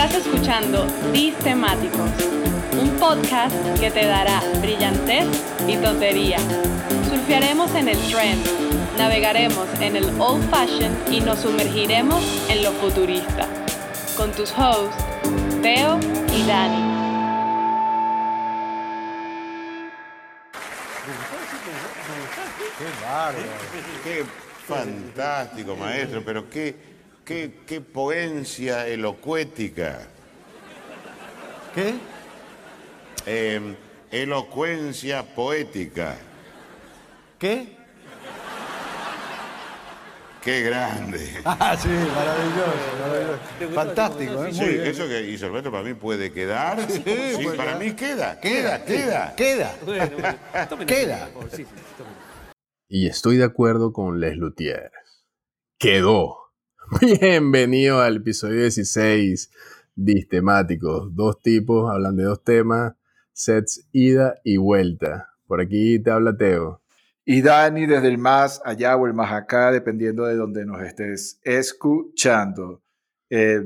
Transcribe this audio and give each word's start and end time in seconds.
Estás 0.00 0.14
escuchando 0.24 0.86
Temáticos, 1.42 2.08
un 2.80 2.88
podcast 3.00 3.52
que 3.80 3.90
te 3.90 4.06
dará 4.06 4.40
brillantez 4.60 5.26
y 5.66 5.76
tontería. 5.76 6.38
Surfearemos 7.10 7.74
en 7.74 7.88
el 7.88 7.98
trend, 8.08 8.46
navegaremos 8.96 9.66
en 9.80 9.96
el 9.96 10.04
old 10.20 10.48
fashion 10.50 10.96
y 11.10 11.20
nos 11.20 11.40
sumergiremos 11.40 12.22
en 12.48 12.62
lo 12.62 12.70
futurista. 12.74 13.48
Con 14.16 14.30
tus 14.30 14.52
hosts, 14.52 15.04
Teo 15.62 15.98
y 16.32 16.46
Dani. 16.46 16.94
Qué 22.78 23.04
bárbaro, 23.04 23.48
qué 24.04 24.24
fantástico, 24.64 25.74
maestro, 25.74 26.22
pero 26.24 26.48
qué, 26.48 26.76
qué, 27.28 27.52
qué 27.66 27.82
poencia 27.82 28.86
elocuética. 28.88 29.98
¿Qué? 31.74 31.94
Eh, 33.26 33.76
elocuencia 34.10 35.34
poética. 35.34 36.16
¿Qué? 37.38 37.76
Qué 40.42 40.62
grande. 40.62 41.18
Ah, 41.44 41.76
sí, 41.76 41.88
maravilloso, 41.88 42.96
maravilloso. 42.98 43.74
Fantástico, 43.74 44.44
¿eh? 44.46 44.52
Sí, 44.54 44.60
Muy 44.60 44.68
bien. 44.70 44.86
eso 44.86 45.06
que 45.06 45.20
hizo 45.28 45.46
Alberto 45.46 45.70
para 45.70 45.82
mí 45.84 45.92
puede 45.92 46.32
quedar. 46.32 46.90
Sí, 46.90 47.00
puede 47.00 47.56
para 47.56 47.78
quedar. 47.78 47.78
mí 47.78 47.92
queda, 47.92 48.40
queda, 48.40 48.84
queda. 48.86 49.34
Queda. 49.36 49.74
Queda. 50.86 51.28
Y 52.88 53.06
estoy 53.08 53.36
de 53.36 53.44
acuerdo 53.44 53.92
con 53.92 54.18
Les 54.18 54.34
Luthier. 54.36 54.90
Quedó. 55.78 56.47
Bienvenido 57.20 58.00
al 58.00 58.16
episodio 58.16 58.62
16 58.62 59.50
Distemáticos. 59.94 61.14
Dos 61.14 61.38
tipos 61.42 61.90
hablan 61.92 62.16
de 62.16 62.24
dos 62.24 62.42
temas, 62.42 62.94
sets 63.32 63.86
ida 63.92 64.36
y 64.42 64.56
vuelta. 64.56 65.34
Por 65.46 65.60
aquí 65.60 65.98
te 65.98 66.10
habla 66.10 66.34
Teo. 66.36 66.80
Y 67.26 67.42
Dani 67.42 67.84
desde 67.84 68.08
el 68.08 68.16
más 68.16 68.62
allá 68.64 68.96
o 68.96 69.06
el 69.06 69.12
más 69.12 69.32
acá, 69.32 69.70
dependiendo 69.70 70.24
de 70.24 70.36
donde 70.36 70.64
nos 70.64 70.80
estés 70.80 71.38
escuchando. 71.42 72.82
Eh, 73.28 73.62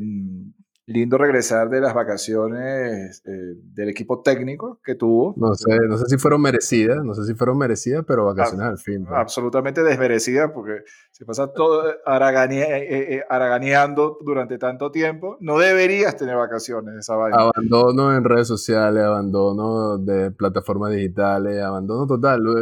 lindo 0.87 1.17
regresar 1.17 1.71
de 1.71 1.81
las 1.81 1.95
vacaciones 1.95 3.23
eh, 3.25 3.31
del 3.75 3.89
equipo 3.89 4.21
técnico 4.23 4.81
que 4.85 4.95
tuvo. 4.95 5.33
No 5.37 5.55
sé, 5.55 5.79
no 5.89 5.97
sé 5.97 6.07
si 6.09 6.19
fueron 6.19 6.43
merecidas, 6.43 7.05
no 7.05 7.15
sé 7.15 7.25
si 7.25 7.35
fueron 7.35 7.57
merecidas, 7.59 8.05
pero 8.07 8.25
vacaciones 8.25 8.67
al 8.67 8.79
fin. 8.79 9.05
pues. 9.05 9.17
Absolutamente 9.19 9.83
desmerecida 9.83 10.53
porque 10.53 10.83
se 11.13 11.25
pasa 11.25 11.53
todo 11.53 11.85
araganea- 12.05 12.67
eh, 12.69 13.15
eh, 13.17 13.23
haraganeando 13.29 14.19
durante 14.25 14.59
tanto 14.59 14.91
tiempo. 14.91 15.37
No 15.41 15.59
deberías 15.59 16.17
tener 16.17 16.37
vacaciones 16.37 16.95
esa 16.99 17.15
vaina. 17.17 17.37
Abandono 17.39 18.17
en 18.17 18.25
redes 18.25 18.49
sociales, 18.49 19.05
abandono 19.05 19.99
de 19.99 20.31
plataformas 20.33 20.93
digitales, 20.93 21.63
abandono 21.63 22.07
total. 22.07 22.47
O 22.47 22.55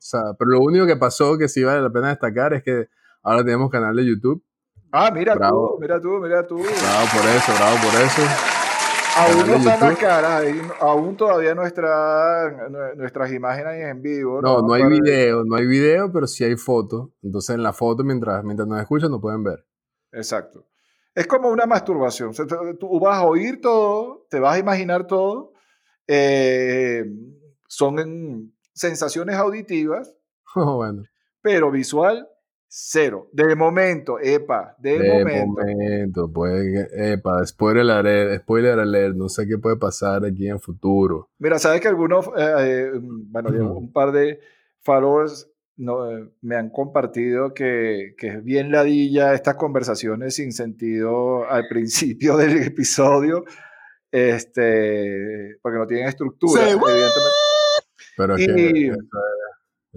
sea, 0.00 0.22
pero 0.38 0.50
lo 0.50 0.60
único 0.60 0.86
que 0.86 0.96
pasó 0.96 1.38
que 1.38 1.48
sí 1.48 1.62
vale 1.62 1.80
la 1.82 1.90
pena 1.90 2.08
destacar 2.08 2.54
es 2.54 2.62
que 2.62 2.88
ahora 3.22 3.44
tenemos 3.44 3.70
canal 3.70 3.94
de 3.94 4.04
YouTube. 4.06 4.42
Ah, 4.92 5.10
mira 5.12 5.34
Bravo. 5.34 5.74
tú, 5.74 5.80
mira 5.80 6.00
tú, 6.00 6.08
mira 6.20 6.46
tú. 6.46 6.56
Bravo 6.56 7.06
por 7.14 7.30
eso, 7.30 7.52
bravo 7.56 7.76
por 7.76 8.00
eso. 8.00 8.22
Aún 9.16 9.38
no 9.38 9.52
de 9.52 9.56
está 9.58 9.74
en 9.74 9.80
la 9.80 9.88
YouTube. 9.88 9.98
cara, 10.00 10.48
y 10.48 10.62
aún 10.80 11.16
todavía 11.16 11.54
nuestra, 11.54 12.68
nue- 12.70 12.94
nuestras 12.96 13.32
imágenes 13.32 13.84
en 13.84 14.00
vivo. 14.00 14.40
No, 14.40 14.62
no 14.62 14.72
hay 14.74 14.82
Para- 14.82 14.94
video, 14.94 15.44
no 15.44 15.56
hay 15.56 15.66
video, 15.66 16.12
pero 16.12 16.26
sí 16.26 16.44
hay 16.44 16.56
foto. 16.56 17.12
Entonces 17.22 17.54
en 17.56 17.62
la 17.62 17.72
foto, 17.72 18.04
mientras, 18.04 18.44
mientras 18.44 18.68
nos 18.68 18.80
escuchan, 18.80 19.10
nos 19.10 19.20
pueden 19.20 19.42
ver. 19.42 19.66
Exacto. 20.12 20.64
Es 21.14 21.26
como 21.26 21.48
una 21.48 21.66
masturbación. 21.66 22.28
O 22.30 22.32
sea, 22.32 22.46
tú- 22.46 22.76
tú 22.78 23.00
vas 23.00 23.18
a 23.18 23.24
oír 23.24 23.60
todo, 23.60 24.26
te 24.30 24.38
vas 24.40 24.54
a 24.56 24.58
imaginar 24.58 25.06
todo. 25.06 25.52
eh, 26.10 27.04
son 27.66 27.98
en- 27.98 28.54
sensaciones 28.72 29.36
auditivas, 29.36 30.14
Oh, 30.54 30.76
bueno, 30.76 31.02
pero 31.42 31.70
visual, 31.70 32.26
cero. 32.68 33.28
De 33.32 33.54
momento, 33.56 34.18
epa, 34.20 34.76
de, 34.78 34.98
de 34.98 35.08
momento. 35.24 35.46
momento, 35.46 36.30
pues, 36.32 36.88
epa, 36.92 37.44
spoiler 37.46 37.90
alert, 37.90 38.42
spoiler 38.42 38.78
alert, 38.78 39.14
no 39.16 39.28
sé 39.28 39.46
qué 39.46 39.58
puede 39.58 39.76
pasar 39.76 40.24
aquí 40.24 40.46
en 40.46 40.54
el 40.54 40.60
futuro. 40.60 41.30
Mira, 41.38 41.58
sabes 41.58 41.80
que 41.80 41.88
algunos, 41.88 42.26
eh, 42.36 42.54
eh, 42.60 42.90
bueno, 43.00 43.50
un 43.72 43.92
par 43.92 44.12
de 44.12 44.38
followers 44.82 45.50
no, 45.76 46.10
eh, 46.10 46.28
me 46.42 46.56
han 46.56 46.70
compartido 46.70 47.54
que, 47.54 48.14
que 48.18 48.26
es 48.28 48.44
bien 48.44 48.70
ladilla 48.72 49.32
estas 49.32 49.54
conversaciones 49.54 50.34
sin 50.34 50.52
sentido 50.52 51.48
al 51.48 51.66
principio 51.70 52.36
del 52.36 52.62
episodio, 52.62 53.44
este, 54.10 55.56
porque 55.62 55.78
no 55.78 55.86
tienen 55.86 56.08
estructura, 56.08 56.62
evidentemente. 56.62 57.12
Pero 58.16 58.34
es 58.34 58.40
Y- 58.42 58.46
que 58.46 58.92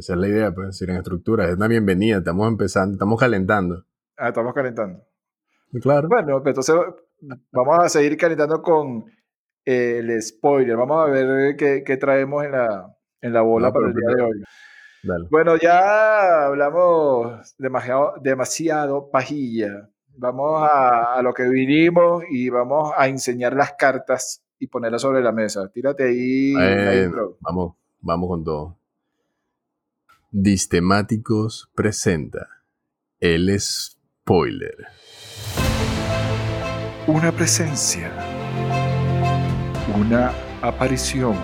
esa, 0.01 0.13
es 0.13 0.19
la 0.19 0.27
idea, 0.27 0.51
pues, 0.53 0.77
sin 0.77 0.89
estructura, 0.89 1.47
es 1.47 1.55
una 1.55 1.67
bienvenida, 1.67 2.17
estamos 2.17 2.47
empezando, 2.47 2.93
estamos 2.93 3.19
calentando. 3.19 3.85
Ah, 4.17 4.29
estamos 4.29 4.53
calentando. 4.53 5.03
Claro. 5.81 6.07
Bueno, 6.09 6.41
pues 6.41 6.57
entonces 6.57 6.75
vamos 7.51 7.79
a 7.79 7.87
seguir 7.89 8.17
calentando 8.17 8.61
con 8.61 9.05
eh, 9.63 9.99
el 9.99 10.21
spoiler. 10.21 10.75
Vamos 10.75 11.07
a 11.07 11.11
ver 11.11 11.55
qué, 11.55 11.83
qué 11.85 11.97
traemos 11.97 12.43
en 12.43 12.51
la, 12.51 12.97
en 13.21 13.33
la 13.33 13.41
bola 13.41 13.67
No, 13.67 13.73
para 13.73 13.87
el 13.87 13.93
día 13.93 14.15
de 14.15 14.21
hoy. 14.21 14.43
Dale. 15.03 15.27
Bueno, 15.31 15.55
ya 15.55 16.45
hablamos 16.45 17.55
demasiado, 17.57 18.13
demasiado 18.21 19.09
pajilla. 19.09 19.89
Vamos 20.17 20.61
a, 20.61 21.13
a 21.13 21.21
lo 21.21 21.33
que 21.33 21.47
vinimos 21.47 22.23
y 22.29 22.49
vamos 22.49 22.91
a 22.97 23.07
enseñar 23.07 23.55
las 23.55 23.73
cartas 23.73 24.43
y 24.59 24.67
ponerlas 24.67 25.01
sobre 25.01 25.21
la 25.21 25.31
mesa. 25.31 25.71
Tírate 25.71 26.03
ahí. 26.03 26.53
Bueno, 26.53 26.93
intro. 26.93 27.37
vamos, 27.39 27.75
vamos 28.01 28.27
con 28.27 28.43
todo. 28.43 28.80
Distemáticos 30.33 31.69
presenta 31.75 32.47
el 33.19 33.53
spoiler. 33.59 34.77
Una 37.05 37.33
presencia. 37.33 38.09
Una 39.93 40.31
aparición. 40.61 41.35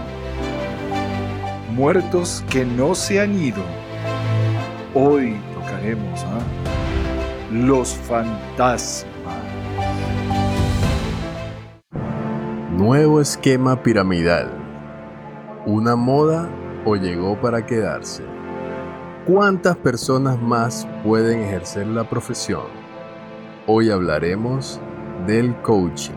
Muertos 1.74 2.46
que 2.50 2.64
no 2.64 2.96
se 2.96 3.20
han 3.20 3.38
ido. 3.38 3.62
Hoy 4.94 5.36
tocaremos 5.54 6.24
a 6.24 6.40
los 7.52 7.94
fantasmas. 7.94 9.06
Nuevo 12.72 13.20
esquema 13.20 13.84
piramidal. 13.84 14.50
¿Una 15.66 15.98
moda 15.98 16.50
o 16.86 16.96
llegó 16.96 17.42
para 17.42 17.66
quedarse? 17.66 18.37
¿Cuántas 19.28 19.76
personas 19.78 20.42
más 20.42 20.88
pueden 21.04 21.42
ejercer 21.42 21.86
la 21.88 22.10
profesión? 22.10 22.64
Hoy 23.68 23.90
hablaremos 23.90 24.80
del 25.26 25.54
coaching. 25.62 26.14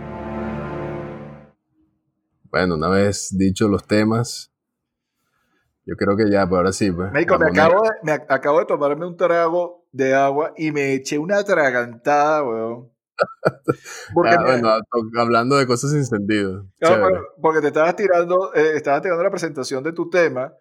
Bueno, 2.45 2.77
una 2.77 2.89
vez 2.89 3.37
dicho 3.37 3.67
los 3.69 3.85
temas, 3.85 4.53
yo 5.85 5.97
creo 5.97 6.17
que 6.17 6.31
ya, 6.31 6.49
pues 6.49 6.57
ahora 6.59 6.73
sí. 6.73 6.93
Pues, 6.93 7.11
Médico, 7.11 7.37
me 7.39 7.47
acabo, 7.49 7.83
de, 7.83 7.91
me 8.05 8.13
ac- 8.13 8.27
acabo 8.29 8.61
de 8.61 8.67
tomarme 8.67 9.07
un 9.07 9.17
trago 9.17 9.85
de 9.91 10.15
agua 10.15 10.53
y 10.57 10.71
me 10.71 10.95
eché 10.95 11.19
una 11.19 11.39
atragantada, 11.39 12.45
weón. 12.45 12.93
Porque, 14.15 14.37
Ah, 14.37 14.45
bueno, 14.45 14.69
hablando 15.19 15.57
de 15.57 15.67
cosas 15.67 15.91
sin 15.91 16.05
sentido. 16.05 16.65
no, 16.81 16.97
porque 17.43 17.61
te 17.61 17.67
estabas 17.69 17.97
tirando, 17.97 18.55
eh, 18.55 18.77
estabas 18.77 19.03
tirando 19.03 19.23
la 19.25 19.31
presentación 19.31 19.83
de 19.83 19.93
tu 19.93 20.09
tema 20.09 20.53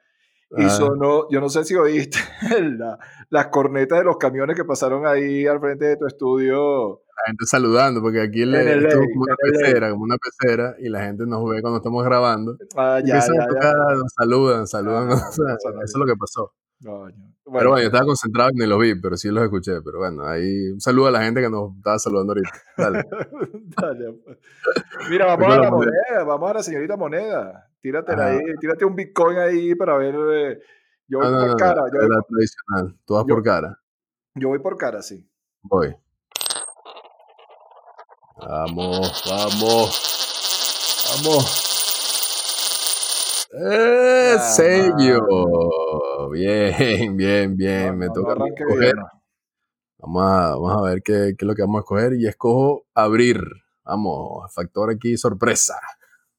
y 0.57 0.63
Ah. 0.63 0.69
sonó, 0.69 1.29
yo 1.29 1.39
no 1.41 1.49
sé 1.49 1.63
si 1.63 1.75
oíste 1.75 2.17
la- 2.79 2.97
las 3.29 3.47
cornetas 3.47 3.99
de 3.99 4.05
los 4.05 4.17
camiones 4.17 4.55
que 4.55 4.65
pasaron 4.65 5.05
ahí 5.05 5.45
al 5.45 5.59
frente 5.59 5.85
de 5.85 5.97
tu 5.97 6.07
estudio. 6.07 7.01
la 7.17 7.23
gente 7.27 7.45
saludando, 7.45 8.01
porque 8.01 8.21
aquí 8.21 8.45
le, 8.45 8.59
el 8.73 8.83
ley, 8.83 8.91
como 8.93 9.23
una 9.23 9.35
ley. 9.43 9.51
pecera, 9.61 9.89
como 9.91 10.03
una 10.03 10.15
pecera, 10.17 10.75
y 10.79 10.89
la 10.89 11.01
gente 11.03 11.25
nos 11.27 11.43
ve 11.49 11.61
cuando 11.61 11.77
estamos 11.77 12.03
grabando. 12.05 12.55
Ah, 12.77 12.99
ya, 13.05 13.15
Empiezan 13.15 13.35
ya, 13.35 13.41
a 13.41 13.45
ya. 13.45 13.49
tocar, 13.49 13.97
nos 13.97 14.13
saludan, 14.17 14.67
saludan. 14.67 15.09
Ah, 15.11 15.13
o 15.29 15.31
sea, 15.33 15.53
eso 15.53 15.69
no 15.73 15.81
es 15.83 15.93
lo 15.95 16.05
que 16.05 16.15
pasó. 16.15 16.53
Coño. 16.81 17.11
pero 17.11 17.51
Bueno, 17.51 17.69
bueno, 17.71 17.79
yo 17.81 17.87
estaba 17.87 18.05
concentrado 18.05 18.51
y 18.53 18.59
ni 18.59 18.65
los 18.65 18.79
vi, 18.79 18.95
pero 19.01 19.17
sí 19.17 19.27
los 19.31 19.43
escuché. 19.43 19.81
Pero 19.83 19.97
bueno, 19.99 20.25
ahí 20.25 20.69
un 20.71 20.79
saludo 20.79 21.07
a 21.07 21.11
la 21.11 21.21
gente 21.23 21.41
que 21.41 21.49
nos 21.49 21.75
estaba 21.75 21.99
saludando 21.99 22.31
ahorita. 22.31 22.51
Dale. 22.77 23.03
Dale, 23.77 24.13
pues. 24.23 24.37
Mira, 25.09 25.25
vamos 25.25 25.53
a 25.53 25.59
la 25.59 25.69
moneda, 25.71 26.23
vamos 26.25 26.49
a 26.49 26.53
la 26.53 26.63
señorita 26.63 26.95
moneda. 26.95 27.68
Tírate 27.81 28.11
Ajá. 28.13 28.25
ahí, 28.27 28.39
tírate 28.59 28.85
un 28.85 28.95
Bitcoin 28.95 29.37
ahí 29.37 29.75
para 29.75 29.97
ver. 29.97 30.15
eh, 30.15 30.59
yo 31.07 31.19
voy 31.19 31.27
No, 31.31 31.39
por 31.39 31.47
no, 31.49 31.55
cara, 31.57 31.81
no, 31.81 31.87
yo, 31.87 32.07
voy, 32.07 32.23
tradicional. 32.27 32.99
Tú 33.05 33.13
vas 33.13 33.25
yo- 33.27 33.35
por 33.35 33.43
cara. 33.43 33.79
yo 34.35 34.47
voy 34.49 34.59
por 34.59 34.77
cara, 34.77 35.01
sí. 35.01 35.25
Voy. 35.61 35.95
Vamos, 38.37 39.23
vamos. 39.29 40.15
Vamos. 41.23 41.65
¡Eh, 43.51 44.35
Ah, 44.37 44.39
sello! 44.39 46.29
Bien, 46.31 47.17
bien, 47.17 47.55
bien. 47.55 47.97
Me 47.97 48.09
toca 48.09 48.33
escoger. 48.45 48.95
Vamos 49.97 50.23
a, 50.23 50.49
vamos 50.51 50.77
a 50.77 50.81
ver 50.89 51.01
qué, 51.01 51.33
qué 51.37 51.45
es 51.45 51.47
lo 51.47 51.55
que 51.55 51.61
vamos 51.63 51.77
a 51.77 51.81
escoger. 51.81 52.13
Y 52.13 52.27
escojo 52.27 52.85
abrir. 52.93 53.41
Vamos, 53.83 54.53
factor 54.53 54.91
aquí 54.91 55.17
sorpresa. 55.17 55.79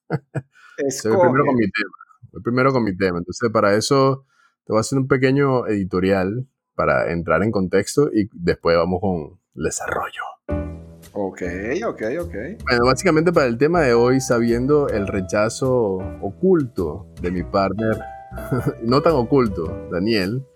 Es 0.87 1.03
Voy 1.05 1.19
primero 1.19 1.45
con 1.45 1.57
mi 1.57 1.71
tema. 1.71 1.97
Voy 2.33 2.43
primero 2.43 2.73
con 2.73 2.85
mi 2.85 2.97
tema. 2.97 3.19
Entonces, 3.19 3.51
para 3.53 3.75
eso 3.75 4.25
te 4.65 4.73
voy 4.73 4.79
a 4.79 4.81
hacer 4.81 4.99
un 4.99 5.09
pequeño 5.09 5.67
editorial 5.67 6.47
para 6.75 7.13
entrar 7.13 7.43
en 7.43 7.51
contexto 7.51 8.11
y 8.13 8.29
después 8.33 8.77
vamos 8.77 9.01
con 9.01 9.39
el 9.55 9.63
desarrollo. 9.65 10.23
Ok, 11.13 11.43
ok, 11.87 12.03
ok. 12.21 12.35
Bueno, 12.65 12.85
básicamente 12.87 13.33
para 13.33 13.47
el 13.47 13.59
tema 13.59 13.81
de 13.81 13.95
hoy, 13.95 14.21
sabiendo 14.21 14.89
el 14.89 15.07
rechazo 15.09 15.97
oculto 16.23 17.09
de 17.21 17.31
mi 17.33 17.43
partner, 17.43 18.01
no 18.83 19.03
tan 19.03 19.15
oculto, 19.15 19.89
Daniel, 19.91 20.47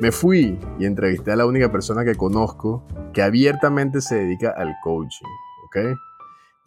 me 0.00 0.10
fui 0.10 0.58
y 0.78 0.84
entrevisté 0.84 1.32
a 1.32 1.36
la 1.36 1.46
única 1.46 1.70
persona 1.70 2.04
que 2.04 2.16
conozco 2.16 2.86
que 3.12 3.22
abiertamente 3.22 4.00
se 4.00 4.16
dedica 4.16 4.50
al 4.50 4.74
coaching, 4.82 5.26
¿ok? 5.66 5.98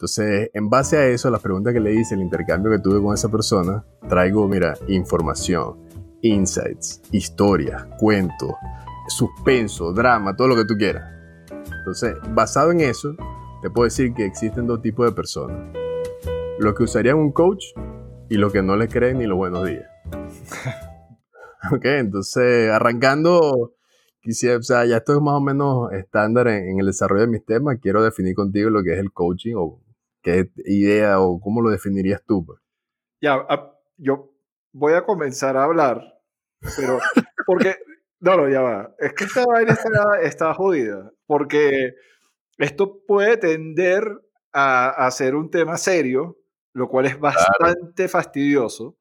Entonces, 0.02 0.50
en 0.52 0.68
base 0.68 0.96
a 0.96 1.06
eso, 1.06 1.30
las 1.30 1.40
preguntas 1.40 1.72
que 1.72 1.78
le 1.78 1.94
hice, 1.94 2.16
el 2.16 2.22
intercambio 2.22 2.72
que 2.72 2.80
tuve 2.80 3.00
con 3.00 3.14
esa 3.14 3.28
persona, 3.28 3.84
traigo, 4.08 4.48
mira, 4.48 4.74
información, 4.88 5.78
insights, 6.22 7.00
historias, 7.12 7.86
cuentos, 8.00 8.50
suspenso, 9.06 9.92
drama, 9.92 10.34
todo 10.34 10.48
lo 10.48 10.56
que 10.56 10.64
tú 10.64 10.74
quieras. 10.76 11.08
Entonces, 11.78 12.16
basado 12.30 12.72
en 12.72 12.80
eso, 12.80 13.14
te 13.62 13.70
puedo 13.70 13.84
decir 13.84 14.12
que 14.12 14.26
existen 14.26 14.66
dos 14.66 14.82
tipos 14.82 15.06
de 15.06 15.12
personas. 15.12 15.72
Los 16.58 16.74
que 16.74 16.82
usarían 16.82 17.18
un 17.18 17.30
coach 17.30 17.66
y 18.28 18.38
los 18.38 18.52
que 18.52 18.60
no 18.60 18.74
le 18.74 18.88
creen 18.88 19.18
ni 19.18 19.26
los 19.26 19.38
buenos 19.38 19.68
días. 19.68 19.88
ok, 21.72 21.84
entonces, 21.84 22.72
arrancando, 22.72 23.76
quisiera, 24.20 24.56
o 24.56 24.62
sea, 24.62 24.84
ya 24.84 24.96
esto 24.96 25.12
es 25.12 25.20
más 25.20 25.34
o 25.34 25.40
menos 25.40 25.92
estándar 25.92 26.48
en 26.48 26.80
el 26.80 26.86
desarrollo 26.86 27.20
de 27.20 27.28
mis 27.28 27.44
temas. 27.44 27.78
Quiero 27.80 28.02
definir 28.02 28.34
contigo 28.34 28.68
lo 28.68 28.82
que 28.82 28.94
es 28.94 28.98
el 28.98 29.12
coaching 29.12 29.54
o 29.56 29.78
¿Qué 30.22 30.50
idea 30.64 31.20
o 31.20 31.40
cómo 31.40 31.60
lo 31.60 31.70
definirías 31.70 32.22
tú? 32.24 32.46
Pues? 32.46 32.60
Ya, 33.20 33.44
yo 33.96 34.32
voy 34.72 34.94
a 34.94 35.04
comenzar 35.04 35.56
a 35.56 35.64
hablar, 35.64 36.20
pero 36.76 36.98
porque, 37.46 37.76
no, 38.20 38.36
no, 38.36 38.48
ya 38.48 38.60
va. 38.60 38.94
Es 38.98 39.12
que 39.14 39.24
esta 39.24 39.44
vaina 39.44 39.76
está, 40.22 40.54
jodida, 40.54 41.12
porque 41.26 41.94
esto 42.58 43.00
puede 43.06 43.36
tender 43.36 44.04
a, 44.52 45.06
a, 45.06 45.10
ser 45.10 45.34
un 45.34 45.50
tema 45.50 45.76
serio, 45.76 46.38
lo 46.72 46.88
cual 46.88 47.06
es 47.06 47.18
bastante 47.18 48.08
fastidioso. 48.08 48.96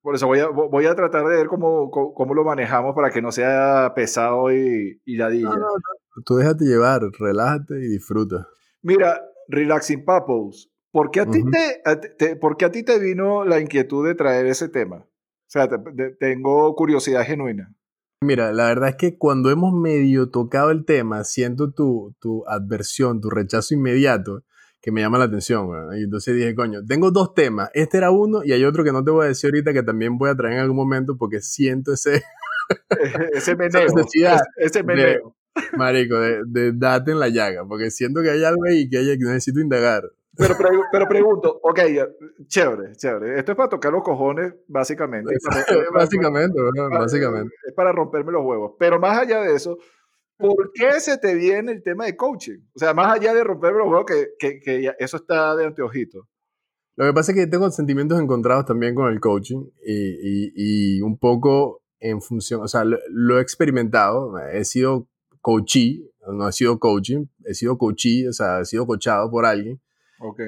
Por 0.00 0.14
eso 0.14 0.26
voy 0.26 0.38
a, 0.38 0.48
voy 0.48 0.86
a 0.86 0.94
tratar 0.94 1.26
de 1.26 1.36
ver 1.36 1.48
cómo, 1.48 1.90
cómo, 1.90 2.32
lo 2.32 2.44
manejamos 2.44 2.94
para 2.94 3.10
que 3.10 3.20
no 3.20 3.32
sea 3.32 3.92
pesado 3.94 4.50
y, 4.52 5.02
y 5.04 5.16
ladilla. 5.16 5.48
No, 5.48 5.56
no, 5.56 5.66
no. 5.66 6.22
Tú 6.24 6.36
déjate 6.36 6.64
llevar, 6.64 7.02
relájate 7.18 7.74
y 7.74 7.88
disfruta. 7.88 8.48
Mira, 8.82 9.20
Relaxing 9.48 10.04
Papples, 10.04 10.70
¿por 10.92 11.10
qué 11.10 11.20
a, 11.20 11.26
ti 11.26 11.42
te, 12.18 12.36
¿por 12.36 12.56
qué 12.56 12.66
a 12.66 12.70
ti 12.70 12.82
te 12.82 12.98
vino 12.98 13.44
la 13.44 13.60
inquietud 13.60 14.06
de 14.06 14.14
traer 14.14 14.46
ese 14.46 14.68
tema? 14.68 14.96
O 14.96 15.50
sea, 15.50 15.68
tengo 16.20 16.74
curiosidad 16.74 17.24
genuina. 17.24 17.74
Mira, 18.20 18.52
la 18.52 18.66
verdad 18.66 18.90
es 18.90 18.96
que 18.96 19.16
cuando 19.16 19.50
hemos 19.50 19.72
medio 19.72 20.30
tocado 20.30 20.70
el 20.70 20.84
tema, 20.84 21.24
siento 21.24 21.70
tu, 21.72 22.14
tu 22.20 22.44
adversión, 22.46 23.20
tu 23.20 23.30
rechazo 23.30 23.74
inmediato, 23.74 24.44
que 24.82 24.92
me 24.92 25.00
llama 25.00 25.18
la 25.18 25.24
atención. 25.24 25.68
Y 25.96 26.04
entonces 26.04 26.34
dije, 26.34 26.54
coño, 26.54 26.84
tengo 26.84 27.10
dos 27.10 27.34
temas. 27.34 27.70
Este 27.74 27.96
era 27.98 28.10
uno 28.10 28.42
y 28.44 28.52
hay 28.52 28.64
otro 28.64 28.84
que 28.84 28.92
no 28.92 29.04
te 29.04 29.10
voy 29.10 29.24
a 29.24 29.28
decir 29.28 29.48
ahorita 29.48 29.72
que 29.72 29.82
también 29.82 30.18
voy 30.18 30.30
a 30.30 30.34
traer 30.34 30.54
en 30.54 30.60
algún 30.60 30.76
momento 30.76 31.16
porque 31.16 31.40
siento 31.40 31.92
ese... 31.92 32.22
ese 33.32 33.56
meneo. 33.56 33.86
ese 34.56 34.82
meneo. 34.82 35.37
Marico, 35.76 36.18
de, 36.18 36.72
date 36.74 37.12
en 37.12 37.20
la 37.20 37.28
llaga, 37.28 37.66
porque 37.66 37.90
siento 37.90 38.22
que 38.22 38.30
hay 38.30 38.44
algo 38.44 38.64
ahí 38.68 38.88
que, 38.88 38.98
hay, 38.98 39.18
que 39.18 39.24
necesito 39.24 39.60
indagar. 39.60 40.04
Pero, 40.36 40.54
pero, 40.92 41.08
pregunto, 41.08 41.60
ok, 41.62 41.80
chévere, 42.46 42.92
chévere. 42.96 43.38
Esto 43.38 43.52
es 43.52 43.56
para 43.56 43.68
tocar 43.68 43.92
los 43.92 44.02
cojones, 44.02 44.54
básicamente. 44.68 45.34
básicamente, 45.92 46.58
básicamente. 46.90 47.54
Es 47.66 47.74
para 47.74 47.92
romperme 47.92 48.32
los 48.32 48.44
huevos. 48.44 48.72
Pero 48.78 48.98
más 49.00 49.18
allá 49.18 49.40
de 49.42 49.54
eso, 49.54 49.78
¿por 50.36 50.72
qué 50.72 51.00
se 51.00 51.18
te 51.18 51.34
viene 51.34 51.72
el 51.72 51.82
tema 51.82 52.06
de 52.06 52.16
coaching? 52.16 52.58
O 52.74 52.78
sea, 52.78 52.94
más 52.94 53.16
allá 53.16 53.34
de 53.34 53.42
romperme 53.42 53.78
los 53.78 53.88
huevos, 53.88 54.06
que, 54.06 54.28
que, 54.38 54.60
que 54.60 54.92
eso 54.98 55.16
está 55.16 55.56
de 55.56 55.66
anteojito. 55.66 56.28
Lo 56.96 57.06
que 57.06 57.12
pasa 57.12 57.32
es 57.32 57.38
que 57.38 57.46
tengo 57.46 57.70
sentimientos 57.70 58.20
encontrados 58.20 58.64
también 58.64 58.94
con 58.94 59.12
el 59.12 59.20
coaching 59.20 59.68
y, 59.84 59.92
y, 59.94 60.52
y 60.96 61.00
un 61.00 61.16
poco 61.16 61.82
en 62.00 62.20
función, 62.20 62.62
o 62.62 62.68
sea, 62.68 62.84
lo 62.84 63.38
he 63.38 63.42
experimentado, 63.42 64.38
he 64.52 64.64
sido 64.64 65.08
coachí, 65.48 66.06
no 66.30 66.46
he 66.46 66.52
sido 66.52 66.78
coaching, 66.78 67.24
he 67.46 67.54
sido 67.54 67.78
coachí, 67.78 68.26
o 68.26 68.34
sea, 68.34 68.60
he 68.60 68.66
sido 68.66 68.86
coachado 68.86 69.30
por 69.30 69.46
alguien. 69.46 69.80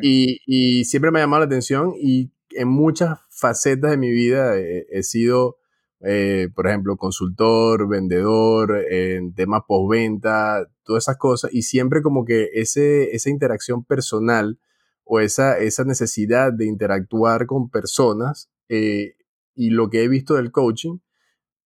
Y, 0.03 0.41
y, 0.45 0.85
siempre 0.85 1.11
me 1.11 1.21
ha 1.21 1.23
llamado 1.23 1.41
la 1.41 1.47
atención 1.47 1.95
y 1.97 2.31
en 2.51 2.69
muchas 2.69 3.19
facetas 3.31 3.93
de 3.93 3.97
mi 3.97 4.11
vida 4.11 4.59
he, 4.59 5.03
sido, 5.03 5.57
eh, 6.01 6.49
por 6.55 6.67
ejemplo, 6.67 6.99
consultor, 6.99 7.89
vendedor, 7.89 8.77
en 8.91 9.33
temas 9.33 9.63
postventa, 9.67 10.67
todas 10.83 11.05
esas 11.05 11.17
cosas. 11.17 11.51
Y 11.55 11.63
siempre 11.63 12.03
como 12.03 12.27
que 12.27 12.51
ese, 12.53 13.15
esa 13.15 13.31
interacción 13.31 13.83
personal 13.83 14.59
o 15.05 15.21
esa, 15.21 15.57
esa 15.59 15.85
necesidad 15.85 16.53
de 16.53 16.67
interactuar 16.67 17.47
con 17.47 17.71
personas 17.71 18.51
eh, 18.69 19.15
y 19.55 19.71
lo 19.71 19.89
que 19.89 20.05
he 20.05 20.09
visto 20.09 20.35
del 20.35 20.51
coaching 20.51 20.99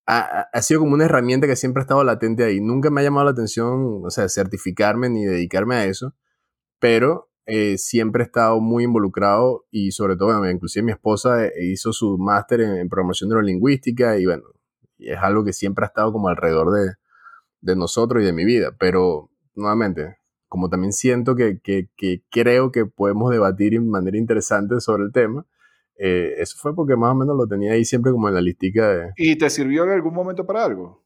ha, 0.06 0.62
sido 0.62 0.80
como 0.80 0.94
una 0.94 1.06
herramienta 1.06 1.46
que 1.46 1.56
siempre 1.56 1.80
ha 1.80 1.84
estado 1.84 2.04
latente 2.04 2.44
ahí. 2.44 2.60
Nunca 2.60 2.90
me 2.90 3.00
ha 3.00 3.04
llamado 3.04 3.24
la 3.24 3.30
atención, 3.32 4.02
o 4.04 4.10
sea, 4.10 4.28
certificarme 4.28 5.08
ni 5.08 5.24
dedicarme 5.24 5.76
a 5.76 5.86
eso, 5.86 6.14
pero 6.78 7.30
eh, 7.46 7.78
siempre 7.78 8.22
he 8.22 8.26
estado 8.26 8.60
muy 8.60 8.84
involucrado 8.84 9.66
y 9.70 9.92
sobre 9.92 10.16
todo, 10.16 10.28
bueno, 10.38 10.50
inclusive 10.50 10.84
mi 10.84 10.92
esposa 10.92 11.46
eh, 11.46 11.52
hizo 11.72 11.92
su 11.92 12.18
máster 12.18 12.60
en, 12.60 12.88
programación 12.88 13.30
neurolingüística 13.30 14.18
y 14.18 14.26
bueno, 14.26 14.44
es 14.98 15.18
algo 15.18 15.44
que 15.44 15.52
siempre 15.52 15.84
ha 15.84 15.88
estado 15.88 16.12
como 16.12 16.28
alrededor 16.28 16.72
de, 16.72 16.94
de 17.60 17.76
nosotros 17.76 18.22
y 18.22 18.26
de 18.26 18.32
mi 18.32 18.44
vida, 18.44 18.74
pero 18.78 19.30
nuevamente, 19.54 20.18
como 20.48 20.68
también 20.68 20.92
siento 20.92 21.34
que, 21.34 21.60
que, 21.62 21.88
que 21.96 22.22
creo 22.30 22.72
que 22.72 22.86
podemos 22.86 23.30
debatir 23.30 23.72
de 23.72 23.80
manera 23.80 24.16
interesante 24.18 24.80
sobre 24.80 25.04
el 25.04 25.12
tema, 25.12 25.46
eh, 25.96 26.34
eso 26.38 26.56
fue 26.58 26.74
porque 26.74 26.96
más 26.96 27.12
o 27.12 27.14
menos 27.14 27.36
lo 27.36 27.46
tenía 27.46 27.72
ahí 27.72 27.84
siempre 27.84 28.12
como 28.12 28.28
en 28.28 28.34
la 28.34 28.40
listica 28.40 28.88
de... 28.88 29.12
¿Y 29.16 29.36
te 29.36 29.48
sirvió 29.50 29.84
en 29.84 29.90
algún 29.90 30.14
momento 30.14 30.44
para 30.46 30.64
algo? 30.64 31.04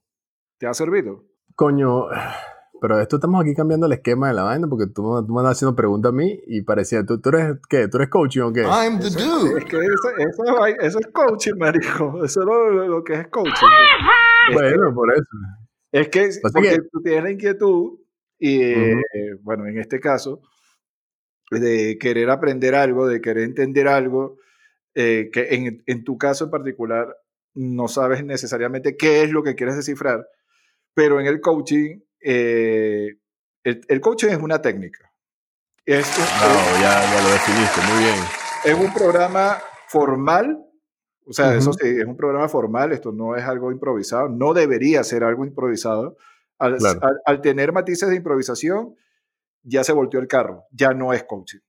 ¿Te 0.58 0.66
ha 0.66 0.74
servido? 0.74 1.24
Coño, 1.54 2.06
pero 2.80 3.00
esto 3.00 3.16
estamos 3.16 3.42
aquí 3.42 3.54
cambiando 3.54 3.86
el 3.86 3.92
esquema 3.92 4.28
de 4.28 4.34
la 4.34 4.44
vaina 4.44 4.66
porque 4.68 4.86
tú, 4.86 5.24
tú 5.26 5.34
me 5.34 5.40
estás 5.40 5.56
haciendo 5.56 5.74
preguntas 5.74 6.10
a 6.10 6.14
mí 6.14 6.40
y 6.46 6.62
parecía, 6.62 7.04
¿tú, 7.04 7.20
tú 7.20 7.30
eres 7.30 7.56
qué? 7.68 7.88
¿Tú 7.88 7.98
eres 7.98 8.08
coaching 8.08 8.40
o 8.42 8.52
qué? 8.52 8.62
I'm 8.62 8.98
the 8.98 9.10
dude. 9.10 9.58
Es 9.58 9.64
que 9.64 9.76
eso, 9.76 10.76
eso, 10.80 10.98
es 11.00 11.06
coaching, 11.08 11.56
marico. 11.58 12.24
Eso 12.24 12.40
es 12.40 12.46
lo, 12.46 13.02
que 13.04 13.14
es 13.14 13.28
coaching. 13.28 13.66
bueno, 14.54 14.94
por 14.94 15.12
eso. 15.12 15.24
Es 15.90 16.08
que 16.08 16.30
porque 16.52 16.78
tú 16.92 17.00
tienes 17.02 17.24
la 17.24 17.30
inquietud 17.30 17.98
y, 18.38 18.62
eh, 18.62 19.02
bueno, 19.42 19.66
en 19.66 19.78
este 19.78 19.98
caso, 19.98 20.40
de 21.50 21.98
querer 21.98 22.30
aprender 22.30 22.74
algo, 22.74 23.08
de 23.08 23.20
querer 23.20 23.44
entender 23.44 23.88
algo, 23.88 24.36
eh, 24.94 25.30
que 25.32 25.54
en, 25.54 25.82
en, 25.86 26.04
tu 26.04 26.18
caso 26.18 26.44
en 26.44 26.50
particular 26.50 27.16
no 27.54 27.88
sabes 27.88 28.24
necesariamente 28.24 28.96
qué 28.96 29.22
es 29.22 29.30
lo 29.30 29.42
que 29.42 29.54
quieres 29.54 29.76
descifrar, 29.76 30.26
pero 30.94 31.20
en 31.20 31.26
el 31.26 31.40
coaching, 31.40 32.00
eh, 32.20 33.18
el, 33.64 33.80
el, 33.88 34.00
coaching 34.00 34.28
es 34.28 34.38
una 34.38 34.60
técnica. 34.60 35.12
Es, 35.84 36.06
ya, 36.16 36.80
ya, 36.80 37.22
lo 37.22 37.30
definiste, 37.30 37.80
muy 37.90 38.04
bien. 38.04 38.16
Es 38.64 38.74
un 38.74 38.92
programa 38.92 39.58
formal, 39.88 40.64
o 41.26 41.32
sea, 41.32 41.54
eso 41.54 41.72
sí, 41.72 41.86
es 41.86 42.04
un 42.04 42.16
programa 42.16 42.48
formal, 42.48 42.92
esto 42.92 43.12
no 43.12 43.36
es 43.36 43.44
algo 43.44 43.70
improvisado, 43.70 44.28
no 44.28 44.54
debería 44.54 45.04
ser 45.04 45.24
algo 45.24 45.44
improvisado. 45.44 46.16
Al, 46.58 46.74
al, 46.84 47.20
al 47.24 47.40
tener 47.40 47.72
matices 47.72 48.08
de 48.08 48.16
improvisación, 48.16 48.96
ya 49.62 49.84
se 49.84 49.92
volteó 49.92 50.18
el 50.18 50.26
carro, 50.26 50.64
ya 50.72 50.92
no 50.92 51.12
es 51.12 51.22
coaching. 51.24 51.60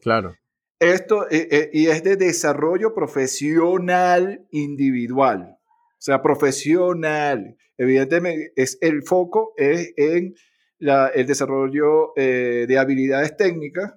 Claro. 0.00 0.34
Esto, 0.80 1.30
eh, 1.30 1.46
eh, 1.50 1.70
y 1.74 1.88
es 1.88 2.02
de 2.02 2.16
desarrollo 2.16 2.94
profesional 2.94 4.46
individual. 4.50 5.58
O 5.58 6.02
sea, 6.02 6.22
profesional. 6.22 7.58
Evidentemente, 7.76 8.54
es 8.56 8.78
el 8.80 9.02
foco 9.02 9.52
es 9.58 9.92
en 9.98 10.34
la, 10.78 11.08
el 11.08 11.26
desarrollo 11.26 12.14
eh, 12.16 12.64
de 12.66 12.78
habilidades 12.78 13.36
técnicas 13.36 13.92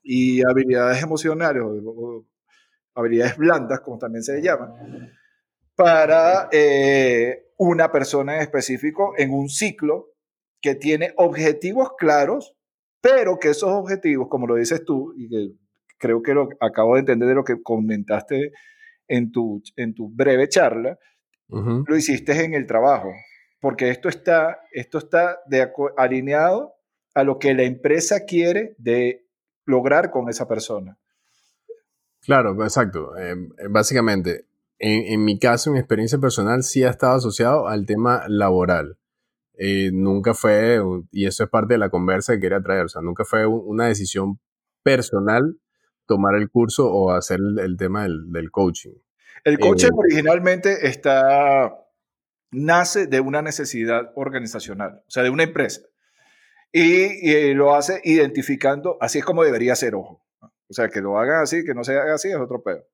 y 0.00 0.42
habilidades 0.48 1.02
emocionales 1.02 1.62
o, 1.64 2.24
habilidades 2.94 3.36
blandas, 3.36 3.80
como 3.80 3.98
también 3.98 4.22
se 4.22 4.40
llama, 4.40 4.72
para 5.74 6.48
una 7.56 7.90
persona 7.90 8.36
en 8.36 8.42
específico 8.42 9.14
en 9.16 9.32
un 9.32 9.48
ciclo 9.48 10.12
que 10.60 10.76
tiene 10.76 11.14
objetivos 11.16 11.90
claros, 11.98 12.54
pero 13.00 13.38
que 13.38 13.48
esos 13.48 13.70
objetivos, 13.70 14.28
como 14.28 14.46
lo 14.46 14.56
dices 14.56 14.84
tú, 14.84 15.14
y 15.16 15.28
que 15.28 15.60
creo 16.00 16.22
que 16.22 16.34
lo 16.34 16.48
acabo 16.58 16.94
de 16.94 17.00
entender 17.00 17.28
de 17.28 17.34
lo 17.36 17.44
que 17.44 17.62
comentaste 17.62 18.52
en 19.06 19.30
tu, 19.30 19.62
en 19.76 19.94
tu 19.94 20.08
breve 20.08 20.48
charla, 20.48 20.98
lo 21.48 21.96
hiciste 21.96 22.44
en 22.44 22.54
el 22.54 22.66
trabajo, 22.66 23.10
porque 23.60 23.90
esto 23.90 24.08
está, 24.08 24.60
esto 24.72 24.98
está 24.98 25.40
de, 25.46 25.68
alineado 25.96 26.74
a 27.14 27.24
lo 27.24 27.38
que 27.38 27.54
la 27.54 27.64
empresa 27.64 28.24
quiere 28.24 28.76
de 28.78 29.26
lograr 29.66 30.10
con 30.10 30.28
esa 30.28 30.46
persona. 30.46 30.96
Claro, 32.22 32.52
exacto. 32.62 33.16
Eh, 33.18 33.34
básicamente, 33.68 34.46
en, 34.78 35.24
mi 35.24 35.40
caso, 35.40 35.70
en 35.70 35.74
mi 35.74 35.80
experiencia 35.80 36.18
personal, 36.18 36.62
sí 36.62 36.84
ha 36.84 36.90
estado 36.90 37.16
asociado 37.16 37.66
al 37.66 37.84
tema 37.84 38.22
laboral. 38.28 38.96
Eh, 39.54 39.90
nunca 39.92 40.34
fue, 40.34 40.80
y 41.10 41.26
eso 41.26 41.42
es 41.44 41.50
parte 41.50 41.74
de 41.74 41.78
la 41.78 41.90
conversa 41.90 42.34
que 42.34 42.40
quería 42.40 42.62
traer, 42.62 42.84
o 42.84 42.88
sea, 42.88 43.02
nunca 43.02 43.24
fue 43.24 43.44
una 43.46 43.88
decisión 43.88 44.38
personal 44.82 45.58
tomar 46.10 46.34
el 46.34 46.50
curso 46.50 46.90
o 46.90 47.12
hacer 47.12 47.38
el, 47.38 47.76
tema 47.76 48.02
del, 48.02 48.50
coaching. 48.50 48.90
El 49.44 49.60
coaching 49.60 49.86
eh, 49.86 49.96
originalmente 49.96 50.88
está, 50.88 51.86
nace 52.50 53.06
de 53.06 53.20
una 53.20 53.42
necesidad 53.42 54.10
organizacional, 54.16 55.04
o 55.06 55.10
sea, 55.10 55.22
de 55.22 55.30
una 55.30 55.44
empresa. 55.44 55.82
Y, 56.72 57.54
lo 57.54 57.76
hace 57.76 58.00
identificando, 58.02 58.98
así 59.00 59.20
es 59.20 59.24
como 59.24 59.44
debería 59.44 59.76
ser, 59.76 59.94
ojo. 59.94 60.26
O 60.42 60.72
sea, 60.72 60.88
que 60.88 61.00
lo 61.00 61.16
hagan 61.16 61.42
así, 61.42 61.64
que 61.64 61.74
no 61.74 61.84
se 61.84 61.96
haga 61.96 62.14
así, 62.14 62.28
es 62.28 62.38
otro 62.38 62.60
pedo. 62.60 62.84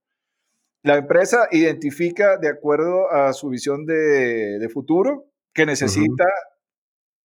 La 0.82 0.96
empresa 0.96 1.48
identifica, 1.50 2.36
de 2.36 2.50
acuerdo 2.50 3.10
a 3.10 3.32
su 3.32 3.48
visión 3.48 3.86
de, 3.86 4.68
futuro, 4.70 5.24
que 5.54 5.64
necesita 5.64 6.26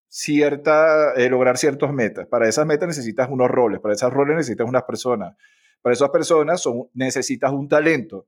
cierta, 0.08 1.16
eh, 1.16 1.30
lograr 1.30 1.58
ciertas 1.58 1.92
metas. 1.92 2.28
Para 2.28 2.48
esas 2.48 2.66
metas 2.66 2.88
necesitas 2.88 3.28
unos 3.30 3.50
roles, 3.50 3.82
para 3.82 3.94
esas 3.94 4.14
roles 4.14 4.38
necesitas 4.38 4.68
unas 4.70 4.84
personas. 4.84 5.36
Para 5.82 5.94
esas 5.94 6.10
personas 6.10 6.62
son, 6.62 6.90
necesitas 6.94 7.52
un 7.52 7.68
talento. 7.68 8.28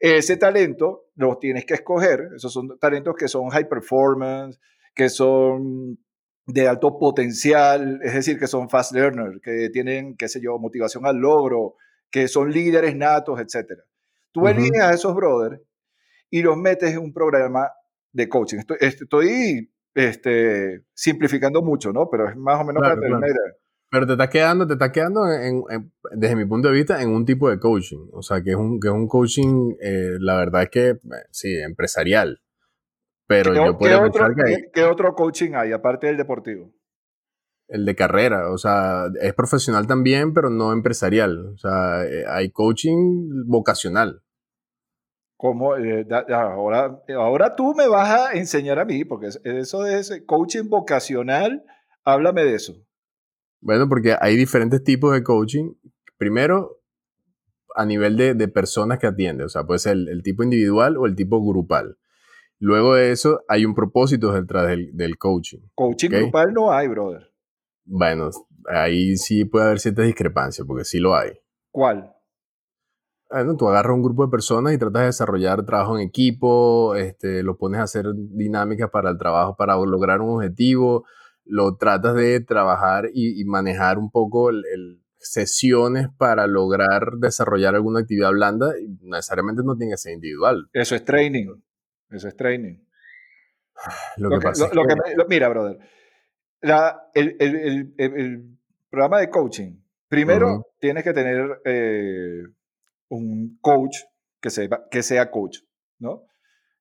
Ese 0.00 0.36
talento 0.36 1.06
lo 1.16 1.38
tienes 1.38 1.64
que 1.64 1.74
escoger. 1.74 2.30
Esos 2.36 2.52
son 2.52 2.78
talentos 2.78 3.14
que 3.16 3.28
son 3.28 3.48
high 3.50 3.68
performance, 3.68 4.60
que 4.94 5.08
son 5.08 5.98
de 6.46 6.66
alto 6.66 6.98
potencial, 6.98 8.00
es 8.02 8.14
decir, 8.14 8.38
que 8.38 8.46
son 8.46 8.70
fast 8.70 8.92
learners, 8.92 9.40
que 9.42 9.68
tienen, 9.70 10.16
qué 10.16 10.28
sé 10.28 10.40
yo, 10.40 10.58
motivación 10.58 11.04
al 11.06 11.16
logro, 11.16 11.74
que 12.10 12.26
son 12.26 12.50
líderes 12.50 12.96
natos, 12.96 13.38
etc. 13.40 13.80
Tú 14.32 14.48
eliges 14.48 14.80
a 14.80 14.92
esos 14.94 15.14
brothers 15.14 15.60
y 16.30 16.42
los 16.42 16.56
metes 16.56 16.92
en 16.92 16.98
un 16.98 17.12
programa 17.12 17.70
de 18.12 18.28
coaching. 18.28 18.58
Estoy, 18.58 18.76
estoy 18.80 19.70
este, 19.94 20.84
simplificando 20.94 21.62
mucho, 21.62 21.92
¿no? 21.92 22.08
Pero 22.08 22.28
es 22.30 22.36
más 22.36 22.60
o 22.60 22.64
menos 22.64 22.82
para 22.82 22.98
tener 22.98 23.20
Pero 23.90 24.06
te 24.06 24.12
estás 24.12 24.28
quedando, 24.28 24.66
te 24.66 24.74
estás 24.74 24.90
quedando 24.90 25.22
desde 26.12 26.36
mi 26.36 26.44
punto 26.44 26.68
de 26.68 26.74
vista, 26.74 27.00
en 27.00 27.10
un 27.10 27.24
tipo 27.24 27.48
de 27.48 27.58
coaching. 27.58 28.08
O 28.12 28.22
sea, 28.22 28.42
que 28.42 28.50
es 28.50 28.56
un, 28.56 28.78
que 28.80 28.88
es 28.88 28.94
un 28.94 29.08
coaching, 29.08 29.76
eh, 29.80 30.16
la 30.20 30.36
verdad 30.36 30.64
es 30.64 30.70
que, 30.70 30.88
eh, 30.90 30.98
sí, 31.30 31.56
empresarial. 31.56 32.42
Pero 33.26 33.54
yo 33.54 33.78
puedo 33.78 34.02
otro, 34.02 34.26
que 34.34 34.70
¿Qué 34.72 34.84
otro 34.84 35.14
coaching 35.14 35.52
hay, 35.54 35.72
aparte 35.72 36.06
del 36.06 36.16
deportivo? 36.16 36.72
El 37.68 37.84
de 37.84 37.94
carrera, 37.94 38.50
o 38.50 38.56
sea, 38.56 39.08
es 39.20 39.34
profesional 39.34 39.86
también, 39.86 40.32
pero 40.32 40.48
no 40.48 40.72
empresarial. 40.72 41.52
O 41.54 41.58
sea, 41.58 42.04
eh, 42.04 42.24
hay 42.26 42.50
coaching 42.50 43.44
vocacional. 43.46 44.22
¿Cómo? 45.36 45.76
Eh, 45.76 46.06
ahora, 46.30 47.02
ahora 47.16 47.54
tú 47.54 47.74
me 47.74 47.86
vas 47.86 48.10
a 48.10 48.32
enseñar 48.32 48.78
a 48.78 48.84
mí, 48.84 49.04
porque 49.04 49.28
eso 49.44 49.86
es 49.86 50.22
coaching 50.26 50.68
vocacional, 50.68 51.64
háblame 52.04 52.44
de 52.44 52.54
eso. 52.54 52.87
Bueno, 53.60 53.88
porque 53.88 54.16
hay 54.20 54.36
diferentes 54.36 54.82
tipos 54.82 55.12
de 55.12 55.22
coaching. 55.22 55.72
Primero, 56.16 56.80
a 57.74 57.84
nivel 57.84 58.16
de, 58.16 58.48
personas 58.48 58.98
que 58.98 59.06
atiende, 59.06 59.44
o 59.44 59.48
sea, 59.48 59.64
puede 59.64 59.78
ser 59.78 59.96
el 59.96 60.22
tipo 60.22 60.42
individual 60.42 60.96
o 60.96 61.06
el 61.06 61.14
tipo 61.14 61.44
grupal. 61.44 61.96
Luego 62.60 62.94
de 62.94 63.12
eso, 63.12 63.44
hay 63.48 63.64
un 63.64 63.74
propósito 63.74 64.32
detrás 64.32 64.66
del, 64.66 65.18
coaching. 65.18 65.60
Coaching 65.74 66.10
grupal 66.10 66.52
no 66.52 66.72
hay, 66.72 66.88
brother. 66.88 67.30
Bueno, 67.84 68.30
ahí 68.68 69.16
sí 69.16 69.44
puede 69.44 69.66
haber 69.66 69.80
ciertas 69.80 70.06
discrepancias, 70.06 70.66
porque 70.66 70.84
sí 70.84 70.98
lo 70.98 71.14
hay. 71.14 71.32
¿Cuál? 71.70 72.12
Bueno, 73.30 73.56
tú 73.56 73.68
agarras 73.68 73.94
un 73.94 74.02
grupo 74.02 74.24
de 74.24 74.30
personas 74.30 74.72
y 74.72 74.78
tratas 74.78 75.02
de 75.02 75.06
desarrollar 75.06 75.64
trabajo 75.64 75.96
en 75.96 76.02
equipo, 76.02 76.94
este, 76.96 77.42
lo 77.42 77.58
pones 77.58 77.80
a 77.80 77.84
hacer 77.84 78.06
dinámicas 78.14 78.90
para 78.90 79.10
el 79.10 79.18
trabajo, 79.18 79.54
para 79.54 79.76
lograr 79.76 80.20
un 80.20 80.36
objetivo, 80.36 81.04
lo 81.48 81.76
tratas 81.76 82.14
de 82.14 82.40
trabajar 82.40 83.08
y, 83.12 83.44
manejar 83.44 83.98
un 83.98 84.10
poco 84.10 84.50
el, 84.50 85.02
sesiones 85.18 86.08
para 86.16 86.46
lograr 86.46 87.16
desarrollar 87.18 87.74
alguna 87.74 88.00
actividad 88.00 88.30
blanda, 88.30 88.72
necesariamente 89.02 89.62
no 89.64 89.76
tiene 89.76 89.94
que 89.94 89.96
ser 89.96 90.12
individual. 90.12 90.68
Eso 90.72 90.94
es 90.94 91.04
training. 91.04 91.48
Eso 92.10 92.28
es 92.28 92.36
training. 92.36 92.76
Lo, 94.18 94.30
que, 94.30 94.40
pasa 94.40 94.70
mira, 95.28 95.48
brother, 95.48 95.78
el, 97.14 98.58
programa 98.90 99.20
de 99.20 99.30
coaching, 99.30 99.80
primero 100.08 100.66
tienes 100.78 101.04
que 101.04 101.12
tener 101.12 101.60
eh, 101.64 102.42
un 103.08 103.58
coach 103.60 103.96
que, 104.40 104.50
que 104.90 105.02
sea 105.02 105.30
coach, 105.30 105.58
¿no? 105.98 106.24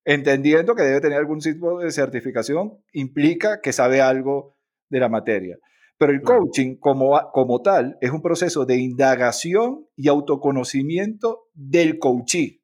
Entendiendo 0.05 0.73
que 0.73 0.83
debe 0.83 1.01
tener 1.01 1.17
algún 1.17 1.39
tipo 1.39 1.79
de 1.79 1.91
certificación, 1.91 2.81
implica 2.93 3.59
que 3.61 3.73
sabe 3.73 4.01
algo 4.01 4.56
de 4.89 4.99
la 4.99 5.09
materia. 5.09 5.57
Pero 5.97 6.11
el 6.11 6.21
coaching 6.21 6.75
como, 6.75 7.19
como 7.31 7.61
tal 7.61 7.97
es 8.01 8.11
un 8.11 8.21
proceso 8.21 8.65
de 8.65 8.77
indagación 8.77 9.87
y 9.95 10.07
autoconocimiento 10.07 11.47
del 11.53 11.97
coachee. 11.97 12.61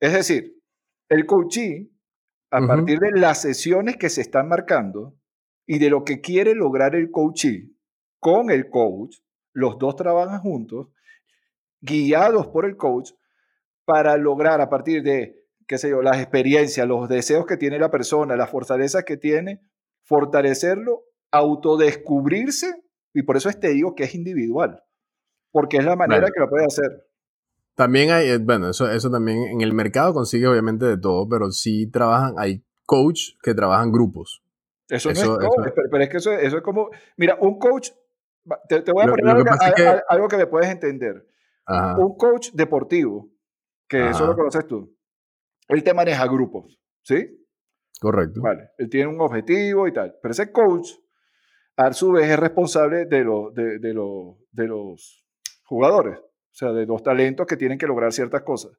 Es 0.00 0.12
decir, 0.12 0.54
el 1.08 1.26
coachee, 1.26 1.90
a 2.50 2.66
partir 2.66 2.98
de 2.98 3.18
las 3.18 3.42
sesiones 3.42 3.96
que 3.96 4.08
se 4.08 4.22
están 4.22 4.48
marcando 4.48 5.16
y 5.66 5.78
de 5.78 5.90
lo 5.90 6.04
que 6.04 6.20
quiere 6.20 6.54
lograr 6.54 6.94
el 6.94 7.10
coachee 7.10 7.74
con 8.20 8.50
el 8.50 8.70
coach, 8.70 9.16
los 9.52 9.78
dos 9.78 9.96
trabajan 9.96 10.40
juntos, 10.40 10.88
guiados 11.80 12.46
por 12.46 12.64
el 12.64 12.76
coach, 12.76 13.10
para 13.84 14.16
lograr 14.16 14.60
a 14.62 14.70
partir 14.70 15.02
de, 15.02 15.44
qué 15.66 15.76
sé 15.76 15.90
yo, 15.90 16.00
las 16.00 16.18
experiencias, 16.18 16.88
los 16.88 17.08
deseos 17.08 17.44
que 17.44 17.58
tiene 17.58 17.78
la 17.78 17.90
persona, 17.90 18.36
las 18.36 18.50
fortalezas 18.50 19.04
que 19.04 19.18
tiene, 19.18 19.60
fortalecerlo, 20.04 21.04
autodescubrirse, 21.30 22.84
y 23.12 23.22
por 23.22 23.36
eso 23.36 23.50
te 23.52 23.68
digo 23.68 23.94
que 23.94 24.04
es 24.04 24.14
individual, 24.14 24.82
porque 25.50 25.78
es 25.78 25.84
la 25.84 25.96
manera 25.96 26.28
que 26.32 26.40
lo 26.40 26.48
puede 26.48 26.66
hacer. 26.66 27.06
También 27.74 28.10
hay, 28.10 28.28
eh, 28.28 28.38
bueno, 28.38 28.70
eso, 28.70 28.88
eso 28.90 29.10
también 29.10 29.38
en 29.44 29.60
el 29.60 29.72
mercado 29.72 30.14
consigue 30.14 30.46
obviamente 30.46 30.84
de 30.86 30.96
todo, 30.96 31.28
pero 31.28 31.50
sí 31.50 31.90
trabajan, 31.90 32.34
hay 32.38 32.64
coach 32.86 33.30
que 33.42 33.54
trabajan 33.54 33.90
grupos. 33.90 34.42
Eso, 34.88 35.08
no 35.08 35.14
es 35.14 35.48
coach, 35.48 35.72
pero, 35.90 36.04
es 36.04 36.08
que 36.10 36.16
eso, 36.18 36.32
eso, 36.32 36.58
es 36.58 36.62
como, 36.62 36.90
mira, 37.16 37.36
un 37.40 37.58
coach, 37.58 37.90
te, 38.68 38.92
voy 38.92 39.04
a 39.04 39.06
poner 39.06 39.26
algo, 40.08 40.28
que, 40.28 40.36
me 40.36 40.46
puedes 40.46 40.70
entender. 40.70 41.26
Un 41.96 42.16
coach 42.16 42.50
deportivo, 42.52 43.30
que 43.88 44.10
eso 44.10 44.26
lo 44.26 44.36
conoces 44.36 44.66
tú, 44.66 44.94
él 45.68 45.82
te 45.82 45.94
maneja 45.94 46.26
grupos, 46.26 46.78
¿sí? 47.02 47.43
Correcto. 48.04 48.40
Vale, 48.42 48.70
él 48.78 48.90
tiene 48.90 49.08
un 49.08 49.20
objetivo 49.20 49.88
y 49.88 49.92
tal, 49.92 50.14
pero 50.20 50.32
ese 50.32 50.52
coach, 50.52 50.90
a 51.76 51.92
su 51.92 52.12
vez, 52.12 52.28
es 52.28 52.38
responsable 52.38 53.06
de, 53.06 53.24
lo, 53.24 53.50
de, 53.50 53.78
de, 53.78 53.94
de 54.52 54.66
los 54.66 55.24
jugadores 55.64 56.18
o 56.54 56.56
sea, 56.56 56.72
de 56.72 56.86
dos 56.86 57.02
talentos 57.02 57.46
que 57.48 57.56
tienen 57.56 57.78
que 57.78 57.86
lograr 57.86 58.12
ciertas 58.12 58.42
cosas. 58.42 58.72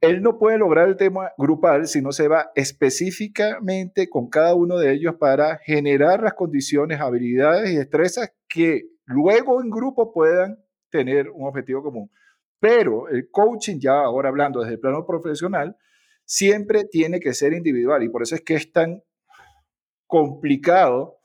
Él 0.00 0.22
no 0.22 0.38
puede 0.38 0.58
lograr 0.58 0.88
el 0.88 0.96
tema 0.96 1.32
grupal 1.38 1.86
si 1.86 2.02
no 2.02 2.12
se 2.12 2.28
va 2.28 2.50
específicamente 2.54 4.08
con 4.10 4.28
cada 4.28 4.54
uno 4.54 4.78
de 4.78 4.92
ellos 4.92 5.14
para 5.18 5.56
generar 5.58 6.22
las 6.22 6.34
condiciones, 6.34 7.00
habilidades 7.00 7.70
y 7.70 7.76
destrezas 7.76 8.32
que 8.46 8.82
luego 9.06 9.62
en 9.62 9.70
grupo 9.70 10.12
puedan 10.12 10.58
tener 10.90 11.30
un 11.30 11.48
objetivo 11.48 11.82
común. 11.82 12.10
Pero 12.60 13.08
el 13.08 13.28
coaching, 13.30 13.78
ya 13.80 14.00
ahora 14.00 14.28
hablando 14.28 14.60
desde 14.60 14.74
el 14.74 14.80
plano 14.80 15.06
profesional, 15.06 15.76
siempre 16.26 16.84
tiene 16.84 17.20
que 17.20 17.32
ser 17.32 17.54
individual 17.54 18.02
y 18.02 18.10
por 18.10 18.22
eso 18.22 18.34
es 18.34 18.42
que 18.42 18.54
es 18.54 18.70
tan 18.70 19.02
complicado 20.06 21.18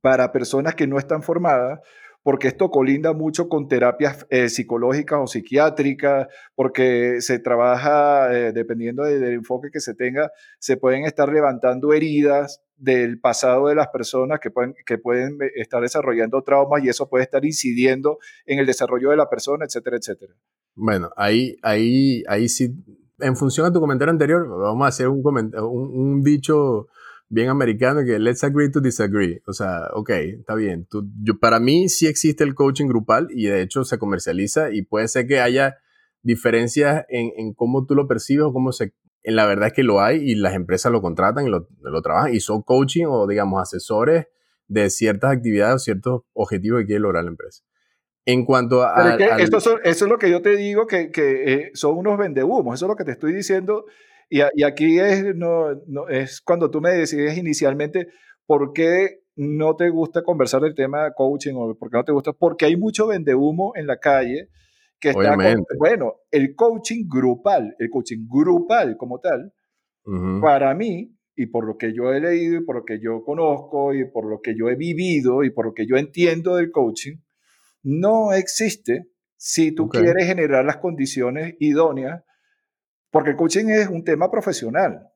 para 0.00 0.32
personas 0.32 0.74
que 0.74 0.86
no 0.86 0.98
están 0.98 1.22
formadas 1.22 1.80
porque 2.28 2.48
esto 2.48 2.70
colinda 2.70 3.14
mucho 3.14 3.48
con 3.48 3.68
terapias 3.68 4.26
eh, 4.28 4.50
psicológicas 4.50 5.18
o 5.18 5.26
psiquiátricas, 5.26 6.26
porque 6.54 7.22
se 7.22 7.38
trabaja, 7.38 8.36
eh, 8.36 8.52
dependiendo 8.52 9.04
del 9.04 9.32
enfoque 9.32 9.70
que 9.72 9.80
se 9.80 9.94
tenga, 9.94 10.30
se 10.58 10.76
pueden 10.76 11.06
estar 11.06 11.32
levantando 11.32 11.94
heridas 11.94 12.62
del 12.76 13.18
pasado 13.18 13.68
de 13.68 13.76
las 13.76 13.88
personas 13.88 14.40
que 14.40 14.50
pueden, 14.50 14.74
que 14.84 14.98
pueden 14.98 15.38
eh, 15.40 15.52
estar 15.56 15.80
desarrollando 15.80 16.42
traumas 16.42 16.84
y 16.84 16.90
eso 16.90 17.08
puede 17.08 17.24
estar 17.24 17.44
incidiendo 17.46 18.18
en 18.44 18.58
el 18.58 18.66
desarrollo 18.66 19.08
de 19.08 19.16
la 19.16 19.30
persona, 19.30 19.64
etcétera, 19.64 19.96
etcétera. 19.96 20.34
Bueno, 20.74 21.08
ahí, 21.16 21.56
ahí, 21.62 22.24
ahí 22.28 22.50
sí, 22.50 22.74
en 23.20 23.36
función 23.36 23.66
a 23.66 23.72
tu 23.72 23.80
comentario 23.80 24.12
anterior, 24.12 24.48
vamos 24.48 24.84
a 24.84 24.88
hacer 24.88 25.08
un, 25.08 25.22
un, 25.54 26.22
dicho 26.22 26.88
bien 27.28 27.48
americano 27.48 28.04
que 28.04 28.18
let's 28.18 28.44
agree 28.44 28.70
to 28.70 28.80
disagree. 28.80 29.42
O 29.46 29.52
sea, 29.52 29.88
ok, 29.92 30.10
está 30.10 30.54
bien. 30.54 30.86
Tú, 30.88 31.08
yo, 31.22 31.38
para 31.38 31.60
mí 31.60 31.88
sí 31.88 32.06
existe 32.06 32.44
el 32.44 32.54
coaching 32.54 32.86
grupal 32.86 33.28
y 33.30 33.46
de 33.46 33.62
hecho 33.62 33.84
se 33.84 33.98
comercializa 33.98 34.72
y 34.72 34.82
puede 34.82 35.08
ser 35.08 35.26
que 35.26 35.40
haya 35.40 35.76
diferencias 36.22 37.04
en, 37.08 37.30
en 37.36 37.54
cómo 37.54 37.86
tú 37.86 37.94
lo 37.94 38.06
percibes 38.08 38.44
o 38.46 38.52
cómo 38.52 38.72
se... 38.72 38.94
En 39.24 39.36
la 39.36 39.46
verdad 39.46 39.68
es 39.68 39.72
que 39.74 39.82
lo 39.82 40.00
hay 40.00 40.18
y 40.18 40.36
las 40.36 40.54
empresas 40.54 40.92
lo 40.92 41.02
contratan 41.02 41.46
y 41.46 41.50
lo, 41.50 41.68
lo 41.80 42.02
trabajan 42.02 42.34
y 42.34 42.40
son 42.40 42.62
coaching 42.62 43.06
o 43.08 43.26
digamos 43.26 43.60
asesores 43.60 44.26
de 44.68 44.90
ciertas 44.90 45.32
actividades 45.32 45.74
o 45.74 45.78
ciertos 45.78 46.22
objetivos 46.32 46.80
que 46.80 46.86
quiere 46.86 47.00
lograr 47.00 47.24
la 47.24 47.30
empresa. 47.30 47.62
En 48.30 48.44
cuanto 48.44 48.82
a... 48.82 48.94
Pero 48.94 49.08
es 49.08 49.36
que 49.38 49.42
esto 49.44 49.58
son- 49.58 49.80
eso 49.84 50.04
es 50.04 50.10
lo 50.10 50.18
que 50.18 50.30
yo 50.30 50.42
te 50.42 50.54
digo, 50.54 50.86
que, 50.86 51.10
que, 51.10 51.52
eh, 51.54 51.70
son 51.72 51.96
unos 51.96 52.18
vendehumos, 52.18 52.74
eso 52.74 52.84
es 52.84 52.88
lo 52.90 52.94
que 52.96 53.04
te 53.04 53.12
estoy 53.12 53.32
diciendo. 53.32 53.86
Y, 54.28 54.42
a- 54.42 54.50
y 54.54 54.64
aquí 54.64 54.98
es, 55.00 55.34
no, 55.34 55.74
no- 55.86 56.08
es 56.08 56.42
cuando 56.42 56.70
tú 56.70 56.82
me 56.82 56.90
decides 56.90 57.38
inicialmente 57.38 58.08
por 58.46 58.74
qué 58.74 59.20
no 59.34 59.76
te 59.76 59.88
gusta 59.88 60.22
conversar 60.22 60.60
del 60.60 60.74
tema 60.74 61.04
de 61.04 61.12
coaching 61.16 61.54
o 61.56 61.74
por 61.74 61.90
qué 61.90 61.96
no 61.96 62.04
te 62.04 62.12
gusta, 62.12 62.32
porque 62.34 62.66
hay 62.66 62.76
mucho 62.76 63.06
vendehumo 63.06 63.72
en 63.76 63.86
la 63.86 63.98
calle 63.98 64.48
que 65.00 65.10
está 65.10 65.34
con- 65.36 65.64
bueno, 65.78 66.16
el 66.30 66.54
coaching 66.54 67.06
grupal, 67.08 67.74
el 67.78 67.88
coaching 67.88 68.26
grupal 68.28 68.96
como 68.98 69.20
tal, 69.20 69.54
Ujú. 70.04 70.40
para 70.42 70.74
mí, 70.74 71.14
y 71.34 71.46
por 71.46 71.66
lo 71.66 71.78
que 71.78 71.94
yo 71.94 72.12
he 72.12 72.20
leído 72.20 72.56
y 72.60 72.64
por 72.64 72.76
lo 72.76 72.84
que 72.84 73.00
yo 73.00 73.22
conozco 73.24 73.94
y 73.94 74.04
por 74.10 74.28
lo 74.28 74.40
que 74.42 74.54
yo 74.54 74.68
he 74.68 74.74
vivido 74.74 75.44
y 75.44 75.50
por 75.50 75.64
lo 75.64 75.72
que 75.72 75.86
yo 75.86 75.96
entiendo 75.96 76.56
del 76.56 76.70
coaching, 76.70 77.16
no 77.88 78.32
existe 78.34 79.08
si 79.36 79.72
tú 79.72 79.88
quieres 79.88 80.26
generar 80.26 80.64
las 80.64 80.76
condiciones 80.76 81.54
idóneas, 81.58 82.22
porque 83.10 83.30
el 83.30 83.36
coaching 83.36 83.66
es 83.68 83.88
un 83.88 84.04
tema 84.04 84.30
profesional. 84.30 85.08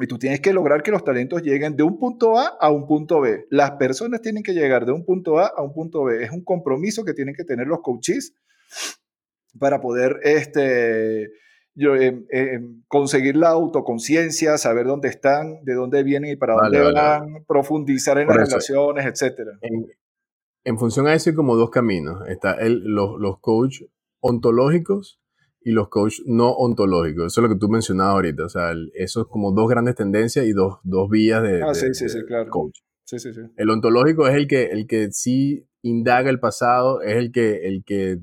Y 0.00 0.08
tú 0.08 0.18
tienes 0.18 0.40
que 0.40 0.52
lograr 0.52 0.82
que 0.82 0.90
los 0.90 1.04
talentos 1.04 1.42
lleguen 1.42 1.76
de 1.76 1.84
un 1.84 2.00
punto 2.00 2.36
A 2.36 2.48
a 2.60 2.68
un 2.70 2.88
punto 2.88 3.20
B. 3.20 3.46
Las 3.48 3.72
personas 3.72 4.22
tienen 4.22 4.42
que 4.42 4.54
llegar 4.54 4.86
de 4.86 4.92
un 4.92 5.04
punto 5.04 5.38
A 5.38 5.46
a 5.46 5.62
un 5.62 5.72
punto 5.72 6.02
B. 6.02 6.24
Es 6.24 6.32
un 6.32 6.42
compromiso 6.42 7.04
que 7.04 7.14
tienen 7.14 7.36
que 7.36 7.44
tener 7.44 7.68
los 7.68 7.80
coaches 7.80 8.34
para 9.60 9.80
poder 9.80 10.18
este, 10.24 11.30
yo, 11.76 11.94
em, 11.94 12.26
em, 12.30 12.82
conseguir 12.88 13.36
la 13.36 13.50
autoconciencia, 13.50 14.58
saber 14.58 14.86
dónde 14.86 15.10
están, 15.10 15.62
de 15.62 15.74
dónde 15.74 16.02
vienen 16.02 16.32
y 16.32 16.36
para 16.36 16.56
Vale, 16.56 16.78
dónde 16.78 16.92
vale, 17.00 17.34
van, 17.34 17.44
profundizar 17.44 18.18
en 18.18 18.26
Por 18.26 18.36
las 18.36 18.48
eso. 18.48 18.56
relaciones. 18.56 19.22
En, 19.60 19.86
en 20.64 20.78
función 20.78 21.06
a 21.06 21.14
eso 21.14 21.30
hay 21.30 21.36
como 21.36 21.56
dos 21.56 21.70
caminos. 21.70 22.26
Está 22.28 22.54
el, 22.54 22.82
los, 22.84 23.18
los 23.20 23.38
coach 23.40 23.82
ontológicos 24.20 25.20
y 25.62 25.72
los 25.72 25.88
coach 25.88 26.20
no 26.26 26.50
ontológicos. 26.52 27.26
Eso 27.26 27.40
es 27.40 27.48
lo 27.48 27.54
que 27.54 27.58
tú 27.60 27.68
mencionabas 27.68 28.14
ahorita. 28.14 28.44
O 28.44 28.48
sea, 28.48 28.70
el- 28.70 28.90
eso 28.94 29.22
es 29.22 29.26
como 29.28 29.52
dos 29.52 29.68
grandes 29.68 29.94
tendencias 29.94 30.44
y 30.46 30.52
dos, 30.52 30.78
dos 30.82 31.08
vías 31.10 31.42
de, 31.42 31.62
Ah, 31.62 31.68
de- 31.68 31.74
sí, 31.74 31.94
sí, 31.94 32.04
de 32.04 32.10
sí, 32.10 32.18
claro. 32.26 32.50
coach. 32.50 32.78
Sí, 33.04 33.18
sí, 33.18 33.32
sí. 33.34 33.40
El 33.56 33.70
ontológico 33.70 34.26
es 34.28 34.34
el 34.34 34.46
que, 34.48 34.66
el 34.66 34.86
que 34.86 35.10
sí 35.12 35.66
indaga 35.82 36.30
el 36.30 36.40
pasado, 36.40 37.02
es 37.02 37.16
el 37.16 37.30
que, 37.32 37.66
el 37.68 37.84
que 37.84 38.18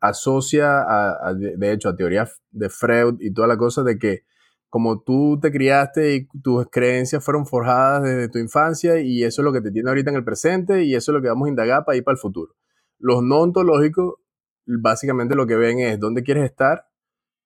asocia, 0.00 0.80
a, 0.82 1.28
a- 1.28 1.34
de 1.34 1.56
de 1.56 1.72
hecho, 1.72 1.88
a 1.88 1.96
teorías 1.96 2.40
de 2.50 2.68
Freud 2.68 3.16
y 3.20 3.32
toda 3.32 3.46
la 3.48 3.56
cosa 3.56 3.82
de 3.82 3.98
que 3.98 4.22
como 4.70 5.02
tú 5.02 5.38
te 5.40 5.50
criaste 5.52 6.14
y 6.14 6.28
tus 6.42 6.66
creencias 6.70 7.22
fueron 7.24 7.44
forjadas 7.44 8.04
desde 8.04 8.28
tu 8.28 8.38
infancia 8.38 9.00
y 9.00 9.24
eso 9.24 9.42
es 9.42 9.44
lo 9.44 9.52
que 9.52 9.60
te 9.60 9.70
tiene 9.70 9.90
ahorita 9.90 10.10
en 10.10 10.16
el 10.16 10.24
presente 10.24 10.84
y 10.84 10.94
eso 10.94 11.10
es 11.12 11.14
lo 11.16 11.20
que 11.22 11.28
vamos 11.28 11.46
a 11.46 11.50
indagar 11.50 11.84
para 11.84 11.96
ir 11.98 12.04
para 12.04 12.14
el 12.14 12.18
futuro. 12.18 12.54
Los 12.98 13.22
no 13.22 13.40
ontológicos 13.40 14.14
básicamente 14.66 15.34
lo 15.34 15.46
que 15.46 15.56
ven 15.56 15.80
es 15.80 15.98
dónde 15.98 16.22
quieres 16.22 16.44
estar, 16.44 16.86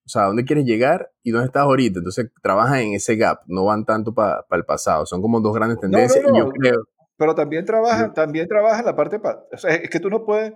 o 0.05 0.09
sea, 0.09 0.25
dónde 0.25 0.45
quieres 0.45 0.67
llegar 0.67 1.11
y 1.23 1.31
dónde 1.31 1.47
estás 1.47 1.63
ahorita. 1.63 1.99
Entonces 2.01 2.31
trabajan 2.43 2.81
en 2.81 2.93
ese 2.95 3.17
gap, 3.17 3.41
no 3.47 3.65
van 3.65 3.87
tanto 3.87 4.13
para 4.15 4.45
el 4.51 4.65
pasado. 4.67 5.07
Son 5.07 5.23
como 5.23 5.41
dos 5.41 5.55
grandes 5.55 5.79
No, 5.81 5.89
no, 5.89 5.93
tendencias 5.97 6.25
y 6.25 6.39
yo 6.39 6.45
no. 6.45 6.51
creo... 6.51 6.85
Pero 7.17 7.35
también 7.35 7.65
trabaja, 7.65 8.09
Yo- 8.09 8.13
también 8.13 8.47
trabaja 8.49 8.83
la 8.83 8.95
parte, 8.97 9.19
pa- 9.21 9.45
o 9.51 9.57
sea, 9.57 9.75
es 9.77 9.89
que 9.89 10.01
tú 10.01 10.11
no 10.11 10.25
puedes, 10.27 10.53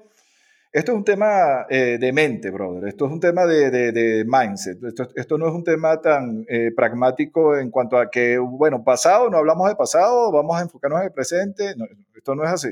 esto 0.72 0.92
es 0.92 0.98
un 0.98 1.04
tema 1.04 1.66
eh, 1.70 1.98
de 1.98 2.12
mente, 2.12 2.50
brother, 2.50 2.88
esto 2.88 3.06
es 3.06 3.12
un 3.12 3.20
tema 3.20 3.46
de, 3.46 3.70
de- 3.70 3.92
de 3.92 4.24
mindset, 4.26 4.82
esto, 4.84 5.08
esto 5.16 5.38
no 5.38 5.48
es 5.48 5.54
un 5.54 5.64
tema 5.64 6.00
tan 6.00 6.44
eh, 6.48 6.70
pragmático 6.76 7.56
en 7.56 7.70
cuanto 7.70 7.96
a 7.98 8.10
que, 8.10 8.38
bueno, 8.38 8.84
pasado, 8.84 9.30
no 9.30 9.38
hablamos 9.38 9.68
de 9.68 9.76
pasado, 9.76 10.30
vamos 10.32 10.56
a 10.58 10.62
enfocarnos 10.62 11.00
en 11.00 11.06
el 11.06 11.12
presente, 11.12 11.74
no, 11.76 11.84
esto 12.16 12.34
no 12.34 12.44
es 12.44 12.50
así. 12.50 12.68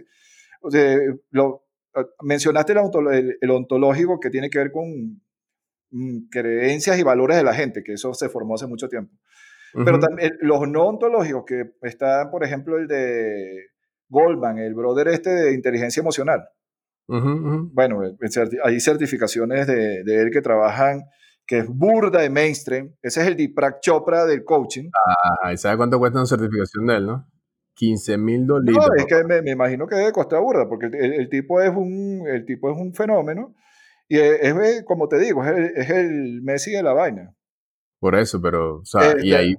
O 0.61 0.71
sea, 0.71 0.97
lo, 1.31 1.65
eh, 1.95 2.05
mencionaste 2.23 2.73
el, 2.73 2.79
ontolo- 2.79 3.13
el- 3.15 3.39
el 3.41 3.51
ontológico 3.51 4.21
que 4.21 4.31
tiene 4.31 4.51
que 4.51 4.59
ver 4.59 4.73
con 4.73 5.21
mm, 5.91 6.29
creencias 6.31 6.99
y 6.99 7.03
valores 7.03 7.37
de 7.37 7.45
la 7.45 7.55
gente, 7.55 7.83
que 7.83 7.95
eso 7.95 8.13
se 8.15 8.29
formó 8.29 8.55
hace 8.57 8.67
mucho 8.67 8.89
tiempo. 8.89 9.13
Pero 9.73 9.99
Ujú. 9.99 10.01
también 10.07 10.33
los 10.41 10.67
no 10.69 10.87
ontológicos, 10.87 11.45
que 11.47 11.65
están, 11.83 12.31
por 12.31 12.43
ejemplo, 12.45 12.79
el 12.79 12.87
de 12.89 13.67
Goldman, 14.09 14.59
el 14.59 14.75
brother 14.75 15.09
este 15.09 15.31
de 15.31 15.53
inteligencia 15.55 16.01
emocional. 16.01 16.49
Ujú, 17.09 17.29
ujú. 17.29 17.71
Bueno, 17.73 18.05
eh, 18.05 18.17
certi- 18.23 18.59
hay 18.63 18.81
certificaciones 18.81 19.67
de, 19.67 20.03
de 20.05 20.23
él 20.23 20.31
que 20.33 20.43
trabajan, 20.43 21.03
que 21.47 21.59
es 21.59 21.69
burda 21.69 22.21
de 22.23 22.31
mainstream. 22.31 22.95
Ese 23.03 23.21
es 23.21 23.27
el 23.29 23.37
Deepak 23.37 23.81
Chopra 23.81 24.25
del 24.27 24.45
coaching. 24.45 24.91
Ajá, 25.41 25.53
¿y 25.53 25.57
sabe 25.57 25.77
cuánto 25.77 25.99
cuesta 25.99 26.19
una 26.19 26.27
certificación 26.27 26.87
de 26.87 26.97
él, 26.97 27.07
no? 27.07 27.27
15 27.75 28.17
mil 28.17 28.47
No, 28.47 28.55
dolitos. 28.55 28.87
es 28.97 29.05
que 29.07 29.23
me, 29.25 29.43
me 29.43 29.51
imagino 29.53 29.87
que 29.87 29.95
debe 29.97 30.11
costar 30.13 30.41
burda, 30.41 30.67
porque 30.69 30.87
el, 30.87 30.95
el- 30.95 31.13
el 31.15 31.29
tipo 31.29 31.61
es 31.61 31.71
un, 31.71 32.25
el 32.27 32.45
tipo 32.47 32.71
es 32.71 32.77
un 32.77 32.93
fenómeno. 32.95 33.55
Y 34.09 34.19
es, 34.19 34.41
es, 34.41 34.85
como 34.85 35.09
te 35.09 35.19
digo, 35.19 35.45
es 35.45 35.51
el, 35.51 35.65
es 35.77 35.91
el 35.91 36.41
Messi 36.43 36.71
de 36.73 36.83
la 36.83 36.93
vaina. 36.93 37.35
Por 38.01 38.15
eso, 38.15 38.41
pero, 38.41 38.79
o 38.79 38.85
sea, 38.85 39.13
y 39.21 39.33
Este- 39.33 39.37
ahí, 39.37 39.55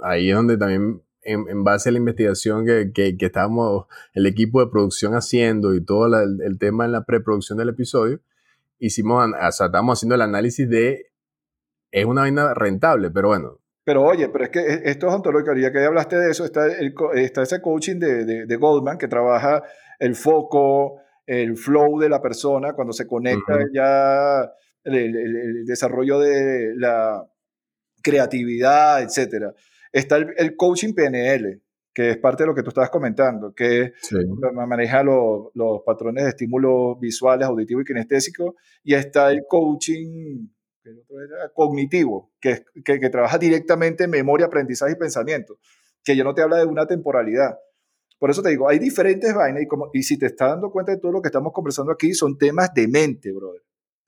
ahí 0.00 0.30
es 0.30 0.36
donde 0.36 0.56
también, 0.58 1.00
en, 1.24 1.44
en 1.48 1.64
base 1.64 1.88
a 1.88 1.92
la 1.92 1.98
investigación 1.98 2.64
que, 2.64 2.92
que, 2.94 3.16
que 3.16 3.26
estábamos, 3.26 3.86
el 4.14 4.26
equipo 4.26 4.60
de 4.64 4.70
producción 4.70 5.14
haciendo 5.14 5.74
y 5.74 5.84
todo 5.84 6.08
la- 6.08 6.22
el, 6.22 6.40
el 6.42 6.58
tema 6.58 6.84
en 6.84 6.92
la 6.92 7.04
preproducción 7.04 7.58
del 7.58 7.70
episodio, 7.70 8.20
hicimos, 8.78 9.24
o 9.26 9.52
sea, 9.52 9.66
estábamos 9.66 9.98
haciendo 9.98 10.14
el 10.14 10.22
análisis 10.22 10.68
de, 10.68 11.06
es 11.90 12.04
una 12.04 12.22
vaina 12.22 12.54
rentable, 12.54 13.10
pero 13.10 13.28
bueno, 13.28 13.58
Pero 13.84 14.02
oye, 14.02 14.28
pero 14.28 14.44
es 14.44 14.50
que 14.50 14.60
e- 14.60 14.82
esto 14.90 15.08
es 15.08 15.12
ontológico, 15.14 15.54
ya 15.56 15.70
que 15.72 15.84
hablaste 15.84 16.16
de 16.16 16.30
eso, 16.30 16.44
está, 16.44 16.66
el, 16.66 16.94
está 17.14 17.42
ese 17.42 17.60
coaching 17.60 17.98
de, 17.98 18.24
de, 18.24 18.46
de 18.46 18.56
Goldman 18.56 18.98
que 18.98 19.08
trabaja 19.08 19.62
el 19.98 20.14
foco, 20.14 21.00
el 21.26 21.56
flow 21.56 21.98
de 22.00 22.08
la 22.08 22.20
persona, 22.20 22.72
cuando 22.74 22.92
se 22.92 23.06
conecta 23.06 23.54
Ujú. 23.56 23.64
ya 23.72 24.50
el 24.84 25.64
desarrollo 25.64 26.18
de 26.18 26.74
la 26.76 27.24
creatividad, 28.02 29.02
etcétera. 29.02 29.54
Está 29.94 30.16
el, 30.16 30.34
el 30.36 30.56
coaching 30.56 30.92
PNL, 30.94 31.60
que 31.94 32.10
es 32.10 32.16
parte 32.18 32.42
de 32.42 32.48
lo 32.48 32.54
que 32.54 32.62
tú 32.62 32.70
estabas 32.70 32.90
comentando, 32.90 33.54
que 33.54 33.92
sí. 34.02 34.16
ma- 34.52 34.66
maneja 34.66 35.02
lo- 35.04 35.50
los 35.54 35.82
patrones 35.86 36.24
de 36.24 36.30
estímulos 36.30 36.98
visuales, 37.00 37.46
auditivos 37.46 37.82
y 37.82 37.86
kinestésicos, 37.86 38.54
y 38.82 38.94
está 38.94 39.30
el 39.30 39.42
coaching 39.48 40.48
cognitivo, 41.54 42.32
que, 42.40 42.64
que, 42.84 43.00
que 43.00 43.10
trabaja 43.10 43.38
directamente 43.38 44.04
en 44.04 44.10
memoria, 44.10 44.46
aprendizaje 44.46 44.92
y 44.92 44.96
pensamiento, 44.96 45.58
que 46.02 46.16
ya 46.16 46.24
no 46.24 46.34
te 46.34 46.42
habla 46.42 46.58
de 46.58 46.66
una 46.66 46.86
temporalidad. 46.86 47.58
Por 48.18 48.30
eso 48.30 48.42
te 48.42 48.50
digo, 48.50 48.68
hay 48.68 48.78
diferentes 48.78 49.34
vainas 49.34 49.62
y, 49.62 49.66
como, 49.66 49.90
y 49.92 50.02
si 50.02 50.18
te 50.18 50.26
estás 50.26 50.50
dando 50.50 50.70
cuenta 50.70 50.92
de 50.92 50.98
todo 50.98 51.12
lo 51.12 51.22
que 51.22 51.28
estamos 51.28 51.52
conversando 51.52 51.92
aquí, 51.92 52.14
son 52.14 52.36
temas 52.38 52.72
de 52.74 52.88
mente, 52.88 53.32
brother. 53.32 53.62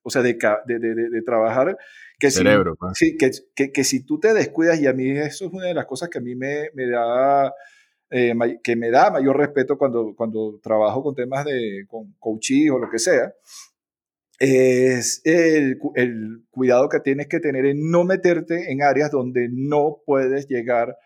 O 0.07 0.11
sea, 0.11 0.23
de, 0.23 0.35
de, 0.67 0.79
de- 0.79 1.11
de- 1.11 1.23
trabajar 1.23 1.77
que 2.19 2.31
si, 2.31 2.39
Cerebro, 2.39 2.77
pues. 2.79 2.93
Sí, 2.97 3.17
que, 3.17 3.31
que, 3.57 3.73
que 3.73 3.83
si 3.85 4.05
tú 4.07 4.21
te 4.21 4.33
descuidas, 4.35 4.81
y 4.81 4.87
a 4.87 4.93
mí 4.93 5.11
eso 5.11 5.47
es 5.47 5.53
una 5.53 5.67
de 5.67 5.75
las 5.75 5.87
cosas 5.87 6.09
que 6.09 6.19
a 6.19 6.21
mí 6.21 6.37
me, 6.37 6.71
me 6.75 6.89
da, 6.89 7.53
eh, 8.11 8.33
que 8.63 8.77
me 8.77 8.91
da 8.91 9.11
mayor 9.11 9.37
respeto 9.37 9.77
cuando, 9.77 10.15
cuando 10.17 10.61
trabajo 10.63 11.03
con 11.03 11.15
temas 11.17 11.45
de 11.45 11.85
con 11.89 12.15
coaching 12.21 12.71
o 12.71 12.79
lo 12.79 12.89
que 12.89 13.01
sea, 13.01 13.33
es 14.39 15.23
el, 15.25 15.79
el 15.95 16.43
cuidado 16.51 16.89
que 16.89 17.01
tienes 17.01 17.27
que 17.27 17.41
tener 17.41 17.65
en 17.67 17.91
no 17.91 18.05
meterte 18.05 18.71
en 18.71 18.83
áreas 18.83 19.11
donde 19.11 19.49
no 19.51 19.99
puedes 20.05 20.47
llegar 20.47 20.97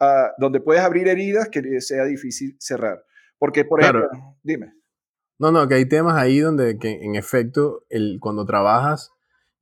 a, 0.00 0.32
donde 0.38 0.60
puedes 0.60 0.82
abrir 0.82 1.06
heridas 1.08 1.48
que 1.48 1.80
sea 1.80 2.04
difícil 2.04 2.56
cerrar. 2.58 3.02
Porque, 3.38 3.64
por 3.64 3.80
Claro. 3.80 4.00
ejemplo, 4.10 4.36
dime. 4.42 4.74
No, 5.40 5.50
no, 5.50 5.66
que 5.66 5.74
hay 5.74 5.86
temas 5.88 6.16
ahí 6.16 6.38
donde 6.38 6.78
que 6.78 7.02
en 7.02 7.16
efecto, 7.16 7.82
el, 7.88 8.18
cuando 8.20 8.44
trabajas 8.44 9.10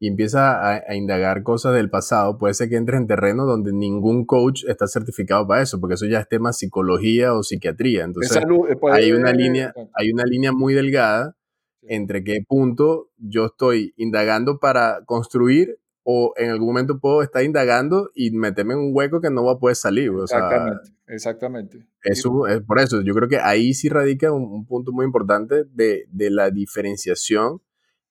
y 0.01 0.09
empiezas 0.09 0.43
a, 0.43 0.83
a 0.89 0.95
indagar 0.97 1.43
cosas 1.45 1.73
del 1.75 1.89
pasado, 1.89 2.37
puede 2.37 2.53
ser 2.55 2.69
que 2.69 2.77
entres 2.77 3.01
en 3.01 3.07
terreno 3.07 3.47
donde 3.47 3.73
ningún 3.73 4.27
coach 4.27 4.65
está 4.69 4.87
certificado 4.89 5.47
para 5.47 5.63
eso, 5.63 5.81
porque 5.81 5.95
eso 5.95 6.07
ya 6.07 6.19
es 6.21 6.29
tema 6.29 6.53
psicología 6.53 7.33
o 7.33 7.43
psiquiatría. 7.45 8.05
Entonces, 8.05 8.33
eh, 8.67 8.77
puede- 8.77 8.97
hay 8.97 9.13
una 9.13 9.33
línea, 9.33 9.73
hay 9.95 10.11
una 10.13 10.25
línea 10.25 10.53
muy 10.53 10.75
delgada 10.75 11.37
entre 11.83 12.23
qué 12.25 12.41
punto 12.47 13.09
yo 13.17 13.47
estoy 13.47 13.95
indagando 13.97 14.59
para 14.59 15.05
construir 15.07 15.79
o 16.11 16.33
en 16.39 16.49
algún 16.49 16.69
momento 16.69 16.99
puedo 17.01 17.23
estar 17.23 17.43
indagando 17.45 18.11
y 18.15 18.31
meterme 18.31 18.73
en 18.73 18.81
un 18.81 18.91
hueco 18.95 19.21
que 19.21 19.29
no 19.29 19.45
va 19.45 19.53
a 19.53 19.59
poder 19.59 19.77
salir. 19.77 20.09
O 20.09 20.27
sea, 20.27 20.39
Exactamente, 20.39 20.91
exactamente. 21.07 21.87
eso 22.03 22.47
es 22.47 22.63
por 22.63 22.79
eso. 22.79 23.03
Yo 23.03 23.13
creo 23.15 23.29
que 23.29 23.37
ahí 23.37 23.75
sí 23.75 23.91
radica 23.91 24.33
un, 24.33 24.45
un 24.45 24.65
punto 24.65 24.91
muy 24.91 25.05
importante 25.05 25.65
de, 25.71 26.07
de 26.11 26.31
la 26.31 26.51
diferenciación 26.51 27.61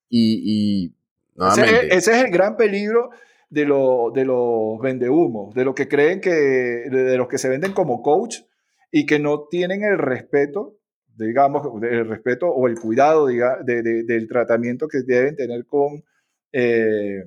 y, 0.10 0.44
y 0.46 0.86
Ese 0.86 0.96
nuevamente. 1.36 1.88
es, 1.88 2.08
ese 2.08 2.12
es 2.20 2.26
el 2.26 2.32
gran 2.32 2.56
peligro 2.56 3.10
de, 3.50 3.66
lo- 3.66 4.12
de 4.14 4.26
los 4.26 4.80
vendehumos, 4.80 5.56
de 5.56 5.66
los 5.66 5.74
que 5.74 5.88
creen 5.88 6.22
que, 6.22 6.30
de, 6.30 6.90
de 7.04 7.18
los 7.18 7.28
que 7.28 7.40
se 7.40 7.50
venden 7.50 7.74
como 7.74 8.04
coach 8.04 8.42
y 8.92 9.08
que 9.08 9.18
no 9.18 9.48
tienen 9.50 9.84
el 9.84 9.98
respeto, 9.98 10.76
digamos, 11.18 11.64
el 11.82 12.08
respeto 12.08 12.48
o 12.48 12.68
el 12.68 12.76
cuidado 12.80 13.26
diga, 13.26 13.58
de- 13.64 13.82
de- 13.82 14.04
del 14.04 14.28
tratamiento 14.28 14.88
que 14.88 15.00
deben 15.04 15.36
tener 15.36 15.66
con, 15.66 16.04
eh, 16.52 17.24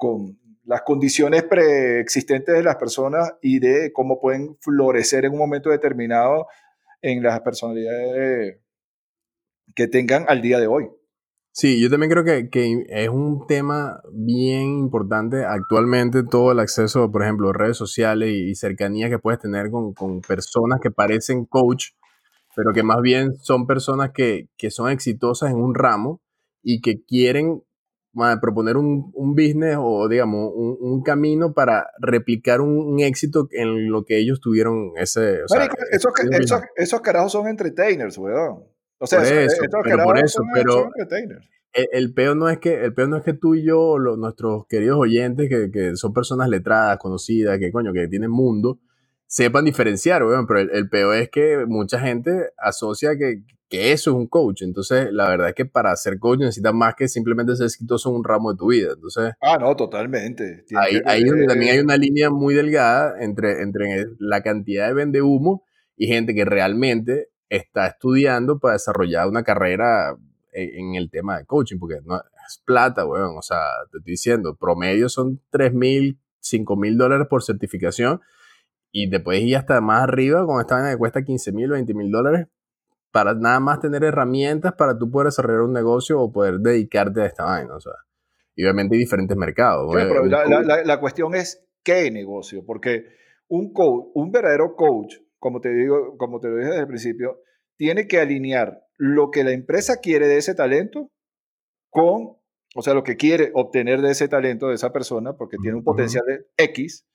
con 0.00 0.40
las 0.64 0.82
condiciones 0.82 1.44
preexistentes 1.44 2.54
de 2.54 2.62
las 2.62 2.76
personas 2.76 3.34
y 3.42 3.60
de 3.60 3.92
cómo 3.92 4.18
pueden 4.18 4.56
florecer 4.60 5.26
en 5.26 5.32
un 5.32 5.38
momento 5.38 5.70
determinado 5.70 6.46
en 7.02 7.22
las 7.22 7.40
personalidades 7.40 8.60
que 9.74 9.86
tengan 9.88 10.24
al 10.28 10.42
día 10.42 10.58
de 10.58 10.66
hoy. 10.66 10.88
Sí, 11.52 11.82
yo 11.82 11.90
también 11.90 12.10
creo 12.10 12.24
que, 12.24 12.48
que, 12.48 12.84
es 12.88 13.08
un 13.08 13.46
tema 13.46 14.00
bien 14.12 14.78
importante 14.78 15.44
actualmente 15.44 16.22
todo 16.22 16.52
el 16.52 16.60
acceso, 16.60 17.10
por 17.10 17.24
ejemplo, 17.24 17.52
redes 17.52 17.76
sociales 17.76 18.30
y, 18.30 18.54
cercanía 18.54 19.10
que 19.10 19.18
puedes 19.18 19.40
tener 19.40 19.70
con, 19.70 19.92
con, 19.92 20.20
personas 20.20 20.80
que 20.80 20.90
parecen 20.90 21.44
coach, 21.44 21.88
pero 22.54 22.72
que 22.72 22.82
más 22.82 23.02
bien 23.02 23.34
son 23.40 23.66
personas 23.66 24.12
que, 24.12 24.48
que 24.56 24.70
son 24.70 24.90
exitosas 24.90 25.50
en 25.50 25.56
un 25.56 25.74
ramo 25.74 26.22
y 26.62 26.80
que 26.80 27.02
quieren 27.02 27.62
proponer 28.40 28.76
un, 28.76 29.10
un, 29.14 29.34
business 29.34 29.76
o, 29.78 30.08
digamos, 30.08 30.52
un, 30.54 30.76
un 30.80 31.02
camino 31.02 31.52
para 31.52 31.90
replicar 32.00 32.60
un, 32.60 33.00
éxito 33.00 33.48
en 33.52 33.90
lo 33.90 34.04
que 34.04 34.18
ellos 34.18 34.40
tuvieron 34.40 34.92
ese... 34.96 35.44
O 35.44 35.48
sea, 35.48 35.68
esos, 35.92 36.12
esos, 36.30 36.60
esos, 36.76 37.00
carajos 37.00 37.32
son 37.32 37.46
entertainers, 37.46 38.18
weón. 38.18 38.64
O 38.98 39.06
sea, 39.06 39.20
por 39.20 39.28
eso, 39.28 39.62
pero 39.82 40.04
por 40.04 40.18
eso, 40.18 40.42
pero 40.52 40.90
el, 41.72 41.88
el, 41.92 42.12
peor 42.12 42.36
no 42.36 42.50
es 42.50 42.58
que 42.58 42.84
el 42.84 42.92
peor 42.92 43.08
no 43.08 43.16
es 43.16 43.24
que 43.24 43.32
tú 43.32 43.54
y 43.54 43.64
yo, 43.64 43.96
los, 43.96 44.18
nuestros 44.18 44.66
queridos 44.66 44.98
oyentes, 44.98 45.48
que, 45.48 45.70
que, 45.70 45.96
son 45.96 46.12
personas 46.12 46.48
letradas, 46.48 46.98
conocidas, 46.98 47.58
que 47.58 47.72
coño, 47.72 47.94
que 47.94 48.08
tienen 48.08 48.30
mundo, 48.30 48.78
sepan 49.26 49.64
diferenciar, 49.64 50.22
weón, 50.24 50.46
pero 50.46 50.60
el, 50.60 50.70
el, 50.72 50.90
peor 50.90 51.16
es 51.16 51.30
que 51.30 51.64
mucha 51.66 51.98
gente 51.98 52.50
asocia 52.58 53.16
que, 53.16 53.42
que, 53.70 53.92
eso 53.92 54.10
es 54.10 54.16
un 54.16 54.26
coach. 54.26 54.62
Entonces, 54.62 55.08
la 55.12 55.28
verdad 55.28 55.48
es 55.48 55.54
que 55.54 55.64
para 55.64 55.94
ser 55.96 56.18
coach 56.18 56.40
necesitas 56.40 56.74
más 56.74 56.94
que 56.94 57.08
simplemente 57.08 57.56
ser 57.56 57.66
exitoso 57.66 58.10
en 58.10 58.16
un 58.16 58.24
ramo 58.24 58.52
de 58.52 58.58
tu 58.58 58.68
vida. 58.68 58.92
Entonces, 58.94 59.32
ah, 59.40 59.58
no, 59.58 59.74
totalmente. 59.76 60.64
ahí, 60.76 61.00
ahí 61.06 61.24
también 61.46 61.74
hay 61.74 61.78
una 61.78 61.96
línea 61.96 62.30
muy 62.30 62.54
delgada 62.54 63.22
entre, 63.22 63.62
entre 63.62 64.06
la 64.18 64.42
cantidad 64.42 64.88
de 64.88 64.94
vende 64.94 65.22
humo 65.22 65.64
y 65.96 66.06
gente 66.06 66.34
que 66.34 66.44
realmente 66.44 67.28
está 67.48 67.86
estudiando 67.86 68.58
para 68.58 68.74
desarrollar 68.74 69.28
una 69.28 69.42
carrera 69.42 70.16
en, 70.52 70.94
el 70.94 71.10
tema 71.10 71.38
de 71.38 71.46
coaching, 71.46 71.78
porque 71.78 72.00
no 72.04 72.16
es 72.16 72.62
plata, 72.64 73.06
weón. 73.06 73.36
O 73.36 73.42
sea, 73.42 73.60
te 73.90 73.98
estoy 73.98 74.12
diciendo, 74.12 74.56
promedio 74.56 75.08
son 75.08 75.40
3 75.50 75.74
mil, 75.74 76.18
5 76.40 76.76
mil 76.76 76.96
dólares 76.96 77.26
por 77.28 77.42
certificación 77.42 78.20
y 78.92 79.08
te 79.08 79.20
puedes 79.20 79.42
ir 79.42 79.56
hasta 79.56 79.80
más 79.80 80.02
arriba 80.02 80.44
con 80.44 80.60
esta 80.60 80.76
vaina 80.76 80.90
que 80.90 80.98
cuesta 80.98 81.22
15 81.22 81.52
mil, 81.52 81.70
20 81.70 81.94
mil 81.94 82.10
dólares 82.10 82.48
para 83.12 83.34
nada 83.34 83.60
más 83.60 83.80
tener 83.80 84.04
herramientas 84.04 84.74
para 84.74 84.96
tú 84.96 85.10
poder 85.10 85.26
desarrollar 85.26 85.62
un 85.62 85.72
negocio 85.72 86.20
o 86.20 86.32
poder 86.32 86.58
dedicarte 86.58 87.22
a 87.22 87.26
esta 87.26 87.44
vaina. 87.44 87.74
O 87.74 87.80
sea, 87.80 87.92
y 88.54 88.64
obviamente 88.64 88.94
hay 88.94 89.00
diferentes 89.00 89.36
mercados. 89.36 89.90
pero 89.92 90.24
la, 90.26 90.44
la, 90.44 90.84
la, 90.84 91.00
cuestión 91.00 91.34
es 91.34 91.66
qué 91.82 92.10
negocio, 92.10 92.64
porque 92.64 93.06
un 93.48 93.72
coach, 93.72 94.10
un 94.14 94.30
verdadero 94.30 94.74
coach 94.76 95.16
como 95.40 95.60
te 95.60 95.74
digo, 95.74 96.16
como 96.18 96.38
te 96.38 96.48
lo 96.48 96.56
dije 96.56 96.68
desde 96.68 96.82
el 96.82 96.86
principio, 96.86 97.40
tiene 97.76 98.06
que 98.06 98.20
alinear 98.20 98.84
lo 98.96 99.30
que 99.30 99.42
la 99.42 99.52
empresa 99.52 99.96
quiere 99.96 100.28
de 100.28 100.36
ese 100.36 100.54
talento 100.54 101.10
con, 101.88 102.36
o 102.76 102.82
sea, 102.82 102.94
lo 102.94 103.02
que 103.02 103.16
quiere 103.16 103.50
obtener 103.54 104.02
de 104.02 104.12
ese 104.12 104.28
talento 104.28 104.68
de 104.68 104.74
esa 104.74 104.92
persona, 104.92 105.36
porque 105.36 105.56
tiene 105.60 105.78
un 105.78 105.82
potencial 105.82 106.22
de 106.26 106.46
X, 106.64 107.06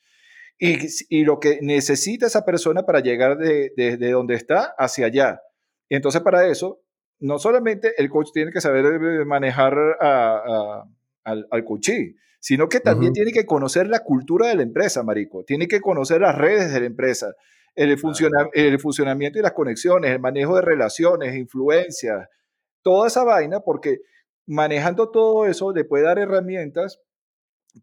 y, 0.57 0.77
y, 1.09 1.23
lo 1.23 1.39
que 1.39 1.59
necesita 1.61 2.25
esa 2.25 2.45
persona 2.45 2.83
para 2.83 3.01
llegar 3.01 3.37
desde 3.37 3.73
de, 3.75 3.97
de 3.97 4.11
donde 4.11 4.35
está 4.35 4.73
hacia 4.77 5.07
allá. 5.07 5.41
Y 5.89 5.95
entonces 5.95 6.21
para 6.21 6.47
eso, 6.47 6.81
no 7.19 7.39
solamente 7.39 7.93
el 7.97 8.09
coach 8.09 8.29
tiene 8.33 8.51
que 8.51 8.61
saber 8.61 8.85
eh, 8.85 9.25
manejar 9.25 9.73
a, 10.01 10.83
al, 11.23 11.47
al 11.49 11.63
coachee, 11.65 12.15
sino 12.39 12.69
que 12.69 12.79
también 12.79 13.13
tiene 13.13 13.31
que 13.31 13.45
conocer 13.45 13.87
la 13.87 13.99
cultura 13.99 14.47
de 14.47 14.55
la 14.55 14.63
empresa, 14.63 15.03
Marico. 15.03 15.43
Tiene 15.43 15.67
que 15.67 15.81
conocer 15.81 16.21
las 16.21 16.35
redes 16.35 16.71
de 16.71 16.79
la 16.79 16.85
empresa 16.85 17.33
el, 17.75 17.89
el 18.53 18.79
funcionamiento 18.79 19.39
y 19.39 19.41
las 19.41 19.51
conexiones, 19.51 20.11
el 20.11 20.19
manejo 20.19 20.55
de 20.55 20.61
relaciones, 20.61 21.35
influencias, 21.35 22.27
toda 22.81 23.07
esa 23.07 23.23
vaina, 23.23 23.59
porque 23.59 23.99
manejando 24.47 25.11
todo 25.11 25.45
eso 25.45 25.73
le 25.73 25.83
puede 25.83 26.05
dar 26.05 26.17
herramientas 26.19 27.01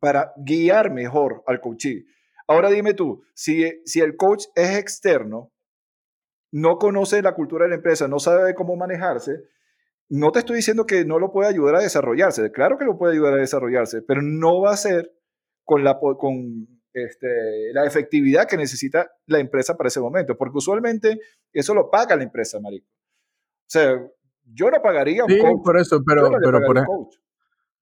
para 0.00 0.32
guiar 0.36 0.90
mejor 0.90 1.42
al 1.46 1.60
coachee. 1.60 2.06
Ahora 2.48 2.70
dime 2.70 2.94
tú, 2.94 3.22
si, 3.34 3.70
si 3.84 4.00
el 4.00 4.16
coach 4.16 4.44
es 4.54 4.78
externo, 4.78 5.51
no 6.52 6.76
conoce 6.76 7.22
la 7.22 7.34
cultura 7.34 7.64
de 7.64 7.70
la 7.70 7.76
empresa, 7.76 8.06
no 8.06 8.18
sabe 8.18 8.54
cómo 8.54 8.76
manejarse, 8.76 9.44
no 10.08 10.30
te 10.30 10.40
estoy 10.40 10.56
diciendo 10.56 10.84
que 10.84 11.04
no 11.04 11.18
lo 11.18 11.32
puede 11.32 11.48
ayudar 11.48 11.76
a 11.76 11.80
desarrollarse, 11.80 12.52
claro 12.52 12.76
que 12.76 12.84
lo 12.84 12.98
puede 12.98 13.14
ayudar 13.14 13.34
a 13.34 13.38
desarrollarse, 13.38 14.02
pero 14.02 14.20
no 14.22 14.60
va 14.60 14.72
a 14.72 14.76
ser 14.76 15.10
con, 15.64 15.82
la, 15.82 15.98
con 15.98 16.68
este, 16.92 17.72
la 17.72 17.86
efectividad 17.86 18.46
que 18.46 18.58
necesita 18.58 19.10
la 19.26 19.38
empresa 19.38 19.76
para 19.76 19.88
ese 19.88 20.00
momento, 20.00 20.36
porque 20.36 20.58
usualmente 20.58 21.18
eso 21.52 21.74
lo 21.74 21.90
paga 21.90 22.16
la 22.16 22.24
empresa, 22.24 22.60
marico. 22.60 22.86
O 22.86 23.72
sea, 23.72 24.06
yo 24.44 24.70
no 24.70 24.82
pagaría 24.82 25.24
un 25.24 25.30
sí, 25.30 25.40
por 25.64 25.78
eso, 25.78 26.02
pero, 26.06 26.30
pero 26.42 26.60
por, 26.66 26.78
e 26.78 26.82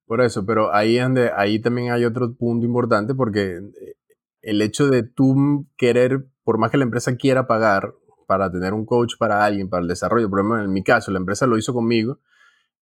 por, 0.06 0.20
eso, 0.20 0.46
pero 0.46 0.72
ahí, 0.72 0.98
ande, 0.98 1.32
ahí 1.34 1.60
también 1.60 1.90
hay 1.90 2.04
otro 2.04 2.36
punto 2.36 2.64
importante, 2.64 3.16
porque 3.16 3.56
eh, 3.56 3.94
el 4.42 4.62
hecho 4.62 4.88
de 4.88 5.02
tú 5.02 5.66
querer, 5.76 6.26
por 6.44 6.58
más 6.58 6.70
que 6.70 6.76
la 6.76 6.84
empresa 6.84 7.16
quiera 7.16 7.48
pagar 7.48 7.92
para 8.30 8.48
tener 8.48 8.74
un 8.74 8.86
coach 8.86 9.14
para 9.18 9.44
alguien, 9.44 9.68
para 9.68 9.82
el 9.82 9.88
desarrollo, 9.88 10.30
por 10.30 10.38
ejemplo, 10.38 10.62
en 10.62 10.72
mi 10.72 10.84
caso, 10.84 11.10
la 11.10 11.18
empresa 11.18 11.48
lo 11.48 11.58
hizo 11.58 11.74
conmigo, 11.74 12.20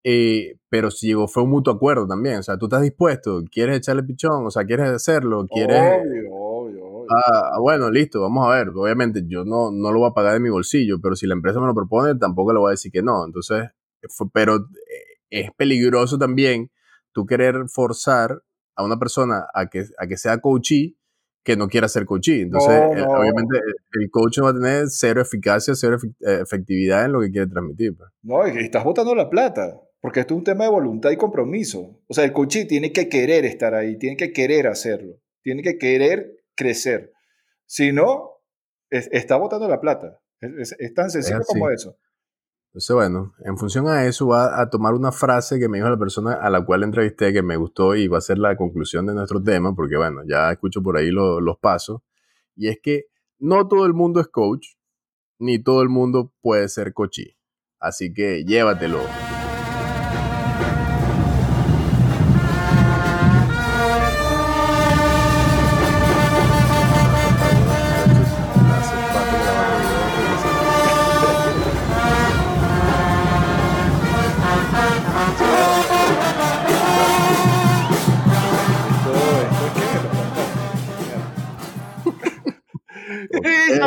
eh, 0.05 0.59
pero 0.69 0.91
si 0.91 1.07
llegó, 1.07 1.27
fue 1.27 1.43
un 1.43 1.49
mutuo 1.49 1.73
acuerdo 1.73 2.07
también. 2.07 2.41
O 2.41 2.43
sea, 2.43 2.59
tú 2.59 2.67
estás 2.67 2.83
dispuesto, 2.83 3.43
quieres 3.51 3.79
echarle 3.79 4.03
pichón, 4.03 4.45
o 4.45 4.51
sea, 4.51 4.67
quieres 4.67 4.91
hacerlo, 4.91 5.47
quieres. 5.47 6.03
Obvio, 6.03 6.35
obvio, 6.35 6.85
obvio. 6.85 7.07
Ah, 7.09 7.59
bueno, 7.63 7.91
listo, 7.91 8.21
vamos 8.21 8.47
a 8.47 8.51
ver. 8.51 8.69
Obviamente, 8.75 9.23
yo 9.27 9.47
no, 9.47 9.71
no 9.71 9.91
lo 9.91 10.01
voy 10.01 10.11
a 10.11 10.13
pagar 10.13 10.35
de 10.35 10.41
mi 10.41 10.51
bolsillo, 10.51 11.01
pero 11.01 11.17
si 11.17 11.27
la 11.27 11.33
empresa 11.33 11.61
me 11.61 11.67
lo 11.67 11.75
propone, 11.75 12.15
tampoco 12.17 12.53
le 12.53 12.59
voy 12.59 12.69
a 12.69 12.73
decir 12.73 12.93
que 12.93 13.03
no. 13.03 13.25
Entonces, 13.25 13.71
pero 14.35 14.57
eh, 14.57 15.19
es 15.31 15.51
peligroso 15.57 16.19
también 16.19 16.71
tú 17.13 17.25
querer 17.25 17.71
forzar 17.71 18.43
a 18.77 18.85
una 18.85 18.99
persona 18.99 19.47
a 19.55 19.71
que, 19.71 19.87
a 19.99 20.07
que 20.07 20.19
sea 20.19 20.43
coachee 20.43 20.98
que 21.49 21.57
no 21.57 21.67
quiera 21.67 21.89
ser 21.89 22.05
coachee. 22.05 22.43
Entonces, 22.43 22.79
obviamente, 22.79 23.59
el 23.59 24.11
coach 24.11 24.37
no 24.37 24.45
va 24.45 24.51
a 24.51 24.53
tener 24.53 24.85
cero 24.89 25.23
eficacia, 25.23 25.75
cero 25.75 25.97
eh, 26.21 26.41
efectividad 26.43 27.07
en 27.07 27.13
lo 27.13 27.21
que 27.23 27.31
quiere 27.31 27.47
transmitir. 27.47 27.97
Pues. 27.97 28.11
No, 28.21 28.47
y 28.47 28.59
estás 28.59 28.85
botando 28.85 29.15
la 29.15 29.31
plata. 29.31 29.81
Porque 30.03 30.21
esto 30.21 30.35
es 30.35 30.39
un 30.39 30.45
tema 30.45 30.65
de 30.65 30.71
voluntad 30.71 31.11
y 31.11 31.17
compromiso. 31.17 32.03
O 32.07 32.13
sea, 32.13 32.25
el 32.25 32.33
coachee 32.33 32.67
tiene 32.67 32.93
que 32.93 33.09
querer 33.09 33.47
estar 33.47 33.75
ahí, 33.75 33.97
tiene 33.97 34.19
que 34.19 34.31
querer 34.31 34.67
hacerlo, 34.67 35.15
tiene 35.43 35.63
que 35.63 35.79
querer 35.79 36.37
crecer. 36.55 37.13
Si 37.65 37.93
no, 37.93 38.43
está 38.91 39.37
botando 39.37 39.67
la 39.69 39.81
plata. 39.81 40.21
Es, 40.41 40.77
tan 40.93 41.09
sencillo 41.09 41.41
como 41.47 41.71
eso. 41.71 41.97
Entonces, 42.69 42.95
bueno, 42.95 43.35
en 43.45 43.57
función 43.57 43.89
a 43.89 44.05
eso, 44.05 44.29
va 44.29 44.61
a 44.61 44.69
tomar 44.69 44.95
una 44.95 45.11
frase 45.11 45.59
que 45.59 45.69
me 45.69 45.79
dijo 45.79 45.89
la 45.89 45.99
persona 45.99 46.35
a 46.35 46.51
la 46.51 46.65
cual 46.65 46.83
entrevisté, 46.83 47.33
que 47.33 47.43
me 47.43 47.57
gustó 47.57 47.97
y 47.97 48.09
va 48.09 48.19
a 48.19 48.21
ser 48.21 48.39
la 48.39 48.57
conclusión 48.57 49.07
de 49.07 49.15
nuestro 49.15 49.43
tema, 49.43 49.75
porque 49.75 49.97
bueno, 49.97 50.21
ya 50.29 50.53
escucho 50.53 50.83
por 50.83 50.97
ahí 50.97 51.11
los 51.11 51.59
pasos. 51.61 52.03
Y 52.55 52.69
es 52.69 52.79
que 52.83 53.07
no 53.39 53.67
todo 53.69 53.87
el 53.87 53.95
mundo 53.95 54.21
es 54.21 54.29
coach, 54.29 54.67
ni 55.39 55.63
todo 55.63 55.83
el 55.83 55.89
mundo 55.89 56.33
puede 56.41 56.69
ser 56.69 56.93
coachee. 56.93 57.37
Así 57.81 58.13
que 58.13 58.45
llévatelo. 58.45 59.01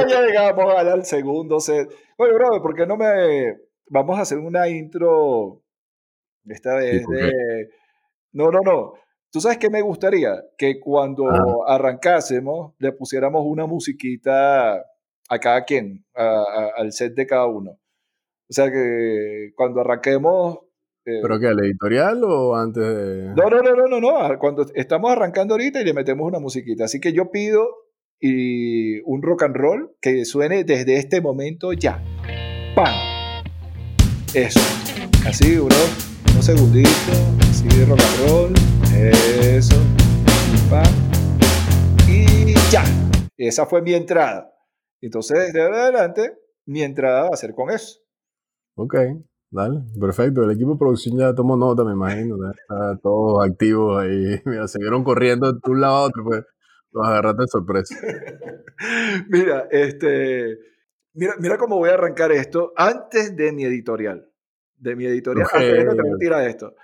Ya 0.07 0.21
llegamos 0.21 0.73
al 0.75 1.05
segundo 1.05 1.59
set. 1.59 1.89
Oye, 2.17 2.33
bro, 2.33 2.61
¿por 2.61 2.75
qué 2.75 2.85
no 2.85 2.97
me... 2.97 3.57
Vamos 3.87 4.17
a 4.17 4.21
hacer 4.21 4.37
una 4.37 4.69
intro 4.69 5.61
esta 6.45 6.75
vez 6.75 7.05
de... 7.07 7.69
No, 8.33 8.49
no, 8.49 8.59
no. 8.63 8.93
¿Tú 9.31 9.41
sabes 9.41 9.57
qué 9.57 9.69
me 9.69 9.81
gustaría? 9.81 10.41
Que 10.57 10.79
cuando 10.79 11.25
arrancásemos 11.67 12.73
le 12.79 12.91
pusiéramos 12.91 13.43
una 13.45 13.65
musiquita 13.65 14.75
a 15.29 15.39
cada 15.39 15.63
quien, 15.63 16.05
al 16.13 16.91
set 16.91 17.13
de 17.13 17.25
cada 17.25 17.47
uno. 17.47 17.71
O 17.71 18.53
sea 18.53 18.71
que 18.71 19.51
cuando 19.55 19.81
arranquemos... 19.81 20.59
Eh, 21.05 21.19
¿Pero 21.21 21.39
qué, 21.39 21.47
al 21.47 21.59
editorial 21.59 22.23
o 22.23 22.55
antes 22.55 22.83
de...? 22.83 23.33
No, 23.35 23.49
no, 23.49 23.61
no, 23.61 23.75
no, 23.75 23.87
no, 23.87 23.99
no. 23.99 24.39
Cuando 24.39 24.65
estamos 24.75 25.11
arrancando 25.11 25.53
ahorita 25.53 25.81
y 25.81 25.85
le 25.85 25.93
metemos 25.93 26.27
una 26.27 26.39
musiquita. 26.39 26.83
Así 26.85 26.99
que 26.99 27.13
yo 27.13 27.31
pido 27.31 27.67
y 28.21 28.99
un 29.01 29.23
rock 29.23 29.43
and 29.43 29.55
roll 29.55 29.95
que 29.99 30.25
suene 30.25 30.63
desde 30.63 30.97
este 30.97 31.21
momento 31.21 31.73
ya. 31.73 32.03
¡Pam! 32.75 32.93
Eso. 34.35 34.59
Así, 35.25 35.57
bro. 35.57 35.75
Un 36.35 36.43
segundito. 36.43 36.89
Así 37.49 37.67
de 37.67 37.85
rock 37.85 37.99
and 37.99 38.29
roll. 38.29 38.53
Eso. 38.95 39.75
¡Pam! 40.69 40.85
Y 42.07 42.53
ya. 42.71 42.83
Esa 43.37 43.65
fue 43.65 43.81
mi 43.81 43.95
entrada. 43.95 44.53
Entonces, 45.01 45.51
desde 45.51 45.63
adelante, 45.63 46.37
mi 46.67 46.83
entrada 46.83 47.23
va 47.23 47.29
a 47.33 47.37
ser 47.37 47.55
con 47.55 47.71
eso. 47.71 48.01
Ok, 48.75 48.95
dale, 49.49 49.79
perfecto. 49.99 50.43
El 50.43 50.51
equipo 50.51 50.73
de 50.73 50.77
producción 50.77 51.17
ya 51.17 51.33
tomó 51.33 51.57
nota, 51.57 51.83
me 51.83 51.93
imagino. 51.93 52.35
Está 52.51 52.99
todos 53.01 53.43
activos 53.49 53.99
ahí. 53.99 54.39
Mira, 54.45 54.67
se 54.67 54.77
vieron 54.77 55.03
corriendo 55.03 55.51
de 55.51 55.59
un 55.71 55.81
lado 55.81 55.95
a 55.95 56.01
otro, 56.03 56.23
pues 56.23 56.43
los 56.91 57.07
agarraste 57.07 57.41
de 57.41 57.47
sorpresa. 57.47 57.95
Mira, 59.29 59.67
este, 59.71 60.57
mira, 61.13 61.35
mira 61.39 61.57
cómo 61.57 61.77
voy 61.77 61.89
a 61.89 61.93
arrancar 61.93 62.31
esto 62.31 62.73
antes 62.75 63.35
de 63.35 63.51
mi 63.51 63.63
editorial. 63.63 64.27
De 64.75 64.95
mi 64.95 65.05
editorial, 65.05 65.47
antes 65.53 65.71
de 65.71 65.85
que 65.85 66.27
te 66.27 66.47
esto. 66.47 66.75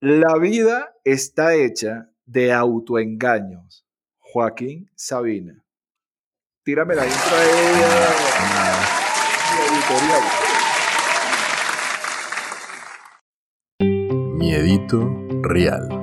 La 0.00 0.38
vida 0.38 0.94
está 1.04 1.54
hecha 1.54 2.08
de 2.24 2.52
autoengaños. 2.52 3.86
Joaquín 4.18 4.90
Sabina. 4.94 5.64
Tírame 6.62 6.94
la 6.94 7.04
intro 7.06 7.36
de 7.36 7.46
mi 9.54 9.62
editorial. 9.76 10.22
Miedito 14.38 14.98
real. 15.42 15.97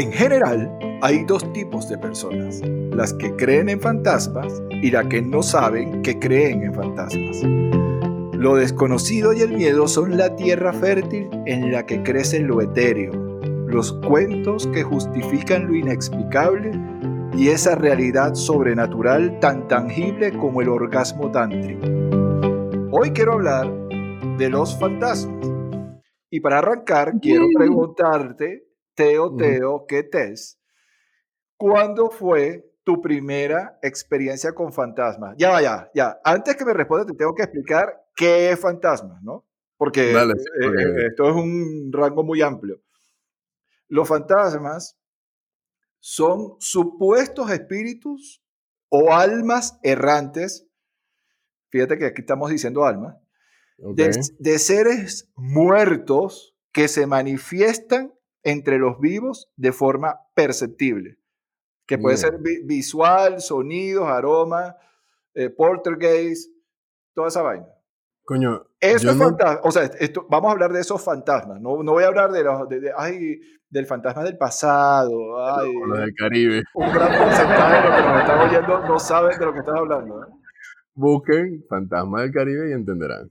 En 0.00 0.12
general, 0.12 0.78
hay 1.02 1.24
dos 1.24 1.52
tipos 1.52 1.86
de 1.90 1.98
personas, 1.98 2.62
las 2.64 3.12
que 3.12 3.36
creen 3.36 3.68
en 3.68 3.82
fantasmas 3.82 4.62
y 4.70 4.90
las 4.90 5.06
que 5.08 5.20
no 5.20 5.42
saben 5.42 6.00
que 6.00 6.18
creen 6.18 6.62
en 6.62 6.72
fantasmas. 6.72 7.42
Lo 8.32 8.54
desconocido 8.54 9.34
y 9.34 9.42
el 9.42 9.52
miedo 9.52 9.86
son 9.88 10.16
la 10.16 10.34
tierra 10.36 10.72
fértil 10.72 11.28
en 11.44 11.70
la 11.70 11.84
que 11.84 12.02
crece 12.02 12.40
lo 12.40 12.62
etéreo, 12.62 13.12
los 13.66 13.92
cuentos 13.92 14.68
que 14.68 14.84
justifican 14.84 15.66
lo 15.66 15.74
inexplicable 15.74 16.72
y 17.36 17.48
esa 17.48 17.74
realidad 17.74 18.32
sobrenatural 18.32 19.38
tan 19.38 19.68
tangible 19.68 20.32
como 20.32 20.62
el 20.62 20.70
orgasmo 20.70 21.30
tántrico. 21.30 21.86
Hoy 22.90 23.10
quiero 23.10 23.34
hablar 23.34 23.70
de 24.38 24.48
los 24.48 24.78
fantasmas. 24.78 25.46
Y 26.30 26.40
para 26.40 26.60
arrancar, 26.60 27.12
quiero 27.20 27.44
preguntarte, 27.54 28.69
Teo. 29.04 29.36
Teo, 29.36 29.86
¿qué 29.86 30.02
tes? 30.02 30.60
¿Cuándo 31.56 32.10
fue 32.10 32.70
tu 32.84 33.00
primera 33.00 33.78
experiencia 33.82 34.52
con 34.52 34.72
fantasmas? 34.72 35.34
Ya, 35.38 35.60
ya, 35.60 35.90
ya. 35.94 36.18
Antes 36.24 36.56
que 36.56 36.64
me 36.64 36.72
respondas, 36.72 37.06
te 37.06 37.14
tengo 37.14 37.34
que 37.34 37.42
explicar 37.42 38.06
qué 38.14 38.50
es 38.50 38.60
fantasmas, 38.60 39.22
¿no? 39.22 39.46
Porque, 39.76 40.12
Dale, 40.12 40.34
eh, 40.34 40.66
eh, 40.66 41.06
esto 41.08 41.28
es 41.28 41.34
un 41.34 41.90
rango 41.92 42.22
muy 42.22 42.42
amplio. 42.42 42.82
Los 43.88 44.06
fantasmas 44.08 44.98
son 45.98 46.56
supuestos 46.58 47.50
espíritus 47.50 48.42
o 48.90 49.12
almas 49.12 49.78
errantes. 49.82 50.66
Fíjate 51.70 51.98
que 51.98 52.06
aquí 52.06 52.20
estamos 52.20 52.50
diciendo 52.50 52.84
almas 52.84 53.16
de 53.78 54.58
seres 54.58 55.30
muertos 55.36 56.54
que 56.72 56.88
se 56.88 57.06
manifiestan 57.06 58.12
entre 58.42 58.78
los 58.78 58.98
vivos 59.00 59.50
de 59.56 59.72
forma 59.72 60.20
perceptible, 60.34 61.18
que 61.86 61.98
puede 61.98 62.16
Bien. 62.16 62.30
ser 62.30 62.38
vi- 62.40 62.62
visual, 62.64 63.40
sonidos, 63.40 64.08
aromas, 64.08 64.74
eh, 65.34 65.50
poltergeist, 65.50 66.50
toda 67.14 67.28
esa 67.28 67.42
vaina. 67.42 67.66
Coño, 68.24 68.64
Eso 68.78 69.10
es 69.10 69.16
no- 69.16 69.24
fantasma. 69.24 69.60
O 69.64 69.70
sea, 69.72 69.82
esto, 69.98 70.26
vamos 70.30 70.48
a 70.50 70.52
hablar 70.52 70.72
de 70.72 70.80
esos 70.80 71.02
fantasmas. 71.02 71.60
No, 71.60 71.82
no 71.82 71.92
voy 71.92 72.04
a 72.04 72.08
hablar 72.08 72.30
de 72.30 72.44
los, 72.44 72.68
de- 72.68 72.80
de- 72.80 72.92
ay, 72.96 73.40
del 73.68 73.86
fantasma 73.86 74.22
del 74.24 74.38
pasado. 74.38 75.44
Ay, 75.44 75.72
del 75.98 76.14
Caribe. 76.14 76.62
un 76.74 76.92
gran 76.92 77.08
porcentaje 77.18 77.76
de 77.82 77.88
los 77.88 77.96
que 77.96 78.02
nos 78.08 78.20
están 78.20 78.48
oyendo 78.48 78.88
no 78.88 78.98
saben 79.00 79.38
de 79.38 79.44
lo 79.44 79.52
que 79.52 79.58
estás 79.58 79.74
hablando. 79.76 80.22
¿eh? 80.22 80.26
Busquen 80.94 81.64
Fantasma 81.68 82.22
del 82.22 82.32
Caribe 82.32 82.70
y 82.70 82.72
entenderán. 82.72 83.30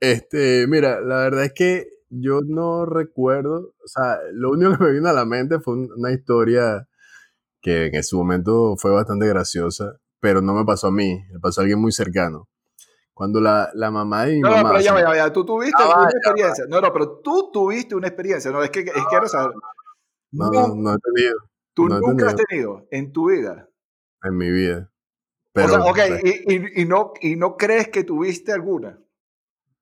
Este, 0.00 0.66
mira, 0.66 1.00
la 1.00 1.16
verdad 1.16 1.44
es 1.44 1.52
que 1.52 1.88
yo 2.10 2.40
no 2.46 2.84
recuerdo, 2.86 3.72
o 3.82 3.86
sea, 3.88 4.18
lo 4.32 4.50
único 4.50 4.76
que 4.76 4.84
me 4.84 4.92
vino 4.92 5.08
a 5.08 5.12
la 5.12 5.24
mente 5.24 5.58
fue 5.60 5.74
un- 5.74 5.90
una 5.96 6.12
historia 6.12 6.86
que 7.62 7.86
en 7.86 8.02
su 8.04 8.18
momento 8.18 8.76
fue 8.76 8.90
bastante 8.90 9.26
graciosa, 9.26 9.96
pero 10.20 10.42
no 10.42 10.54
me 10.54 10.64
pasó 10.64 10.88
a 10.88 10.92
mí, 10.92 11.24
le 11.32 11.38
pasó 11.40 11.60
a 11.60 11.62
alguien 11.62 11.80
muy 11.80 11.92
cercano. 11.92 12.48
Cuando 13.14 13.40
la, 13.40 13.70
la 13.74 13.90
mamá 13.90 14.24
de 14.26 14.34
mi 14.34 14.40
No, 14.40 14.48
no, 14.50 14.56
mamá... 14.56 14.68
pero 14.70 14.80
ya, 14.80 15.00
ya, 15.00 15.14
ya. 15.16 15.32
Tú 15.32 15.44
tuviste 15.44 15.82
va, 15.82 15.94
una 15.94 16.04
ya 16.10 16.18
experiencia. 16.18 16.64
No, 16.68 16.80
no, 16.80 16.92
pero 16.92 17.18
tú 17.22 17.50
tuviste 17.52 17.94
una 17.94 18.06
experiencia. 18.08 18.50
No, 18.50 18.62
es 18.62 18.70
que, 18.70 18.80
es 18.80 18.86
que 18.92 19.00
quiero 19.10 19.28
saber. 19.28 19.52
no, 20.32 20.50
no, 20.50 20.74
no 20.74 20.94
he 20.94 20.98
tenido 20.98 21.36
tú 21.74 21.88
no 21.88 22.00
nunca 22.00 22.28
has 22.28 22.34
tenido. 22.36 22.86
en 22.90 23.12
tu 23.12 23.30
vida. 23.30 23.68
en 24.22 24.36
mi 24.36 24.50
vida. 24.50 24.90
Pero 25.52 25.66
o 25.66 25.70
sea, 25.70 25.80
ok, 25.80 25.98
y, 26.22 26.54
y- 26.54 26.82
y 26.82 26.84
no, 26.86 27.12
y 27.20 27.36
no 27.36 27.56
crees 27.56 27.88
que 27.88 28.04
tuviste 28.04 28.52
alguna. 28.52 28.98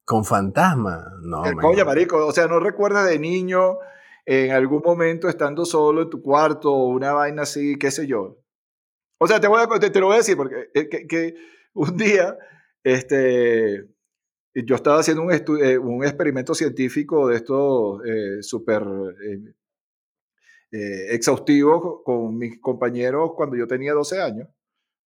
Con 0.08 0.24
fantasma, 0.24 1.12
no. 1.20 1.44
Eh, 1.44 1.54
man. 1.54 1.62
Coño, 1.62 1.84
marico, 1.84 2.26
o 2.26 2.32
sea, 2.32 2.46
no 2.46 2.58
recuerdas 2.60 3.06
de 3.06 3.18
niño 3.18 3.76
en 4.24 4.52
algún 4.52 4.80
momento 4.82 5.28
estando 5.28 5.66
solo 5.66 6.00
en 6.00 6.08
tu 6.08 6.22
cuarto 6.22 6.72
o 6.72 6.88
una 6.88 7.12
vaina 7.12 7.42
así, 7.42 7.76
qué 7.78 7.90
sé 7.90 8.06
yo. 8.06 8.38
O 9.20 9.26
sea, 9.26 9.38
te, 9.38 9.48
voy 9.48 9.60
a, 9.60 9.78
te, 9.78 9.90
te 9.90 10.00
lo 10.00 10.06
voy 10.06 10.14
a 10.14 10.18
decir 10.18 10.34
porque 10.34 10.70
eh, 10.72 10.88
que, 10.88 11.06
que 11.06 11.34
un 11.74 11.94
día, 11.98 12.38
este, 12.82 13.86
yo 14.54 14.76
estaba 14.76 15.00
haciendo 15.00 15.24
un, 15.24 15.30
eh, 15.30 15.76
un 15.76 16.02
experimento 16.02 16.54
científico 16.54 17.28
de 17.28 17.36
estos 17.36 18.00
eh, 18.06 18.42
súper 18.42 18.82
eh, 18.82 19.54
eh, 20.72 21.14
exhaustivos 21.14 22.00
con 22.02 22.34
mis 22.38 22.58
compañeros 22.62 23.32
cuando 23.36 23.56
yo 23.56 23.66
tenía 23.66 23.92
12 23.92 24.22
años. 24.22 24.48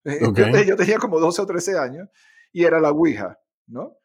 Eh. 0.04 0.18
Yo, 0.20 0.62
yo 0.62 0.76
tenía 0.76 0.98
como 0.98 1.20
12 1.20 1.42
o 1.42 1.46
13 1.46 1.78
años 1.78 2.08
y 2.52 2.64
era 2.64 2.80
la 2.80 2.90
Ouija, 2.90 3.38
¿no? 3.68 3.96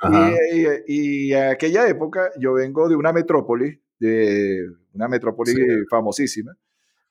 Ajá. 0.00 0.32
Y, 0.52 0.66
y- 0.86 1.28
y 1.28 1.32
en 1.34 1.48
aquella 1.48 1.88
época 1.88 2.30
yo 2.38 2.54
vengo 2.54 2.88
de 2.88 2.96
una 2.96 3.12
metrópoli, 3.12 3.82
de 3.98 4.64
una 4.94 5.08
metrópoli 5.08 5.52
Sí. 5.52 5.62
famosísima. 5.90 6.56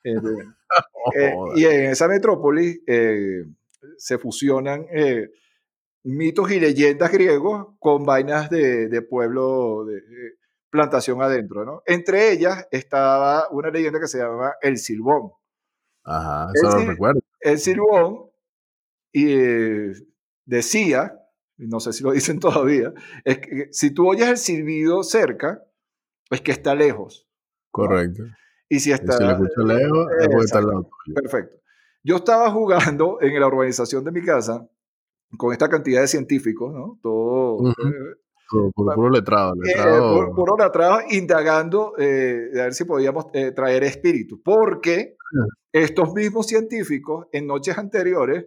eh, 0.04 0.14
de- 0.14 0.20
Oh, 0.94 1.12
eh, 1.16 1.32
joda. 1.34 1.54
y 1.60 1.66
en 1.66 1.86
esa 1.92 2.08
metrópoli 2.08 2.82
eh, 2.88 3.44
se 3.98 4.18
fusionan 4.18 4.86
eh, 4.94 5.30
mitos 6.04 6.52
y 6.52 6.60
leyendas 6.60 7.12
griegos 7.12 7.76
con 7.80 8.06
vainas 8.06 8.50
de, 8.50 8.88
de 8.88 9.02
pueblo, 9.02 9.86
de, 9.86 9.98
eh, 9.98 10.34
plantación 10.70 11.22
adentro, 11.22 11.66
¿no? 11.66 11.82
Entre 11.86 12.32
ellas 12.32 12.68
estaba 12.72 13.48
una 13.52 13.70
leyenda 13.70 14.00
que 14.00 14.08
se 14.08 14.20
llama 14.20 14.54
El 14.62 14.78
Silbón. 14.78 15.32
Ajá, 16.04 16.48
Es 16.54 16.62
eso 16.62 16.70
lo 16.70 16.76
decir, 16.76 16.90
recuerdo. 16.90 17.20
El 17.42 17.58
Silbón 17.60 18.30
y, 19.14 19.32
eh, 19.34 19.92
decía, 20.46 21.14
no 21.58 21.80
sé 21.80 21.94
si 21.94 22.04
lo 22.04 22.12
dicen 22.20 22.40
todavía, 22.40 22.94
es 23.26 23.40
que 23.40 23.68
si 23.72 23.92
tú 23.92 24.08
oyes 24.10 24.28
el 24.30 24.38
silbido 24.38 25.04
cerca, 25.04 25.64
es 26.30 26.42
que 26.42 26.52
está 26.52 26.76
lejos. 26.76 27.28
Correcto. 27.72 28.24
Y 28.70 28.80
si 28.80 28.90
Y 28.90 28.94
está... 28.94 29.14
si 29.18 29.24
lo 29.24 29.32
escucho 29.32 29.62
lejos, 29.66 30.08
es 30.20 30.28
porque 30.28 30.46
está 30.46 30.62
tuyo. 30.62 30.90
Perfecto. 31.16 31.56
Yo 32.04 32.18
estaba 32.18 32.52
jugando 32.52 33.18
en 33.22 33.40
la 33.40 33.48
urbanización 33.48 34.04
de 34.04 34.12
mi 34.12 34.22
casa 34.24 34.68
con 35.38 35.52
esta 35.52 35.68
cantidad 35.70 36.02
de 36.02 36.08
científicos, 36.08 36.74
¿no? 36.74 37.00
Todo, 37.02 37.70
eh, 37.70 37.74
Por, 38.50 38.72
por 38.74 38.96
puro 38.96 39.10
letrado. 39.10 39.54
eh, 39.56 39.68
letrado 39.68 40.16
por, 40.16 40.36
por 40.36 40.52
hora 40.54 40.66
atrás, 40.68 41.04
indagando 41.10 41.94
eh, 41.98 42.50
de 42.54 42.62
ver 42.62 42.74
si 42.74 42.86
podíamos 42.86 43.26
eh, 43.34 43.52
traer 43.52 43.84
espíritus, 43.84 44.40
porque 44.44 45.18
estos 45.74 46.14
mismos 46.14 46.48
científicos 46.48 47.28
en 47.34 47.46
noches 47.48 47.78
anteriores 47.78 48.46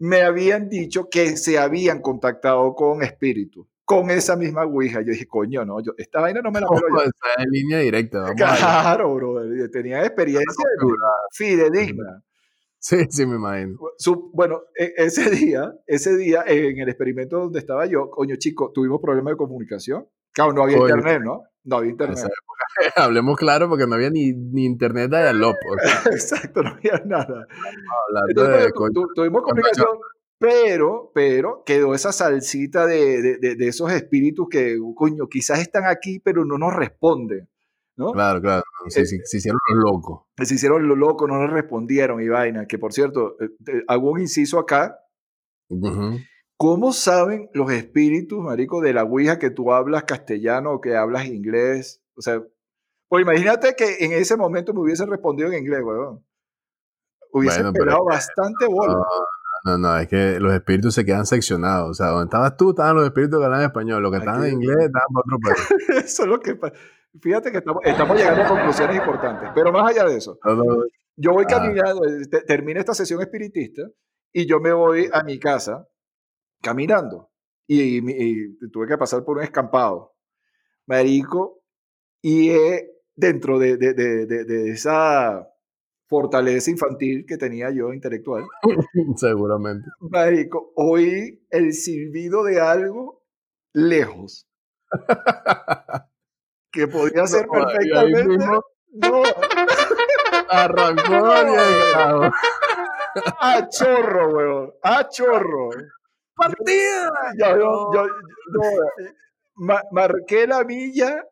me 0.00 0.22
habían 0.22 0.68
dicho 0.68 1.08
que 1.10 1.36
se 1.36 1.58
habían 1.58 2.00
contactado 2.00 2.74
con 2.74 3.02
espíritus, 3.02 3.66
con 3.84 4.10
esa 4.10 4.34
misma 4.34 4.64
Ouija. 4.64 5.02
Yo 5.02 5.12
dije, 5.12 5.26
coño, 5.26 5.64
no, 5.64 5.80
yo, 5.80 5.92
esta 5.98 6.20
vaina 6.20 6.40
no 6.40 6.50
me 6.50 6.60
la 6.60 6.66
No, 6.66 6.72
pelo 6.72 6.88
yo. 6.88 7.02
está 7.02 7.42
en 7.42 7.50
línea 7.50 7.78
directa. 7.80 8.20
Vamos. 8.20 8.34
Claro, 8.36 9.14
brother. 9.14 9.70
Tenía 9.70 10.00
experiencia 10.04 10.64
fidedigna. 11.32 12.22
Sí, 12.82 12.96
sí, 13.10 13.26
me 13.26 13.36
imagino. 13.36 13.78
Su- 13.98 14.30
bueno, 14.32 14.62
e- 14.74 14.94
ese 14.96 15.30
día, 15.30 15.72
ese 15.86 16.16
día 16.16 16.42
en 16.46 16.78
el 16.78 16.88
experimento 16.88 17.38
donde 17.38 17.58
estaba 17.58 17.84
yo, 17.86 18.10
coño 18.10 18.36
chico, 18.36 18.72
tuvimos 18.74 19.00
problemas 19.02 19.32
de 19.32 19.36
comunicación. 19.36 20.06
Claro, 20.32 20.52
no 20.54 20.62
había 20.62 20.78
Coño. 20.78 20.96
internet, 20.96 21.22
¿no? 21.22 21.42
No 21.64 21.76
había 21.76 21.90
internet. 21.90 22.18
Hablemos 22.96 23.36
claro 23.36 23.68
porque 23.68 23.86
no 23.86 23.96
había 23.96 24.08
ni, 24.10 24.32
ni 24.32 24.64
internet 24.64 25.10
de 25.10 25.16
sea, 25.18 25.32
Exacto, 26.12 26.62
no 26.62 26.70
había 26.70 27.02
nada. 27.04 27.46
hablando 27.46 28.28
Entonces, 28.28 28.64
de 28.64 28.70
tu- 28.94 29.08
tuvimos 29.14 29.42
comunicación, 29.42 29.98
pero, 30.38 31.10
pero 31.14 31.62
quedó 31.66 31.94
esa 31.94 32.12
salsita 32.12 32.86
de, 32.86 33.20
de- 33.20 33.36
de- 33.38 33.56
de 33.56 33.68
esos 33.68 33.92
espíritus 33.92 34.46
que, 34.50 34.78
coño, 34.94 35.26
quizás 35.28 35.60
están 35.60 35.84
aquí, 35.84 36.18
pero 36.20 36.46
no 36.46 36.56
nos 36.56 36.74
responden, 36.74 37.46
¿no? 38.00 38.12
Claro, 38.12 38.40
claro. 38.40 38.62
Se, 38.88 39.02
Eh, 39.02 39.06
se- 39.06 39.24
se 39.24 39.36
hicieron 39.36 39.60
los 39.68 39.84
locos. 39.92 40.22
Se 40.42 40.54
hicieron 40.54 40.88
lo 40.88 40.96
loco, 40.96 41.28
no 41.28 41.38
nos 41.38 41.50
respondieron 41.52 42.20
y 42.22 42.28
vaina. 42.28 42.66
Que 42.66 42.78
por 42.78 42.92
cierto, 42.92 43.36
eh, 43.40 43.50
hago 43.86 44.10
un 44.10 44.20
inciso 44.20 44.58
acá. 44.58 44.98
Ujú. 45.68 46.18
¿Cómo 46.56 46.92
saben 46.92 47.48
los 47.54 47.70
espíritus, 47.72 48.38
marico, 48.42 48.80
de 48.80 48.92
la 48.92 49.04
Ouija 49.04 49.38
que 49.38 49.50
tú 49.50 49.72
hablas 49.72 50.04
castellano 50.04 50.72
o 50.72 50.80
que 50.80 50.96
hablas 50.96 51.26
inglés? 51.26 52.02
O 52.16 52.22
sea, 52.22 52.42
pues 53.08 53.22
imagínate 53.22 53.74
que 53.76 53.96
en 54.04 54.12
ese 54.12 54.36
momento 54.36 54.74
me 54.74 54.80
hubiesen 54.80 55.08
respondido 55.08 55.48
en 55.52 55.58
inglés, 55.58 55.80
weón. 55.82 56.24
Hubiesen 57.32 57.62
Bueno, 57.72 57.72
pero- 57.78 58.04
bastante 58.04 58.66
bola. 58.66 58.94
No, 59.64 59.72
no, 59.72 59.78
no, 59.78 59.98
es 59.98 60.08
que 60.08 60.40
los 60.40 60.52
espíritus 60.54 60.94
se 60.94 61.04
quedan 61.04 61.26
seccionados. 61.26 61.90
O 61.90 61.94
sea, 61.94 62.08
donde 62.08 62.24
estabas 62.24 62.56
tú, 62.56 62.70
estaban 62.70 62.96
los 62.96 63.04
espíritus 63.04 63.38
que 63.38 63.44
hablan 63.44 63.62
español. 63.62 64.02
Los 64.02 64.10
que 64.12 64.18
estaban 64.18 64.44
en 64.44 64.54
inglés, 64.54 64.76
estaban 64.80 65.06
para 65.12 65.24
otro 65.24 65.38
país. 65.42 65.68
Eso 66.06 66.22
es 66.22 66.28
lo 66.28 66.40
que 66.40 66.54
pasa. 66.56 66.74
Fíjate 67.20 67.50
que 67.50 67.58
estamos, 67.58 67.82
estamos 67.84 68.16
llegando 68.16 68.42
a 68.42 68.48
conclusiones 68.48 68.96
importantes. 68.96 69.50
Pero 69.54 69.72
más 69.72 69.90
allá 69.90 70.04
de 70.08 70.16
eso, 70.16 70.38
yo 71.16 71.32
voy 71.32 71.44
Ah. 71.48 71.50
caminando, 71.50 72.04
eh, 72.06 72.26
te- 72.30 72.42
termina 72.42 72.80
esta 72.80 72.94
sesión 72.94 73.20
espiritista 73.20 73.82
y 74.32 74.46
yo 74.46 74.60
me 74.60 74.72
voy 74.72 75.08
a 75.12 75.22
mi 75.24 75.38
casa 75.38 75.86
caminando. 76.62 77.30
Y, 77.66 78.00
mi- 78.02 78.14
y 78.16 78.58
tuve 78.72 78.86
que 78.86 78.98
pasar 78.98 79.24
por 79.24 79.38
un 79.38 79.42
escampado. 79.44 80.14
Marico, 80.86 81.62
y 82.22 82.50
eh, 82.50 82.90
dentro 83.14 83.58
de, 83.58 83.76
de- 83.76 83.94
de- 83.94 84.26
de- 84.26 84.44
de 84.44 84.70
esa 84.70 85.46
fortaleza 86.08 86.70
infantil 86.70 87.24
que 87.26 87.36
tenía 87.36 87.70
yo 87.70 87.92
intelectual, 87.92 88.44
Seguramente. 89.16 89.86
Marico, 90.00 90.72
oí 90.74 91.44
el 91.50 91.72
silbido 91.72 92.42
de 92.44 92.60
algo 92.60 93.22
lejos. 93.72 94.48
Que 96.72 96.86
podía 96.88 97.26
ser 97.26 97.46
No, 97.46 97.52
perfectamente. 97.52 98.28
mismo 98.28 98.62
No, 98.92 99.22
Arrancó 100.50 101.26
a 103.40 103.68
chorro, 103.68 104.28
weón. 104.34 104.72
A 104.82 105.08
chorro. 105.08 105.70
¡Partida! 106.34 107.10
Yo, 107.38 107.56
yo, 107.92 108.06
yo- 108.06 108.82
ma- 109.56 109.82
marqué 109.90 110.46
la 110.46 110.64
milla, 110.64 111.22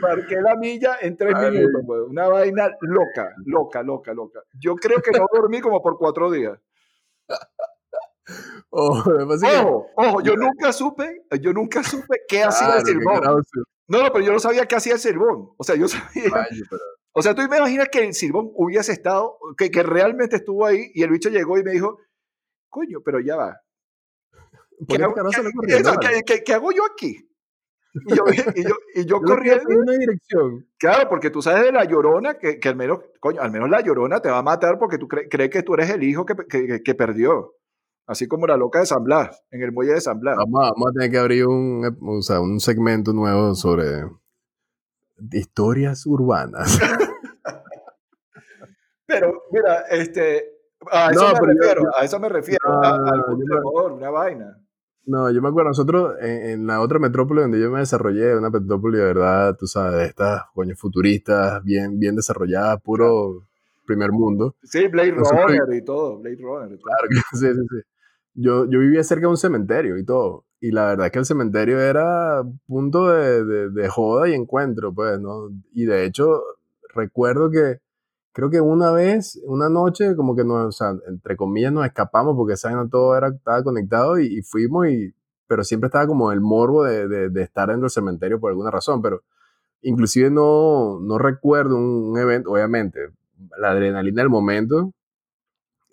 marqué 0.00 0.40
la 0.40 0.54
milla 0.56 0.98
en 1.00 1.16
tres 1.16 1.34
Ay. 1.36 1.50
minutos, 1.50 1.82
weón. 1.84 2.10
Una 2.10 2.28
vaina 2.28 2.68
loca, 2.80 3.34
loca, 3.44 3.82
loca, 3.82 4.14
loca. 4.14 4.40
Yo 4.60 4.74
creo 4.76 5.00
que 5.02 5.10
no 5.18 5.26
dormí 5.32 5.60
como 5.60 5.82
por 5.82 5.98
cuatro 5.98 6.30
días. 6.30 6.58
Oh, 8.70 8.98
Ojo, 8.98 9.86
ojo, 9.96 10.20
yo 10.22 10.34
nunca 10.36 10.72
supe, 10.72 11.22
yo 11.40 11.52
nunca 11.52 11.82
supe 11.82 12.22
qué 12.28 12.42
hacía 12.42 12.66
Claro, 12.66 12.80
el 12.80 12.86
silbón. 12.86 13.44
No, 13.88 14.02
no, 14.02 14.12
pero 14.12 14.24
yo 14.24 14.32
no 14.32 14.38
sabía 14.40 14.66
qué 14.66 14.74
hacía 14.76 14.94
el 14.94 14.98
silbón. 14.98 15.50
O 15.56 15.64
sea, 15.64 15.76
yo 15.76 15.86
sabía. 15.88 16.28
Vaya, 16.30 16.48
pero- 16.68 16.82
O 17.12 17.22
sea, 17.22 17.34
tú 17.34 17.42
me 17.48 17.56
imaginas 17.56 17.88
que 17.90 18.00
el 18.04 18.12
silbón 18.14 18.50
hubiese 18.54 18.92
estado, 18.92 19.38
que, 19.56 19.70
que 19.70 19.82
realmente 19.82 20.36
estuvo 20.36 20.66
ahí 20.66 20.90
y 20.94 21.02
el 21.02 21.10
bicho 21.10 21.30
llegó 21.30 21.56
y 21.58 21.62
me 21.64 21.70
dijo, 21.72 21.98
coño, 22.68 22.98
pero 23.04 23.20
ya 23.20 23.36
va. 23.36 23.60
¿Por 24.86 24.96
¿Qué, 24.98 25.02
hago, 25.04 25.14
qué- 25.14 25.22
qué- 26.08 26.22
qué- 26.26 26.42
qué- 26.44 26.60
yo 26.76 26.84
aquí? 26.92 27.22
Y 28.08 28.14
yo, 28.14 28.24
y 28.54 28.62
yo, 28.62 28.74
yo 29.06 29.20
corriendo. 29.22 29.64
pedir 29.64 29.78
una 29.80 29.92
dirección. 29.94 30.68
Claro, 30.78 31.08
porque 31.08 31.30
tú 31.30 31.40
sabes 31.40 31.62
de 31.62 31.72
la 31.72 31.84
llorona 31.84 32.34
que, 32.34 32.58
que 32.60 32.68
al 32.68 32.76
menos, 32.76 32.98
coño, 33.20 33.40
al 33.40 33.50
menos 33.50 33.70
la 33.70 33.80
llorona 33.80 34.20
te 34.20 34.28
va 34.28 34.38
a 34.38 34.42
matar 34.42 34.78
porque 34.78 34.98
tú 34.98 35.08
cre- 35.08 35.28
crees 35.30 35.48
que 35.48 35.62
tú 35.62 35.72
eres 35.72 35.88
el 35.88 36.02
hijo 36.02 36.26
que- 36.26 36.34
que- 36.46 36.82
que 36.82 36.94
perdió. 36.94 37.54
Así 38.06 38.28
como 38.28 38.46
la 38.46 38.56
loca 38.56 38.80
de 38.80 38.86
San 38.86 39.02
Blas, 39.02 39.42
en 39.50 39.62
el 39.62 39.72
muelle 39.72 39.94
de 39.94 40.00
San 40.00 40.20
Blas. 40.20 40.36
Vamos 40.36 40.60
a, 40.64 40.70
vamos 40.70 40.88
a 40.90 40.92
tener 40.92 41.10
que 41.10 41.18
abrir 41.18 41.46
un, 41.46 41.96
o 42.02 42.22
sea, 42.22 42.40
un 42.40 42.60
segmento 42.60 43.12
nuevo 43.12 43.54
sobre 43.54 44.04
historias 45.32 46.06
urbanas. 46.06 46.78
Pero, 49.06 49.42
mira, 49.52 49.80
este, 49.90 50.44
a 50.90 51.10
eso 51.10 51.32
No, 51.32 51.40
me 51.40 51.54
refiero, 51.54 51.82
yo- 51.82 51.96
a 51.96 52.04
eso 52.04 52.18
me 52.20 52.28
refiero, 52.28 52.68
No, 52.68 52.82
a, 52.82 52.94
algún 53.12 53.38
me- 53.44 53.56
temor, 53.56 53.92
una 53.92 54.10
vaina. 54.10 54.58
No, 55.08 55.30
yo 55.30 55.40
me 55.40 55.48
acuerdo, 55.48 55.68
nosotros 55.70 56.16
en, 56.20 56.50
en 56.50 56.66
la 56.66 56.80
otra 56.80 56.98
metrópoli 56.98 57.40
donde 57.42 57.60
yo 57.60 57.70
me 57.70 57.78
desarrollé, 57.78 58.36
una 58.36 58.50
metrópoli 58.50 58.98
de 58.98 59.04
verdad, 59.04 59.56
tú 59.56 59.68
sabes, 59.68 59.94
de 59.98 60.04
estas 60.06 60.42
coño 60.52 60.74
futuristas, 60.74 61.62
bien, 61.62 62.00
bien 62.00 62.16
desarrolladas, 62.16 62.82
puro 62.82 63.46
primer 63.86 64.10
mundo. 64.10 64.56
Sí, 64.64 64.88
Blade 64.88 65.12
Runner 65.12 65.72
y 65.76 65.84
todo, 65.84 66.18
Blade 66.18 66.38
Runner 66.40 66.72
y 66.72 66.80
todo. 66.80 66.82
Claro 66.82 67.08
que 67.08 67.14
sí, 67.38 67.46
sí, 67.54 67.66
sí. 67.70 67.82
Yo, 68.36 68.66
yo 68.68 68.80
vivía 68.80 69.02
cerca 69.04 69.22
de 69.22 69.28
un 69.28 69.36
cementerio 69.38 69.96
y 69.98 70.04
todo. 70.04 70.44
Y 70.60 70.70
la 70.72 70.86
verdad 70.86 71.06
es 71.06 71.12
que 71.12 71.18
el 71.20 71.24
cementerio 71.26 71.80
era 71.80 72.42
punto 72.66 73.08
de, 73.08 73.44
de- 73.44 73.70
de 73.70 73.88
joda 73.88 74.28
y 74.28 74.34
encuentro, 74.34 74.92
pues, 74.94 75.20
¿no? 75.20 75.50
Y 75.72 75.84
de 75.86 76.04
hecho, 76.04 76.42
recuerdo 76.94 77.50
que 77.50 77.80
creo 78.32 78.50
que 78.50 78.60
una 78.60 78.92
vez, 78.92 79.40
una 79.46 79.68
noche, 79.70 80.16
como 80.16 80.36
que 80.36 80.44
nos, 80.44 80.66
o 80.68 80.72
sea, 80.72 80.94
entre 81.08 81.36
comillas, 81.36 81.72
nos 81.72 81.86
escapamos 81.86 82.36
porque 82.36 82.54
vaina 82.62 82.88
todo 82.90 83.16
era, 83.16 83.28
estaba 83.28 83.62
conectado 83.64 84.18
y, 84.18 84.26
y 84.38 84.42
fuimos 84.42 84.88
y, 84.88 85.14
pero 85.48 85.64
siempre 85.64 85.88
estaba 85.88 86.06
como 86.06 86.32
el 86.32 86.40
morbo 86.40 86.84
de, 86.84 87.08
de- 87.08 87.30
de 87.30 87.42
estar 87.42 87.68
dentro 87.68 87.82
del 87.84 87.90
cementerio 87.90 88.40
por 88.40 88.50
alguna 88.50 88.70
razón, 88.70 89.02
pero 89.02 89.22
inclusive 89.82 90.30
no, 90.30 91.00
no 91.00 91.18
recuerdo 91.18 91.76
un, 91.76 92.10
un 92.12 92.18
evento, 92.18 92.52
obviamente, 92.52 93.00
la 93.58 93.70
adrenalina 93.72 94.22
del 94.22 94.30
momento, 94.30 94.92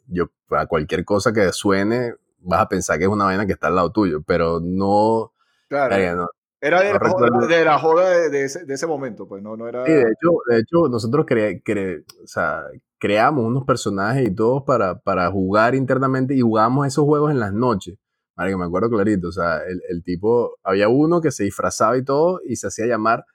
yo, 0.08 0.30
a 0.52 0.66
cualquier 0.68 1.06
cosa 1.06 1.34
que 1.34 1.52
suene, 1.52 2.14
vas 2.44 2.62
a 2.62 2.70
pensar 2.70 2.98
que 2.98 3.06
es 3.06 3.10
una 3.10 3.26
vaina 3.26 3.46
que 3.46 3.54
está 3.54 3.68
al 3.68 3.76
lado 3.76 3.92
tuyo, 3.92 4.22
pero 4.24 4.60
no, 4.62 5.34
Claro. 5.68 5.90
verga, 5.96 6.16
no. 6.16 6.28
Era 6.62 6.82
de, 6.82 6.94
no 6.94 7.00
la 7.00 7.00
joda, 7.10 7.48
de 7.48 7.66
la 7.66 7.80
joda 7.80 8.10
de, 8.10 8.30
de 8.30 8.44
ese, 8.46 8.66
de 8.66 8.74
ese 8.74 8.88
momento, 8.88 9.28
pues 9.28 9.44
no, 9.44 9.58
no 9.58 9.68
era. 9.68 9.84
Sí, 9.86 9.92
de 9.92 10.02
hecho, 10.02 10.30
de 10.48 10.60
hecho 10.60 10.88
nosotros 10.90 11.26
cre- 11.26 11.62
cre- 11.64 12.06
o 12.24 12.28
sea, 12.28 12.64
creamos 13.00 13.44
unos 13.46 13.66
personajes 13.66 14.26
y 14.28 14.34
todos 14.34 14.64
para, 14.64 15.00
para 15.00 15.30
jugar 15.30 15.76
internamente 15.76 16.34
y 16.36 16.42
jugábamos 16.42 16.88
esos 16.88 17.04
juegos 17.06 17.32
en 17.32 17.40
las 17.40 17.52
noches. 17.54 17.98
Marico, 18.36 18.58
me 18.58 18.66
acuerdo 18.66 18.90
clarito, 18.90 19.28
o 19.28 19.32
sea, 19.32 19.58
el, 19.68 19.82
el 19.90 20.04
tipo, 20.04 20.58
había 20.64 20.88
uno 20.88 21.22
que 21.22 21.32
se 21.32 21.44
disfrazaba 21.44 21.98
y 21.98 22.04
todo 22.06 22.40
y 22.46 22.56
se 22.56 22.68
hacía 22.68 22.86
llamar 22.88 23.26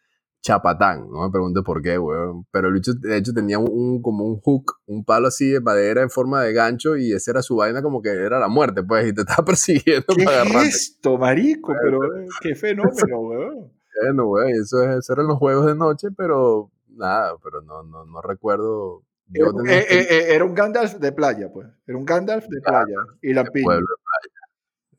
Chapatán, 0.41 1.11
no 1.11 1.23
me 1.23 1.31
preguntes 1.31 1.63
por 1.65 1.83
qué, 1.83 1.99
weón, 1.99 2.47
pero 2.53 2.69
el 2.69 2.75
bicho, 2.75 2.95
de 2.95 3.17
hecho 3.17 3.33
tenía 3.33 3.59
un, 3.59 4.01
como 4.01 4.25
un 4.25 4.41
hook, 4.41 4.77
un 4.87 5.05
palo 5.05 5.29
así 5.29 5.51
de 5.51 5.61
madera 5.61 6.03
en 6.03 6.11
forma 6.11 6.43
de 6.43 6.53
gancho 6.53 6.97
y 6.97 7.13
esa 7.13 7.33
era 7.33 7.43
su 7.43 7.57
vaina 7.57 7.83
como 7.83 8.01
que 8.01 8.11
era 8.11 8.39
la 8.39 8.49
muerte, 8.49 8.83
pues, 8.83 9.09
y 9.09 9.13
te 9.13 9.23
estaba 9.23 9.45
persiguiendo 9.45 10.07
¿Qué 10.17 10.25
para 10.25 10.43
agarrarte. 10.43 10.69
esto, 10.69 11.19
marico? 11.19 11.75
Pero 11.83 11.99
qué 12.41 12.55
fenómeno, 12.55 13.21
weón. 13.21 13.73
Bueno, 14.01 14.27
güey, 14.27 14.53
eso 14.53 14.83
es, 14.83 14.91
esos 14.91 15.11
eran 15.11 15.27
los 15.27 15.39
juegos 15.39 15.67
de 15.67 15.75
noche, 15.75 16.09
pero 16.17 16.71
nada, 16.89 17.35
pero 17.43 17.61
no, 17.63 17.83
no, 17.83 18.05
no 18.05 18.23
recuerdo. 18.23 19.03
Yo 19.27 19.47
Era, 19.47 19.53
tenía 19.53 19.79
eh, 19.79 19.87
eh, 19.91 20.07
eh, 20.09 20.35
era 20.35 20.45
un 20.45 20.55
Gandalf 20.55 20.95
de 20.95 21.13
playa, 21.13 21.53
pues. 21.53 21.67
Era 21.87 21.99
un 21.99 22.05
Gandalf 22.05 22.47
de 22.49 22.61
playa. 22.61 22.97
Y 23.21 23.33
la 23.35 23.45
pueblo 23.45 23.75
de 23.75 23.81
playa. 23.81 24.39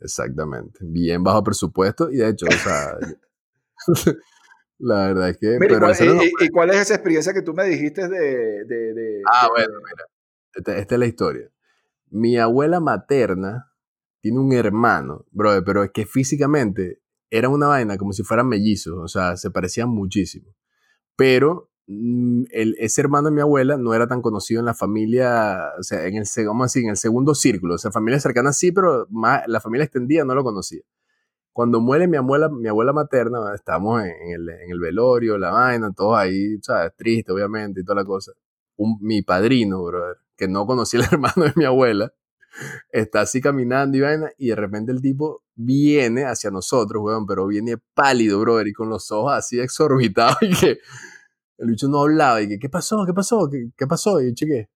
Exactamente. 0.01 0.79
Bien 0.81 1.23
bajo 1.23 1.43
presupuesto 1.43 2.09
y 2.09 2.17
de 2.17 2.29
hecho, 2.29 2.45
o 2.47 2.51
sea, 2.51 2.97
la 4.79 5.07
verdad 5.07 5.29
es 5.29 5.37
que. 5.37 5.47
Mira, 5.59 5.65
¿y 5.65 5.67
pero 5.67 5.79
cuál, 6.51 6.69
y- 6.69 6.71
y- 6.71 6.75
es 6.75 6.81
esa 6.81 6.95
experiencia 6.95 7.33
que 7.33 7.41
tú 7.41 7.53
me 7.53 7.65
dijiste 7.65 8.07
de. 8.07 8.65
de- 8.65 8.93
de- 8.93 9.21
Ah, 9.31 9.43
de- 9.45 9.49
bueno, 9.51 9.73
mira. 9.85 10.05
Esta, 10.55 10.77
esta 10.77 10.95
es 10.95 10.99
la 10.99 11.05
historia. 11.05 11.49
Mi 12.09 12.37
abuela 12.37 12.79
materna 12.79 13.71
tiene 14.21 14.39
un 14.39 14.51
hermano, 14.53 15.25
brother, 15.31 15.63
pero 15.63 15.83
es 15.83 15.91
que 15.91 16.05
físicamente 16.05 17.01
era 17.29 17.47
una 17.49 17.67
vaina 17.67 17.97
como 17.97 18.11
si 18.13 18.23
fueran 18.23 18.47
mellizos, 18.47 18.97
o 18.97 19.07
sea, 19.07 19.37
se 19.37 19.51
parecían 19.51 19.89
muchísimo. 19.89 20.55
Pero 21.15 21.69
mm, 21.87 22.45
el, 22.51 22.75
ese 22.79 23.01
hermano 23.01 23.29
de 23.29 23.35
mi 23.35 23.41
abuela 23.41 23.77
no 23.77 23.93
era 23.93 24.07
tan 24.07 24.21
conocido 24.21 24.59
en 24.59 24.65
la 24.65 24.73
familia, 24.73 25.59
o 25.79 25.83
sea, 25.83 26.05
en 26.07 26.15
el, 26.15 26.25
se- 26.25 26.45
vamos 26.47 26.63
a 26.63 26.65
decir, 26.65 26.83
en 26.83 26.89
el 26.89 26.97
segundo 26.97 27.35
círculo, 27.35 27.75
o 27.75 27.77
sea, 27.77 27.91
familia 27.91 28.19
cercana 28.19 28.51
sí, 28.53 28.71
pero 28.71 29.05
más, 29.11 29.43
la 29.47 29.59
familia 29.61 29.83
extendida 29.85 30.25
no 30.25 30.33
lo 30.35 30.43
conocía. 30.43 30.81
Cuando 31.59 31.81
muere 31.81 32.07
mi 32.07 32.15
abuela, 32.15 32.47
mi 32.47 32.69
abuela 32.69 32.93
materna, 32.93 33.53
estábamos 33.53 34.01
en, 34.03 34.11
en 34.11 34.31
el, 34.35 34.49
en 34.49 34.71
el 34.71 34.79
velorio, 34.79 35.37
la 35.37 35.51
vaina, 35.51 35.91
todos 35.91 36.17
ahí, 36.17 36.57
¿sabes? 36.61 36.93
Triste, 36.95 37.33
obviamente, 37.33 37.81
y 37.81 37.83
toda 37.83 37.97
la 38.01 38.05
cosa 38.05 38.31
un- 38.77 38.97
mi 39.01 39.23
padrino, 39.23 39.83
brother, 39.83 40.15
que 40.37 40.47
no 40.47 40.65
conocía 40.65 41.01
al 41.01 41.07
hermano 41.13 41.43
de 41.43 41.51
mi 41.57 41.65
abuela, 41.65 42.13
está 42.91 43.21
así 43.21 43.41
caminando 43.41 43.97
y 43.97 44.01
vaina, 44.01 44.31
y 44.37 44.47
de 44.49 44.55
repente 44.55 44.93
el 44.93 45.01
tipo 45.01 45.43
viene 45.55 46.25
hacia 46.25 46.49
nosotros, 46.49 47.03
weón, 47.03 47.25
pero 47.27 47.45
viene 47.47 47.75
pálido, 47.93 48.39
brother, 48.39 48.67
y 48.69 48.73
con 48.73 48.89
los 48.89 49.11
ojos 49.11 49.33
así 49.33 49.59
exorbitados, 49.59 50.37
y 50.43 50.51
que 50.55 50.79
el 51.57 51.67
bicho 51.71 51.89
no 51.89 52.01
hablaba, 52.03 52.41
y 52.41 52.47
que, 52.49 52.59
¿qué 52.59 52.69
pasó? 52.69 53.05
¿Qué 53.05 53.13
pasó? 53.13 53.49
¿Qué, 53.51 53.71
qué 53.77 53.87
pasó? 53.87 54.21
Y 54.21 54.29
yo, 54.29 54.35
cheque, 54.35 54.69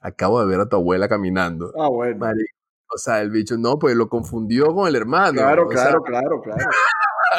acabo 0.00 0.40
de 0.40 0.46
ver 0.46 0.60
a 0.60 0.68
tu 0.68 0.76
abuela 0.76 1.08
caminando. 1.08 1.72
Ah, 1.78 1.88
bueno. 1.88 2.18
Marico. 2.20 2.55
O 2.94 2.98
sea, 2.98 3.20
el 3.20 3.30
bicho, 3.30 3.56
no, 3.58 3.78
pues 3.78 3.96
lo 3.96 4.08
confundió 4.08 4.66
con 4.74 4.88
el 4.88 4.96
hermano. 4.96 5.40
Claro, 5.40 5.66
o 5.66 5.72
sea, 5.72 5.82
claro, 5.82 6.02
claro, 6.02 6.40
claro. 6.42 6.70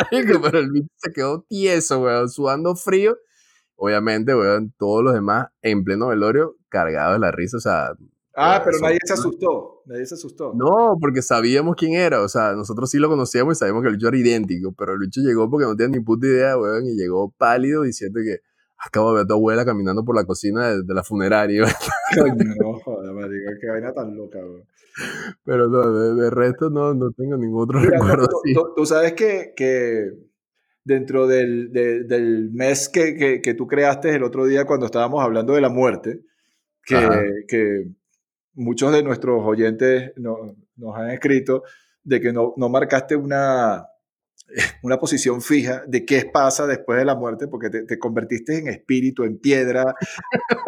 Pero 0.41 0.59
el 0.59 0.71
bicho 0.71 0.89
se 0.97 1.11
quedó 1.11 1.45
tieso, 1.47 2.01
weón, 2.01 2.29
sudando 2.29 2.75
frío. 2.75 3.17
Obviamente, 3.75 4.35
weón, 4.35 4.73
todos 4.77 5.03
los 5.03 5.13
demás 5.13 5.47
en 5.61 5.83
pleno 5.83 6.07
velorio 6.07 6.55
cargados 6.69 7.13
de 7.15 7.19
la 7.19 7.31
risa, 7.31 7.57
o 7.57 7.59
sea, 7.61 7.93
Ah, 8.39 8.57
Eh, 8.57 8.61
pero 8.65 8.77
nadie 8.79 8.99
se 9.03 9.13
asustó. 9.13 9.81
Nadie 9.87 10.05
se 10.05 10.13
asustó. 10.13 10.53
no, 10.53 10.95
porque 11.01 11.23
sabíamos 11.23 11.75
quién 11.75 11.93
era, 11.93 12.21
o 12.21 12.29
sea, 12.29 12.53
nosotros 12.53 12.87
sí 12.91 12.99
lo 12.99 13.09
conocíamos 13.09 13.57
y 13.57 13.59
sabíamos 13.59 13.81
que 13.81 13.89
el 13.89 13.95
bicho 13.95 14.09
era 14.09 14.17
idéntico, 14.17 14.73
pero 14.77 14.93
el 14.93 14.99
bicho 14.99 15.21
llegó 15.21 15.49
porque 15.49 15.65
no 15.65 15.75
tenía 15.75 15.97
ni 15.97 16.03
puta 16.03 16.27
idea, 16.27 16.55
weón, 16.55 16.85
y 16.85 16.95
llegó 16.95 17.31
pálido 17.35 17.81
diciendo 17.81 18.19
que 18.23 18.41
acabo 18.77 19.09
de 19.09 19.15
ver 19.15 19.23
a 19.23 19.27
tu 19.27 19.33
abuela 19.33 19.65
caminando 19.65 20.05
por 20.05 20.15
la 20.15 20.23
cocina 20.25 20.67
de, 20.67 20.83
de 20.83 20.93
la 20.93 21.03
funeraria, 21.03 21.63
Coño, 22.15 22.35
no, 22.61 22.73
joder, 22.79 23.11
marico, 23.11 23.51
qué 23.59 23.69
vaina 23.71 23.91
tan 23.91 24.15
loca, 24.15 24.37
weón. 24.37 24.61
pero 25.45 25.67
no, 25.69 25.91
de, 25.93 26.21
de 26.23 26.29
resto 26.29 26.69
no, 26.69 26.93
no 26.93 27.11
tengo 27.11 27.37
ningún 27.37 27.63
otro 27.63 27.79
Mira, 27.79 27.97
recuerdo 27.99 28.27
tú, 28.27 28.37
así. 28.43 28.53
tú- 28.53 28.73
tú 28.75 28.85
sabes 28.85 29.13
que, 29.13 29.53
que 29.55 30.11
dentro 30.83 31.27
del, 31.27 31.71
de- 31.71 32.03
del 32.03 32.49
mes 32.51 32.89
que, 32.89 33.15
que- 33.15 33.41
que 33.41 33.53
tú 33.53 33.67
creaste 33.67 34.15
el 34.15 34.23
otro 34.23 34.45
día 34.45 34.65
cuando 34.65 34.85
estábamos 34.85 35.23
hablando 35.23 35.53
de 35.53 35.61
la 35.61 35.69
muerte, 35.69 36.21
que, 36.83 37.43
que 37.47 37.87
muchos 38.53 38.91
de 38.93 39.03
nuestros 39.03 39.41
oyentes 39.45 40.13
no- 40.15 40.55
nos 40.77 40.95
han 40.97 41.09
escrito 41.11 41.63
de 42.03 42.21
que 42.21 42.31
no, 42.31 42.53
no 42.55 42.69
marcaste 42.69 43.15
una, 43.17 43.85
una 44.83 44.97
posición 44.97 45.41
fija 45.41 45.83
de 45.87 46.05
qué 46.05 46.29
pasa 46.31 46.65
después 46.65 46.97
de 46.99 47.05
la 47.05 47.15
muerte, 47.15 47.47
porque 47.47 47.69
te, 47.69 47.83
te 47.83 47.99
convertiste 47.99 48.57
en 48.59 48.69
espíritu, 48.69 49.23
en 49.25 49.37
piedra, 49.39 49.93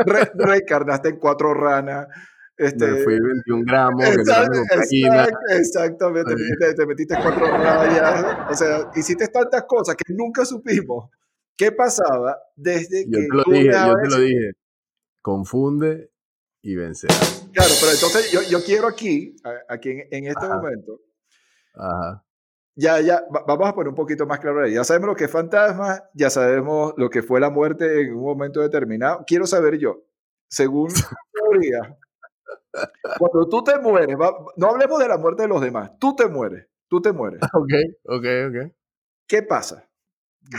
re- 0.06 0.32
reencarnaste 0.36 1.10
en 1.10 1.18
cuatro 1.18 1.54
ranas. 1.54 2.08
Este, 2.60 2.86
Me 2.88 2.98
fui 3.04 3.18
21 3.20 3.64
gramos, 3.66 4.06
cocaína. 4.06 5.24
exacto, 5.24 5.40
exactamente, 5.58 6.36
te, 6.36 6.42
metiste- 6.42 6.76
te 6.76 6.86
metiste 6.86 7.16
cuatro 7.24 7.48
rayas, 7.48 8.50
o 8.52 8.54
sea, 8.54 8.92
hiciste 8.96 9.28
tantas 9.30 9.64
cosas 9.64 9.96
que 9.96 10.14
nunca 10.14 10.44
supimos 10.44 11.10
qué 11.56 11.72
pasaba 11.72 12.38
desde 12.58 13.06
Yo 13.08 13.12
que 13.18 13.28
te 13.28 13.36
lo 13.38 13.44
tú 13.46 13.52
dije, 13.52 13.72
yo 13.72 13.96
te 14.04 14.10
lo 14.10 14.18
dije. 14.20 14.52
Confunde 15.22 16.12
y 16.62 16.76
vencerás. 16.76 17.48
Claro, 17.54 17.72
pero 17.80 17.92
entonces 17.94 18.32
yo, 18.32 18.42
yo 18.50 18.64
quiero 18.64 18.88
aquí, 18.88 19.36
aquí 19.70 19.92
en, 19.92 20.00
en 20.12 20.26
este 20.28 20.46
Ajá. 20.46 20.56
momento, 20.58 21.00
Ajá. 21.76 22.26
ya, 22.76 23.00
ya, 23.02 23.22
va- 23.34 23.44
vamos 23.48 23.70
a 23.70 23.74
poner 23.74 23.88
un 23.90 23.96
poquito 23.96 24.26
más 24.26 24.40
claro 24.40 24.64
ahí. 24.64 24.74
Ya 24.74 24.84
sabemos 24.84 25.08
lo 25.08 25.16
que 25.16 25.26
es 25.26 25.32
fantasma, 25.32 26.04
ya 26.14 26.30
sabemos 26.30 26.94
lo 26.98 27.10
que 27.10 27.24
fue 27.24 27.40
la 27.40 27.50
muerte 27.50 28.02
en 28.02 28.16
un 28.16 28.24
momento 28.24 28.60
determinado. 28.62 29.24
Quiero 29.26 29.46
saber 29.48 29.78
yo, 29.78 30.04
según 30.50 30.90
tu 30.90 30.94
teoría, 31.34 31.98
cuando 33.18 33.48
tú 33.50 33.64
te 33.64 33.78
mueres, 33.80 34.16
va- 34.20 34.36
no 34.58 34.68
hablemos 34.68 35.00
de 35.00 35.08
la 35.08 35.18
muerte 35.18 35.44
de 35.44 35.48
los 35.50 35.62
demás, 35.62 35.92
tú 36.00 36.16
te 36.16 36.28
mueres, 36.28 36.68
tú 36.88 37.02
te 37.02 37.12
mueres. 37.12 37.40
Ok, 37.54 37.72
ok, 38.06 38.26
ok. 38.50 38.72
¿Qué 39.28 39.44
pasa? 39.44 39.88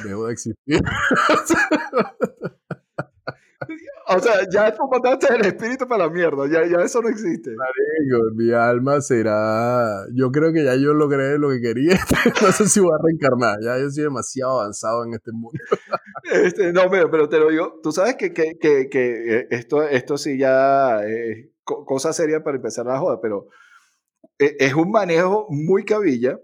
Debo 0.05 0.27
de 0.27 0.33
existir. 0.33 0.81
O 4.13 4.19
sea, 4.19 4.41
ya 4.51 4.75
tú 4.75 4.89
mandaste 4.91 5.33
el 5.33 5.47
espíritu 5.47 5.87
para 5.87 6.07
la 6.07 6.11
mierda, 6.11 6.45
ya, 6.49 6.67
ya 6.67 6.83
eso 6.85 7.01
no 7.01 7.09
existe. 7.09 7.53
Mi 8.35 8.51
alma 8.53 9.01
será. 9.01 10.05
Yo 10.13 10.33
creo 10.33 10.53
que 10.53 10.65
ya 10.65 10.75
yo 10.75 10.95
logré 10.95 11.39
lo 11.39 11.51
que 11.51 11.61
quería. 11.61 11.97
no 12.43 12.51
sé 12.51 12.67
si 12.69 12.81
voy 12.81 12.91
a 12.93 13.03
reencarnar. 13.05 13.59
Ya 13.63 13.79
yo 13.79 13.89
soy 13.91 14.05
demasiado 14.05 14.59
avanzado 14.61 15.05
en 15.05 15.15
este 15.15 15.31
mundo. 15.31 15.57
Este, 16.33 16.73
no, 16.73 16.91
pero, 16.91 17.09
pero 17.11 17.29
te 17.29 17.39
lo 17.39 17.51
digo, 17.51 17.79
tú 17.83 17.93
sabes 17.93 18.17
que, 18.17 18.33
que, 18.33 18.59
que, 18.59 18.89
que, 18.89 19.39
eh, 19.39 19.47
esto, 19.51 19.83
esto 19.85 20.19
sí 20.19 20.39
ya 20.39 21.05
co- 21.71 21.85
cosa 21.85 22.13
seria 22.13 22.43
para 22.43 22.57
empezar 22.57 22.85
la 22.87 22.99
joda, 22.99 23.21
pero 23.21 23.47
e- 24.39 24.57
es 24.59 24.75
un 24.75 24.91
manejo 24.91 25.47
muy 25.51 25.85
cabilla 25.85 26.39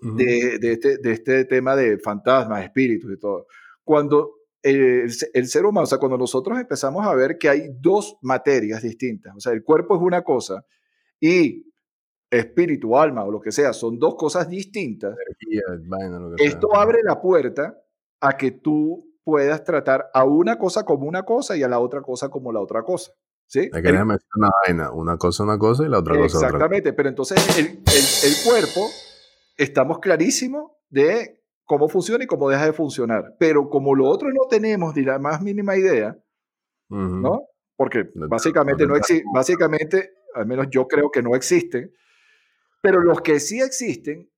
Ujú. 0.00 0.16
de, 0.16 0.58
de 0.60 0.72
este, 0.72 0.98
de 0.98 1.12
este 1.12 1.44
tema 1.46 1.74
de 1.76 1.98
fantasmas, 1.98 2.64
espíritus 2.64 3.10
y 3.12 3.18
todo. 3.18 3.46
Cuando 3.84 4.34
el, 4.62 5.10
el 5.32 5.46
ser 5.46 5.64
humano, 5.64 5.84
o 5.84 5.86
sea, 5.86 5.98
cuando 5.98 6.18
nosotros 6.18 6.58
empezamos 6.58 7.06
a 7.06 7.14
ver 7.14 7.38
que 7.38 7.48
hay 7.48 7.68
dos 7.80 8.16
materias 8.22 8.82
distintas, 8.82 9.34
o 9.36 9.40
sea, 9.40 9.52
el 9.52 9.64
cuerpo 9.64 9.96
es 9.96 10.02
una 10.02 10.22
cosa 10.22 10.64
y 11.20 11.64
espíritu, 12.30 12.96
alma 12.96 13.24
o 13.24 13.30
lo 13.30 13.40
que 13.40 13.52
sea, 13.52 13.72
son 13.72 13.98
dos 13.98 14.14
cosas 14.16 14.48
distintas, 14.48 15.16
Energía, 15.18 15.62
vaina, 15.88 16.18
que 16.36 16.44
sea. 16.44 16.52
esto 16.52 16.74
abre 16.76 16.98
la 17.02 17.20
puerta 17.20 17.78
a 18.20 18.36
que 18.36 18.50
tú 18.52 19.08
puedas 19.24 19.62
tratar 19.64 20.06
a 20.14 20.24
una 20.24 20.58
cosa 20.58 20.84
como 20.84 21.06
una 21.06 21.22
cosa 21.24 21.56
y 21.56 21.62
a 21.62 21.68
la 21.68 21.78
otra 21.78 22.00
cosa 22.02 22.28
como 22.28 22.50
la 22.52 22.60
otra 22.60 22.82
cosa. 22.82 23.12
¿Sí? 23.52 23.68
Es 23.70 23.82
que 23.82 23.92
déjame 23.92 24.14
decir 24.14 24.28
una 24.36 24.48
vaina. 24.66 24.90
Una 24.92 25.18
cosa 25.18 25.42
una 25.42 25.58
cosa 25.58 25.84
y 25.84 25.88
la 25.90 25.98
otra 25.98 26.14
cosa 26.16 26.38
otra. 26.38 26.48
Exactamente, 26.48 26.94
pero 26.94 27.10
entonces 27.10 27.58
el, 27.58 27.66
el- 27.66 27.74
el 27.76 28.34
cuerpo, 28.46 28.88
estamos 29.58 29.98
clarísimos 29.98 30.72
de 30.88 31.42
cómo 31.64 31.90
funciona 31.90 32.24
y 32.24 32.26
cómo 32.26 32.48
deja 32.48 32.64
de 32.64 32.72
funcionar, 32.72 33.34
pero 33.38 33.68
como 33.68 33.94
lo 33.94 34.06
otro 34.08 34.30
no 34.30 34.46
tenemos 34.48 34.96
ni 34.96 35.02
la 35.02 35.18
más 35.18 35.42
mínima 35.42 35.76
idea. 35.76 36.16
¿no? 37.20 37.42
Porque 37.76 38.04
No 38.14 38.26
te- 38.26 38.30
básicamente, 38.30 38.86
no 38.86 38.94
no 38.94 39.00
te- 39.00 39.16
exi- 39.16 39.22
básicamente, 39.34 40.12
al 40.34 40.46
menos 40.46 40.68
yo 40.70 40.88
creo 40.88 41.10
que 41.10 41.22
no 41.22 41.36
existen, 41.36 41.92
pero 42.80 43.00
los 43.02 43.20
que 43.20 43.38
sí 43.38 43.60
existen, 43.60 44.30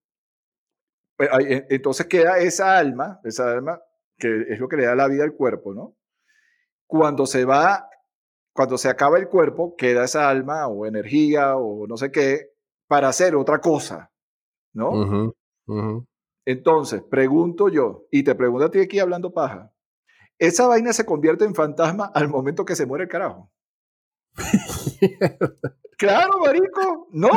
pues, 1.16 1.30
en- 1.38 1.66
entonces 1.70 2.06
queda 2.06 2.38
esa 2.38 2.76
alma, 2.76 3.20
esa 3.22 3.48
alma 3.52 3.80
que 4.18 4.42
es 4.48 4.58
lo 4.58 4.66
que 4.66 4.76
le 4.76 4.86
da 4.86 4.96
la 4.96 5.06
vida 5.06 5.22
al 5.22 5.34
cuerpo, 5.34 5.72
¿no? 5.72 5.94
Cuando 6.88 7.26
se 7.26 7.44
va, 7.44 7.88
cuando 8.54 8.78
se 8.78 8.88
acaba 8.88 9.18
el 9.18 9.28
cuerpo, 9.28 9.74
queda 9.76 10.04
esa 10.04 10.28
alma 10.30 10.66
o 10.68 10.86
energía 10.86 11.56
o 11.56 11.86
no 11.86 11.96
sé 11.96 12.10
qué 12.10 12.52
para 12.88 13.08
hacer 13.08 13.34
otra 13.36 13.60
cosa, 13.60 14.10
¿no? 14.72 14.92
Entonces, 16.46 17.02
pregunto 17.10 17.68
yo, 17.68 18.06
y 18.10 18.22
te 18.22 18.34
pregunto 18.34 18.66
a 18.66 18.70
ti 18.70 18.78
aquí 18.80 18.98
hablando 18.98 19.32
paja, 19.32 19.72
¿esa 20.38 20.66
vaina 20.66 20.92
se 20.92 21.06
convierte 21.06 21.44
en 21.44 21.54
fantasma 21.54 22.10
al 22.14 22.28
momento 22.28 22.64
que 22.64 22.76
se 22.76 22.86
muere 22.86 23.04
el 23.04 23.10
carajo? 23.10 23.50
Claro, 25.96 26.38
marico, 26.40 27.08
¿no? 27.12 27.30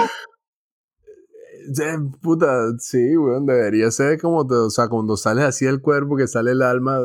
Sí, 1.74 1.84
puta, 2.22 2.72
sí, 2.80 3.15
weón, 3.18 3.45
debería 3.45 3.91
ser 3.91 4.20
como, 4.20 4.45
te- 4.47 4.55
o 4.55 4.70
sea, 4.70 4.88
cuando 4.88 5.18
sales 5.18 5.45
así 5.45 5.65
del 5.65 5.82
cuerpo, 5.82 6.15
que 6.18 6.28
sale 6.28 6.51
el 6.51 6.61
alma 6.61 6.99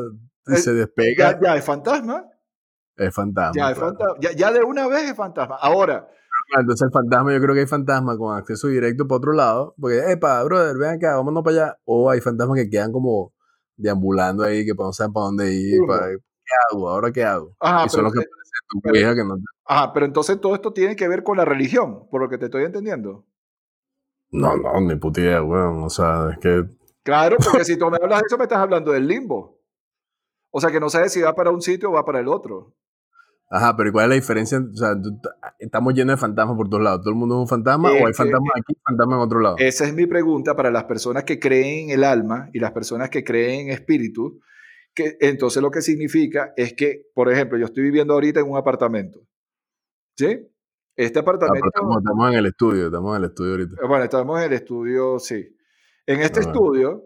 y 0.47 0.53
Eh, 0.53 0.57
se 0.57 0.71
Ya, 0.73 0.79
despega, 0.79 1.39
ya 1.41 1.55
es 1.55 1.63
fantasma, 1.65 2.25
es 2.97 3.13
fantasma. 3.13 3.53
ya 3.55 3.71
es 3.71 3.77
claro. 3.77 3.89
fantasma, 3.95 4.15
ya, 4.21 4.31
ya 4.31 4.51
de 4.51 4.63
una 4.63 4.87
vez 4.87 5.09
es 5.09 5.15
fantasma. 5.15 5.55
Ahora, 5.61 6.07
Ah, 6.55 6.59
Entonces 6.59 6.85
el 6.87 6.91
fantasma, 6.91 7.31
yo 7.33 7.39
creo 7.39 7.53
que 7.53 7.61
hay 7.61 7.67
fantasmas 7.67 8.17
con 8.17 8.35
acceso 8.37 8.67
directo 8.67 9.07
para 9.07 9.17
otro 9.17 9.31
lado, 9.33 9.75
porque, 9.79 10.11
epa, 10.11 10.43
brother, 10.43 10.77
ven 10.77 10.89
acá, 10.97 11.15
vámonos 11.15 11.41
para 11.43 11.55
allá. 11.55 11.77
O 11.85 12.09
hay 12.09 12.19
fantasmas 12.21 12.57
que 12.59 12.69
quedan 12.69 12.91
como 12.91 13.33
deambulando 13.77 14.43
ahí, 14.43 14.65
que 14.65 14.73
no 14.73 14.91
saben 14.91 15.13
para 15.13 15.25
dónde 15.27 15.53
ir, 15.53 15.79
para, 15.87 16.07
¿qué 16.09 16.53
hago? 16.71 16.89
¿Ahora 16.89 17.11
qué 17.11 17.23
hago? 17.23 17.55
ajá, 17.59 17.85
y 17.85 17.89
son 17.89 17.97
pero, 17.99 18.03
los 18.03 18.13
que 18.13 18.19
eh, 18.19 18.27
aparecen 18.27 18.59
en 18.63 18.67
tu 18.67 18.81
pero- 18.81 18.97
hija 18.99 19.15
que 19.15 19.23
no 19.23 19.35
te- 19.37 19.43
ajá, 19.65 19.93
pero 19.93 20.05
entonces 20.05 20.41
todo 20.41 20.53
esto 20.55 20.73
tiene 20.73 20.95
que 20.95 21.07
ver 21.07 21.23
con 21.23 21.37
la 21.37 21.45
religión, 21.45 22.07
por 22.09 22.21
lo 22.21 22.29
que 22.29 22.37
te 22.37 22.45
estoy 22.45 22.65
entendiendo. 22.65 23.25
No, 24.31 24.57
no, 24.57 24.81
ni 24.81 24.95
puta 24.95 25.21
idea, 25.21 25.41
weón. 25.43 25.83
O 25.83 25.89
sea, 25.89 26.29
es 26.31 26.39
que 26.39 26.65
Claro, 27.03 27.37
porque 27.43 27.63
si 27.63 27.77
tú 27.77 27.89
me 27.89 27.97
hablas 28.01 28.19
de 28.21 28.25
eso, 28.27 28.37
me 28.37 28.43
estás 28.43 28.59
hablando 28.59 28.91
del 28.91 29.07
limbo. 29.07 29.59
O 30.55 30.61
sea, 30.61 30.69
que 30.71 30.79
no 30.79 30.89
sabes 30.89 31.11
si 31.11 31.19
va 31.21 31.33
para 31.33 31.49
un 31.49 31.61
sitio 31.61 31.89
o 31.89 31.93
va 31.93 32.05
para 32.05 32.19
el 32.19 32.27
otro. 32.27 32.75
Ajá, 33.49 33.75
pero 33.75 33.89
¿y 33.89 33.91
¿cuál 33.91 34.05
es 34.05 34.09
la 34.09 34.15
diferencia? 34.15 34.59
O 34.59 34.75
sea, 34.75 34.95
estamos 35.59 35.93
llenos 35.93 36.15
de 36.15 36.19
fantasmas 36.21 36.55
por 36.55 36.69
todos 36.69 36.83
lados. 36.83 37.01
¿Todo 37.01 37.09
el 37.09 37.15
mundo 37.15 37.35
es 37.35 37.41
un 37.41 37.47
fantasma 37.47 37.89
o 37.91 38.05
hay 38.07 38.13
fantasmas 38.13 38.51
aquí 38.55 38.73
y 38.73 38.81
fantasmas 38.87 39.17
en 39.17 39.21
otro 39.23 39.39
lado? 39.39 39.55
Esa 39.57 39.85
es 39.85 39.93
mi 39.93 40.05
pregunta 40.05 40.55
para 40.55 40.69
las 40.71 40.83
personas 40.85 41.23
que 41.23 41.39
creen 41.39 41.89
en 41.89 41.95
el 41.95 42.03
alma 42.03 42.49
y 42.53 42.59
las 42.59 42.71
personas 42.71 43.09
que 43.09 43.23
creen 43.23 43.67
en 43.67 43.73
espíritu. 43.73 44.39
Que, 44.95 45.17
entonces 45.21 45.61
lo 45.61 45.71
que 45.71 45.81
significa 45.81 46.53
es 46.55 46.73
que, 46.73 47.07
por 47.15 47.31
ejemplo, 47.31 47.57
yo 47.57 47.65
estoy 47.65 47.83
viviendo 47.83 48.13
ahorita 48.13 48.39
en 48.41 48.49
un 48.49 48.57
apartamento. 48.57 49.21
¿Sí? 50.15 50.47
Este 50.95 51.19
Ah, 51.19 51.21
apartamento... 51.23 51.65
estamos, 51.67 51.97
estamos 51.97 52.31
en 52.31 52.37
el 52.37 52.45
estudio, 52.45 52.85
estamos 52.85 53.17
en 53.17 53.23
el 53.23 53.29
estudio 53.29 53.51
ahorita. 53.51 53.87
Bueno, 53.87 54.03
estamos 54.03 54.39
en 54.39 54.45
el 54.45 54.53
estudio, 54.53 55.17
sí. 55.19 55.57
En 56.05 56.19
este 56.21 56.39
Ah, 56.39 56.43
bueno. 56.43 56.51
estudio, 56.59 57.03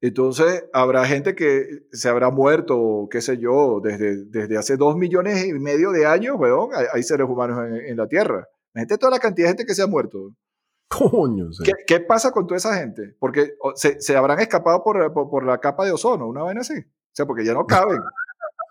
entonces 0.00 0.64
habrá 0.72 1.04
gente 1.06 1.34
que 1.34 1.84
se 1.92 2.08
habrá 2.08 2.30
muerto, 2.30 3.08
qué 3.10 3.20
sé 3.20 3.38
yo, 3.38 3.80
desde, 3.82 4.24
desde 4.26 4.56
hace 4.56 4.76
dos 4.76 4.96
millones 4.96 5.44
y 5.44 5.52
medio 5.52 5.90
de 5.92 6.06
años, 6.06 6.36
weón, 6.38 6.70
hay, 6.74 6.86
hay 6.92 7.02
seres 7.02 7.28
humanos 7.28 7.58
en, 7.66 7.74
en 7.76 7.96
la 7.96 8.08
Tierra. 8.08 8.48
Gente, 8.74 8.98
toda 8.98 9.10
la 9.10 9.18
cantidad 9.18 9.46
de 9.46 9.50
gente 9.50 9.66
que 9.66 9.74
se 9.74 9.82
ha 9.82 9.86
muerto. 9.86 10.32
Coño, 10.88 11.52
sí. 11.52 11.64
¿Qué, 11.64 11.72
qué 11.86 12.00
pasa 12.00 12.30
con 12.30 12.46
toda 12.46 12.56
esa 12.56 12.74
gente? 12.76 13.14
Porque 13.18 13.54
se, 13.74 14.00
se 14.00 14.16
habrán 14.16 14.40
escapado 14.40 14.82
por, 14.82 15.12
por, 15.12 15.28
por 15.28 15.44
la 15.44 15.58
capa 15.58 15.84
de 15.84 15.92
ozono, 15.92 16.26
una 16.28 16.42
vaina 16.42 16.62
así. 16.62 16.78
O 16.78 17.12
sea, 17.12 17.26
porque 17.26 17.44
ya 17.44 17.54
no 17.54 17.66
caben. 17.66 18.00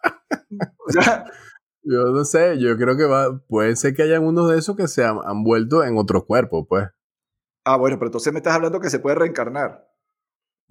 o 0.87 0.91
sea, 0.91 1.25
Yo 1.83 2.03
no 2.11 2.25
sé, 2.25 2.59
yo 2.59 2.77
creo 2.77 2.97
que 2.97 3.05
va, 3.05 3.39
puede 3.47 3.75
ser 3.75 3.93
que 3.93 4.03
hayan 4.03 4.25
unos 4.25 4.49
de 4.49 4.57
esos 4.57 4.75
que 4.75 4.87
se 4.87 5.03
han, 5.03 5.19
han 5.25 5.43
vuelto 5.43 5.83
en 5.83 5.97
otro 5.97 6.25
cuerpo, 6.25 6.67
pues. 6.67 6.87
ah, 7.65 7.77
bueno, 7.77 7.97
pero 7.97 8.07
entonces 8.07 8.33
me 8.33 8.39
estás 8.39 8.55
hablando 8.55 8.79
que 8.79 8.89
se 8.89 8.99
puede 8.99 9.15
reencarnar. 9.15 9.88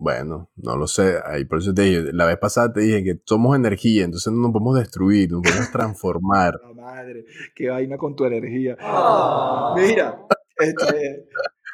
Bueno, 0.00 0.48
no 0.54 0.76
lo 0.76 0.86
sé. 0.86 1.16
Ahí 1.24 1.44
por 1.44 1.58
eso 1.58 1.74
te 1.74 1.82
dije, 1.82 2.12
la 2.12 2.24
vez 2.24 2.38
pasada 2.38 2.72
te 2.72 2.80
dije 2.80 3.02
que 3.02 3.20
somos 3.24 3.56
energía, 3.56 4.04
entonces 4.04 4.32
no 4.32 4.38
nos 4.42 4.52
podemos 4.52 4.78
destruir, 4.78 5.30
nos 5.32 5.42
podemos 5.42 5.70
transformar. 5.72 6.54
La 6.62 6.72
madre, 6.72 7.24
qué 7.54 7.68
vaina 7.68 7.98
con 7.98 8.14
tu 8.14 8.24
energía. 8.24 8.76
Mira, 9.74 10.24
este, 10.56 11.28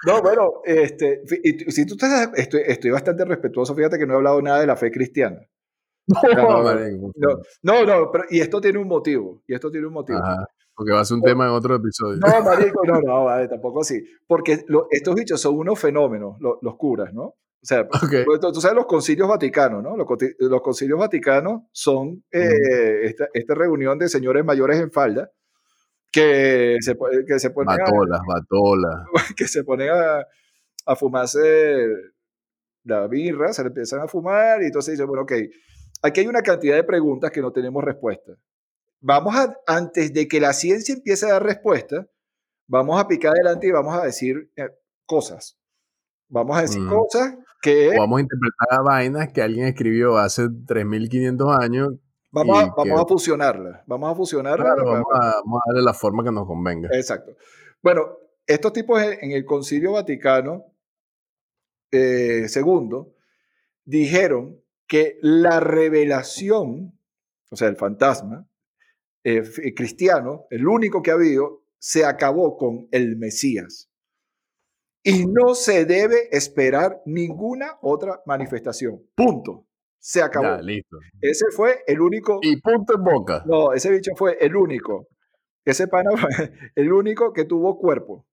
no, 0.07 0.23
bueno, 0.23 0.53
este, 0.65 1.23
si 1.69 1.85
tú 1.87 1.95
estás, 1.95 2.31
estoy, 2.37 2.63
estoy 2.67 2.91
bastante 2.91 3.27
respetuoso, 3.27 3.75
fíjate 3.75 3.99
que 3.99 4.07
no 4.07 4.15
he 4.15 4.17
hablado 4.17 4.41
nada 4.41 4.61
de 4.61 4.67
la 4.67 4.77
fe 4.77 4.91
cristiana. 4.91 5.39
No, 6.07 6.23
No, 7.17 7.39
no, 7.63 7.85
no, 7.85 8.11
pero, 8.11 8.25
y 8.31 8.41
esto 8.41 8.59
tiene 8.61 8.79
un 8.79 8.89
motivo, 8.89 9.43
y 9.47 9.55
esto 9.55 9.71
tiene 9.71 9.87
un 9.87 9.93
motivo. 9.93 10.19
Ajá, 10.19 10.47
porque 10.75 10.93
va 10.93 11.01
a 11.01 11.05
ser 11.05 11.17
un 11.17 11.23
tema 11.23 11.45
en 11.45 11.51
otro 11.53 11.75
episodio. 11.77 12.21
No, 12.21 12.27
marico, 12.45 12.85
no, 12.87 13.01
no, 13.03 13.25
vale, 13.25 13.49
tampoco 13.49 13.83
así. 13.83 14.03
Porque 14.27 14.65
lo- 14.69 14.87
estos 14.91 15.15
bichos 15.15 15.41
son 15.41 15.57
unos 15.59 15.79
fenómenos, 15.79 16.37
lo- 16.41 16.59
los 16.63 16.77
curas, 16.77 17.13
¿no? 17.13 17.35
O 17.65 17.67
sea, 17.67 17.81
Ok. 17.81 18.15
pues, 18.27 18.41
tú 18.41 18.61
sabes 18.61 18.77
los 18.77 18.85
concilios 18.87 19.27
vaticanos, 19.27 19.83
¿no? 19.83 19.97
Los, 19.97 20.07
los 20.39 20.61
concilios 20.61 20.99
vaticanos 20.99 21.63
son 21.73 22.23
eh, 22.31 23.05
esta, 23.05 23.27
esta 23.33 23.55
reunión 23.55 23.99
de 23.99 24.09
señores 24.11 24.45
mayores 24.45 24.79
en 24.79 24.93
falda 24.93 25.31
que 26.13 26.77
se, 26.81 26.95
que 27.27 27.39
se 27.41 27.51
ponen, 27.51 27.81
a, 27.81 27.85
Batolas, 27.85 28.21
batolas. 28.27 29.07
que 29.37 29.49
se 29.49 29.65
ponen 29.65 29.89
a, 29.91 30.27
a 30.87 30.95
fumarse 30.97 31.89
la 32.85 33.07
birra, 33.09 33.53
se 33.55 33.63
le 33.63 33.69
empiezan 33.69 34.01
a 34.01 34.09
fumar 34.09 34.63
y 34.63 34.67
entonces 34.67 34.93
dicen, 34.93 35.07
bueno, 35.07 35.23
ok, 35.23 35.33
aquí 36.03 36.21
hay 36.21 36.27
una 36.27 36.43
cantidad 36.43 36.77
de 36.77 36.85
preguntas 36.85 37.31
que 37.31 37.41
no 37.41 37.51
tenemos 37.51 37.83
respuesta. 37.83 38.33
vamos 39.01 39.35
a, 39.37 39.57
antes 39.67 40.13
de 40.13 40.29
que 40.29 40.39
la 40.39 40.53
ciencia 40.53 40.95
empiece 40.95 41.25
a 41.27 41.33
dar 41.33 41.43
respuesta, 41.43 42.07
vamos 42.69 43.01
a 43.01 43.09
picar 43.09 43.33
adelante 43.35 43.69
y 43.69 43.71
vamos 43.71 43.99
a 43.99 44.05
decir 44.05 44.51
eh, 44.57 44.69
cosas. 45.07 45.59
Vamos 46.29 46.57
a 46.59 46.63
decir 46.63 46.81
Mm. 46.83 46.91
cosas 46.91 47.35
O 47.71 48.01
vamos 48.01 48.19
a 48.19 48.23
interpretar 48.23 48.85
vainas 48.85 49.33
que 49.33 49.43
alguien 49.43 49.67
escribió 49.67 50.17
hace 50.19 50.49
3500 50.67 51.57
años. 51.59 51.89
vamos, 52.31 52.59
a, 52.59 52.67
vamos 52.67 52.85
que- 52.85 52.93
a 52.93 53.07
fusionarlas. 53.07 53.81
Vamos 53.87 54.13
a 54.13 54.15
fusionarlas. 54.15 54.67
Claro, 54.75 54.85
vamos, 54.91 55.07
a, 55.15 55.19
vamos 55.45 55.61
a 55.65 55.71
darle 55.73 55.85
la 55.85 55.95
forma 55.95 56.25
que 56.25 56.33
nos 56.33 56.47
convenga. 56.47 56.89
Exacto. 56.93 57.37
Bueno, 57.83 58.19
estos 58.47 58.73
tipos 58.73 59.03
en, 59.03 59.19
en 59.23 59.31
el 59.33 59.45
Concilio 59.45 59.93
Vaticano 59.93 60.65
eh, 61.91 62.47
II 62.55 63.07
dijeron 63.85 64.61
que 64.87 65.19
la 65.23 65.61
revelación, 65.61 66.99
o 67.51 67.57
sea, 67.57 67.69
el 67.69 67.77
fantasma 67.77 68.47
eh, 69.23 69.43
cristiano, 69.75 70.47
el 70.51 70.67
único 70.67 71.03
que 71.03 71.11
ha 71.11 71.15
habido, 71.15 71.63
se 71.79 72.05
acabó 72.05 72.57
con 72.57 72.89
el 72.91 73.17
Mesías. 73.17 73.91
Y 75.07 75.27
no 75.27 75.55
se 75.55 75.85
debe 75.85 76.35
esperar 76.35 77.03
ninguna 77.05 77.79
otra 77.83 78.23
manifestación. 78.25 79.03
Punto. 79.15 79.67
Se 79.99 80.23
acabó. 80.23 80.57
Ya, 80.57 80.63
listo. 80.63 80.97
Ese 81.21 81.47
fue 81.55 81.83
el 81.87 82.01
único. 82.01 82.39
Y 82.43 82.61
punto 82.61 82.95
en 82.95 83.05
boca. 83.05 83.43
No, 83.47 83.73
ese 83.73 83.91
bicho 83.91 84.13
fue 84.17 84.39
el 84.41 84.57
único. 84.57 85.09
Ese 85.65 85.89
pana 85.89 86.11
fue 86.17 86.31
el 86.75 86.93
único 86.93 87.33
que 87.33 87.45
tuvo 87.45 87.79
cuerpo. 87.79 88.27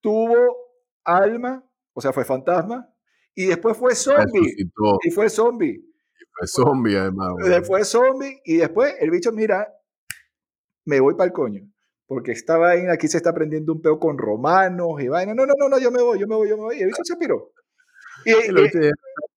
Tuvo 0.00 0.56
alma, 1.04 1.64
o 1.92 2.00
sea, 2.00 2.12
fue 2.12 2.24
fantasma, 2.24 2.88
y 3.34 3.46
después 3.46 3.76
fue 3.76 3.94
zombie. 3.94 4.40
Resucitó. 4.40 4.98
Y 5.02 5.10
fue 5.10 5.28
zombie. 5.30 5.84
Fue 6.32 6.46
zombie, 6.46 6.96
además. 6.96 7.28
güey. 7.32 7.48
Después 7.50 7.88
zombie, 7.88 8.40
y 8.44 8.56
después 8.56 8.94
el 9.00 9.10
bicho, 9.10 9.32
mira, 9.32 9.68
me 10.84 11.00
voy 11.00 11.14
para 11.14 11.26
el 11.26 11.32
coño. 11.32 11.62
Porque 12.10 12.32
esta 12.32 12.56
vaina 12.58 12.94
aquí 12.94 13.06
se 13.06 13.18
está 13.18 13.32
prendiendo 13.32 13.72
un 13.72 13.80
peo 13.80 14.00
con 14.00 14.18
romanos 14.18 15.00
y 15.00 15.06
vaina. 15.06 15.32
No, 15.32 15.46
no, 15.46 15.54
no, 15.56 15.68
no, 15.68 15.78
yo 15.78 15.92
me 15.92 16.02
voy, 16.02 16.18
yo 16.18 16.26
me 16.26 16.34
voy, 16.34 16.48
yo 16.48 16.56
me 16.56 16.64
voy. 16.64 16.76
Y 16.76 16.80
el 16.80 16.86
bicho 16.88 17.04
se 17.04 17.16
piró. 17.16 17.52
Y, 18.24 18.30
Y 18.32 18.34
y- 18.34 18.90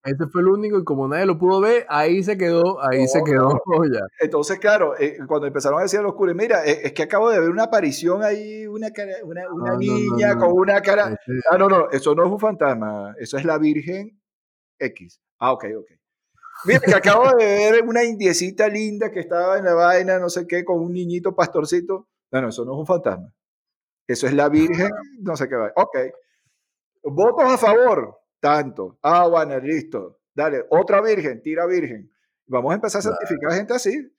ese 0.05 0.25
fue 0.31 0.41
el 0.41 0.47
único 0.47 0.79
y 0.79 0.83
como 0.83 1.07
nadie 1.07 1.27
lo 1.27 1.37
pudo 1.37 1.61
ver, 1.61 1.85
ahí 1.87 2.23
se 2.23 2.35
quedó, 2.35 2.81
ahí 2.83 3.07
se 3.07 3.19
No, 3.19 3.23
quedó. 3.25 3.47
no. 3.67 3.85
ya. 3.93 3.99
Entonces, 4.19 4.57
claro, 4.57 4.95
eh, 4.99 5.19
cuando 5.27 5.45
empezaron 5.45 5.77
a 5.77 5.83
decir 5.83 5.99
a 5.99 6.01
los 6.01 6.15
curas, 6.15 6.35
mira, 6.35 6.65
eh, 6.65 6.79
es 6.85 6.93
que 6.93 7.03
acabo 7.03 7.29
de 7.29 7.39
ver 7.39 7.49
una 7.51 7.65
aparición 7.65 8.23
ahí, 8.23 8.65
una, 8.65 8.89
cara- 8.89 9.17
una, 9.23 9.43
una 9.53 9.73
No, 9.73 9.73
no, 9.73 9.73
no, 9.73 9.77
niña 9.77 10.35
con 10.39 10.51
una 10.53 10.81
cara. 10.81 11.15
Ah, 11.51 11.57
no, 11.59 11.69
no, 11.69 11.91
eso 11.91 12.15
no 12.15 12.25
es 12.25 12.31
un 12.31 12.39
fantasma, 12.39 13.13
eso 13.19 13.37
es 13.37 13.45
la 13.45 13.59
Virgen 13.59 14.19
X. 14.79 15.21
Ah, 15.37 15.51
ok, 15.51 15.65
ok. 15.77 15.91
Mira, 16.65 16.79
que 16.79 16.95
acabo 16.95 17.35
de 17.37 17.45
ver 17.45 17.83
una 17.87 18.03
indiecita 18.03 18.67
linda 18.67 19.11
que 19.11 19.19
estaba 19.19 19.59
en 19.59 19.65
la 19.65 19.75
vaina, 19.75 20.17
no 20.17 20.29
sé 20.29 20.47
qué, 20.47 20.65
con 20.65 20.79
un 20.79 20.91
niñito 20.91 21.35
pastorcito. 21.35 22.07
No, 22.33 22.41
no, 22.41 22.49
eso 22.49 22.65
no 22.65 22.73
es 22.73 22.79
un 22.79 22.85
fantasma. 22.85 23.31
Eso 24.07 24.27
es 24.27 24.33
la 24.33 24.49
Virgen, 24.49 24.89
no 25.21 25.37
sé 25.37 25.47
qué 25.47 25.55
va. 25.55 25.71
Ok. 25.77 25.97
Votos 27.03 27.45
a 27.45 27.57
favor, 27.57 28.17
tanto. 28.41 28.97
Ah, 29.01 29.27
bueno, 29.27 29.57
listo. 29.59 30.19
Dale, 30.33 30.65
otra 30.69 31.01
Virgen, 31.01 31.41
tira 31.41 31.65
Virgen. 31.65 32.11
Vamos 32.47 32.71
a 32.71 32.75
empezar 32.75 32.99
a 32.99 33.03
certificar 33.03 33.51
gente 33.53 33.73
así. 33.73 34.11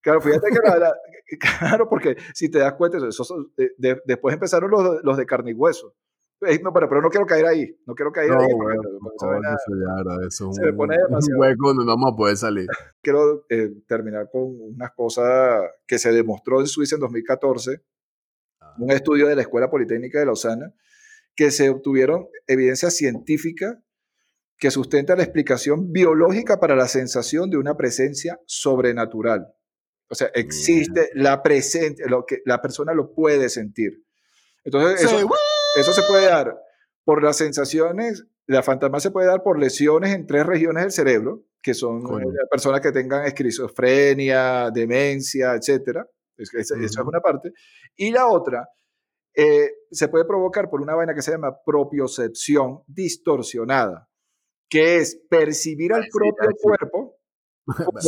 Claro, 0.00 0.20
fíjate 0.20 0.48
que 0.50 0.58
la- 0.68 0.78
la- 0.78 0.94
claro, 1.60 1.88
porque 1.88 2.16
si 2.34 2.50
te 2.50 2.58
das 2.58 2.74
cuenta, 2.74 2.98
eso, 2.98 3.22
son- 3.24 3.52
de- 3.56 3.72
de- 3.76 4.00
después 4.06 4.32
empezaron 4.34 4.70
los, 4.70 5.02
los 5.04 5.16
de 5.16 5.26
carne 5.26 5.50
y 5.50 5.54
hueso. 5.54 5.94
No, 6.40 6.72
pero, 6.72 6.88
pero 6.88 7.02
no 7.02 7.08
quiero 7.10 7.26
caer 7.26 7.46
ahí, 7.46 7.76
no 7.84 7.94
quiero 7.94 8.12
caer 8.12 8.30
No, 8.30 8.40
ahí. 8.40 8.46
bueno, 8.54 8.80
vaina- 9.20 9.56
eso 10.28 10.52
se 10.52 10.70
un, 10.70 10.76
pone 10.76 10.96
un 10.96 11.36
hueco 11.36 11.68
donde 11.68 11.84
no 11.84 11.90
vamos 11.96 12.12
a 12.12 12.16
poder 12.16 12.36
salir. 12.36 12.66
quiero 13.02 13.44
eh, 13.48 13.70
terminar 13.88 14.28
con 14.30 14.42
unas 14.44 14.92
cosas 14.94 15.62
que 15.86 15.98
se 15.98 16.12
demostró 16.12 16.60
en 16.60 16.66
Suiza 16.68 16.94
en 16.94 17.00
2014, 17.00 17.82
un 18.78 18.90
estudio 18.92 19.26
de 19.26 19.34
la 19.34 19.42
Escuela 19.42 19.68
Politécnica 19.68 20.20
de 20.20 20.26
Lausana, 20.26 20.72
que 21.34 21.50
se 21.50 21.70
obtuvieron 21.70 22.28
evidencia 22.46 22.90
científica 22.90 23.82
que 24.58 24.70
sustenta 24.70 25.16
la 25.16 25.22
explicación 25.24 25.92
biológica 25.92 26.60
para 26.60 26.76
la 26.76 26.88
sensación 26.88 27.50
de 27.50 27.56
una 27.56 27.76
presencia 27.76 28.40
sobrenatural. 28.46 29.46
O 30.08 30.14
sea, 30.14 30.28
existe 30.34 31.10
la 31.14 31.42
presencia, 31.42 32.06
la 32.44 32.60
persona 32.60 32.92
lo 32.94 33.12
puede 33.12 33.48
sentir. 33.48 34.04
Entonces, 34.64 35.02
eso, 35.02 35.28
eso 35.80 35.92
se 35.92 36.02
puede 36.02 36.26
dar 36.26 36.56
por 37.04 37.22
las 37.22 37.36
sensaciones, 37.36 38.26
la 38.46 38.62
fantasma 38.62 39.00
se 39.00 39.10
puede 39.10 39.26
dar 39.28 39.42
por 39.42 39.58
lesiones 39.58 40.14
en 40.14 40.26
tres 40.26 40.46
regiones 40.46 40.82
del 40.84 40.92
cerebro, 40.92 41.44
que 41.62 41.74
son 41.74 42.02
Coño. 42.02 42.28
eh, 42.30 42.46
personas 42.50 42.80
que 42.80 42.92
tengan 42.92 43.24
esquizofrenia, 43.26 44.70
demencia, 44.70 45.54
etc. 45.54 46.00
Es, 46.36 46.50
que 46.50 46.60
esa- 46.60 46.76
Eso 46.76 47.00
es 47.02 47.06
una 47.06 47.20
parte. 47.20 47.52
Y 47.96 48.10
la 48.10 48.26
otra, 48.28 48.68
eh, 49.34 49.70
se 49.90 50.08
puede 50.08 50.24
provocar 50.24 50.68
por 50.70 50.80
una 50.80 50.94
vaina 50.94 51.14
que 51.14 51.22
se 51.22 51.30
llama 51.32 51.56
propiocepción 51.64 52.82
distorsionada, 52.86 54.08
que 54.70 54.98
es 54.98 55.20
percibir 55.28 55.92
al 55.92 56.04
sí, 56.04 56.10
propio 56.12 56.50
sí. 56.50 56.56
cuerpo 56.62 57.16
como, 57.66 58.00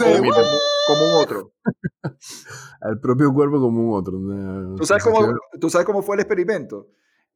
como- 0.87 1.05
un 1.05 1.23
otro. 1.23 1.53
Al 2.81 2.99
propio 3.01 3.33
cuerpo 3.33 3.61
como 3.61 3.89
un 3.93 3.99
otro. 3.99 4.77
¿Tú 4.77 4.85
sabes, 4.87 5.05
cómo, 5.05 5.35
¿Tú 5.61 5.69
sabes 5.71 5.87
cómo 5.87 6.03
fue 6.03 6.17
el 6.17 6.21
experimento? 6.21 6.89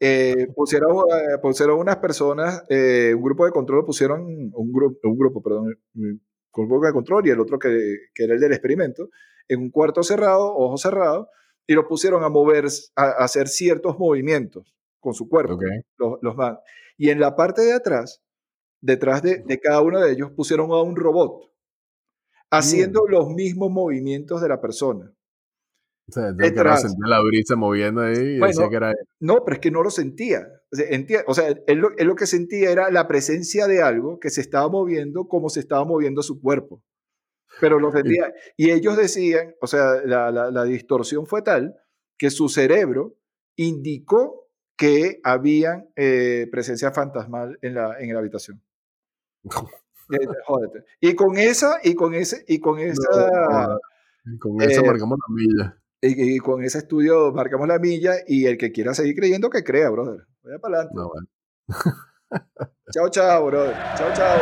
Eh, 0.06 0.48
pusieron, 0.54 0.98
eh, 1.10 1.38
pusieron 1.40 1.78
unas 1.78 1.96
personas, 1.96 2.62
eh, 2.68 3.14
un 3.16 3.22
grupo 3.22 3.46
de 3.46 3.52
control, 3.52 3.86
pusieron 3.86 4.20
un, 4.52 4.70
grupo, 4.70 4.98
un 5.08 5.16
grupo, 5.16 5.42
perdón, 5.42 5.78
un 5.94 6.20
grupo 6.52 6.84
de 6.84 6.92
control 6.92 7.26
y 7.26 7.30
el 7.30 7.40
otro 7.40 7.58
que, 7.58 7.70
que 8.14 8.24
era 8.24 8.34
el 8.34 8.40
del 8.40 8.52
experimento, 8.52 9.08
en 9.48 9.60
un 9.60 9.70
cuarto 9.70 10.02
cerrado, 10.02 10.54
ojos 10.54 10.82
cerrados, 10.82 11.28
y 11.66 11.72
los 11.72 11.86
pusieron 11.86 12.22
a 12.22 12.28
mover, 12.28 12.66
a, 12.96 13.02
a 13.02 13.24
hacer 13.24 13.48
ciertos 13.48 13.98
movimientos 13.98 14.74
con 15.00 15.14
su 15.14 15.26
cuerpo, 15.26 15.54
Ok. 15.54 15.62
los, 15.96 16.18
los 16.20 16.36
man. 16.36 16.58
Y 16.98 17.08
en 17.08 17.18
la 17.18 17.34
parte 17.34 17.62
de 17.62 17.72
atrás, 17.72 18.22
detrás 18.82 19.22
de, 19.22 19.38
de 19.38 19.58
cada 19.58 19.80
uno 19.80 20.00
de 20.00 20.12
ellos, 20.12 20.32
pusieron 20.32 20.70
a 20.72 20.82
un 20.82 20.96
robot 20.96 21.50
haciendo 22.50 23.06
los 23.08 23.30
mismos 23.30 23.70
movimientos 23.70 24.42
de 24.42 24.48
la 24.48 24.60
persona. 24.60 25.10
O 26.06 26.12
sea, 26.12 26.28
entonces 26.28 26.52
que 26.52 26.76
sentía 26.88 27.06
la 27.08 27.22
brisa 27.22 27.56
moviendo 27.56 28.02
ahí 28.02 28.14
y 28.18 28.38
Bueno, 28.38 28.46
decía 28.48 28.68
que 28.68 28.76
era 28.76 28.90
él. 28.90 28.96
No, 29.20 29.42
pero 29.44 29.54
es 29.54 29.60
que 29.60 29.70
no 29.70 29.82
lo 29.82 29.90
sentía. 29.90 30.46
O 30.70 30.76
sea, 30.76 30.86
enti- 30.90 31.24
o 31.26 31.34
sea, 31.34 31.48
él, 31.66 31.78
lo, 31.78 31.96
él 31.96 32.06
lo 32.06 32.14
que 32.14 32.26
sentía 32.26 32.70
era 32.70 32.90
la 32.90 33.08
presencia 33.08 33.66
de 33.66 33.80
algo 33.82 34.18
que 34.20 34.28
se 34.30 34.40
estaba 34.42 34.68
moviendo 34.68 35.26
como 35.28 35.48
se 35.48 35.60
estaba 35.60 35.84
moviendo 35.84 36.22
su 36.22 36.40
cuerpo. 36.40 36.82
Pero 37.60 37.78
lo 37.78 37.90
sentía. 37.92 38.34
Y 38.56 38.70
ellos 38.70 38.96
decían, 38.96 39.54
o 39.60 39.66
sea, 39.66 40.02
la, 40.04 40.30
la- 40.30 40.50
la 40.50 40.64
distorsión 40.64 41.26
fue 41.26 41.40
tal 41.42 41.74
que 42.18 42.30
su 42.30 42.48
cerebro 42.48 43.16
indicó 43.56 44.48
que 44.76 45.20
había 45.22 45.86
presencia 46.50 46.90
fantasmal 46.90 47.58
en 47.62 47.74
la, 47.74 47.98
en 48.00 48.12
la 48.12 48.18
habitación. 48.18 48.60
Eh, 50.12 50.18
jódete. 50.46 50.84
Y 51.00 51.14
con 51.14 51.38
esa, 51.38 51.78
y 51.82 51.94
con 51.94 52.12
ese, 52.12 52.44
y 52.46 52.60
con 52.60 52.78
esa, 52.78 53.00
No, 53.10 54.38
con 54.38 54.60
eso 54.60 54.82
eh, 54.82 54.86
marcamos 54.86 55.18
la 55.18 55.34
milla. 55.34 55.82
Y, 56.08 56.36
y 56.36 56.38
con 56.38 56.62
ese 56.62 56.78
estudio 56.78 57.32
marcamos 57.32 57.68
la 57.68 57.78
milla 57.78 58.14
y 58.26 58.46
el 58.46 58.58
que 58.58 58.72
quiera 58.72 58.94
seguir 58.94 59.16
creyendo 59.16 59.50
que 59.50 59.64
crea, 59.64 59.90
brother. 59.90 60.26
Vaya 60.42 60.58
para 60.58 60.76
adelante. 60.76 60.94
No, 60.96 61.08
bueno. 61.08 61.26
Chao, 62.92 63.08
chao, 63.08 63.46
brother. 63.46 63.74
Chao, 63.96 64.12
chao. 64.14 64.38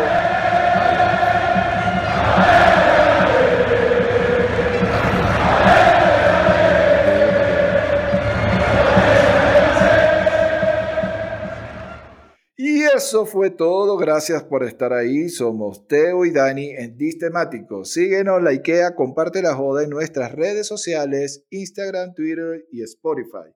Eso 12.95 13.26
fue 13.26 13.51
todo. 13.51 13.97
Gracias 13.97 14.45
por 14.45 14.64
estar 14.64 14.93
ahí. 14.93 15.28
Somos 15.28 15.86
Teo 15.86 16.24
y 16.24 16.30
Dani 16.30 16.70
en 16.70 16.97
Distemático. 16.97 17.84
Síguenos, 17.84 18.43
likea, 18.43 18.95
comparte 18.95 19.43
la 19.43 19.55
joda 19.55 19.84
en 19.84 19.90
nuestras 19.90 20.32
redes 20.32 20.66
sociales, 20.66 21.45
Instagram, 21.51 22.14
Twitter 22.14 22.66
y 22.70 22.82
Spotify. 22.82 23.51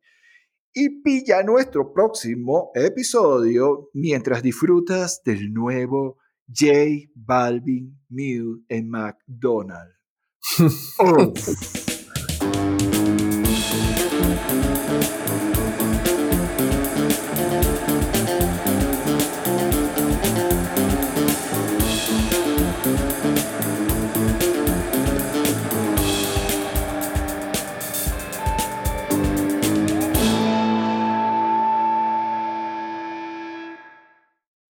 Y 0.72 1.02
pilla 1.02 1.42
nuestro 1.42 1.92
próximo 1.92 2.70
episodio 2.74 3.90
mientras 3.94 4.42
disfrutas 4.42 5.22
del 5.24 5.52
nuevo 5.52 6.18
J 6.48 7.10
Balvin 7.14 7.98
Meal 8.08 8.62
en 8.68 8.88
McDonald's. 8.88 9.94
Oh. 10.98 11.32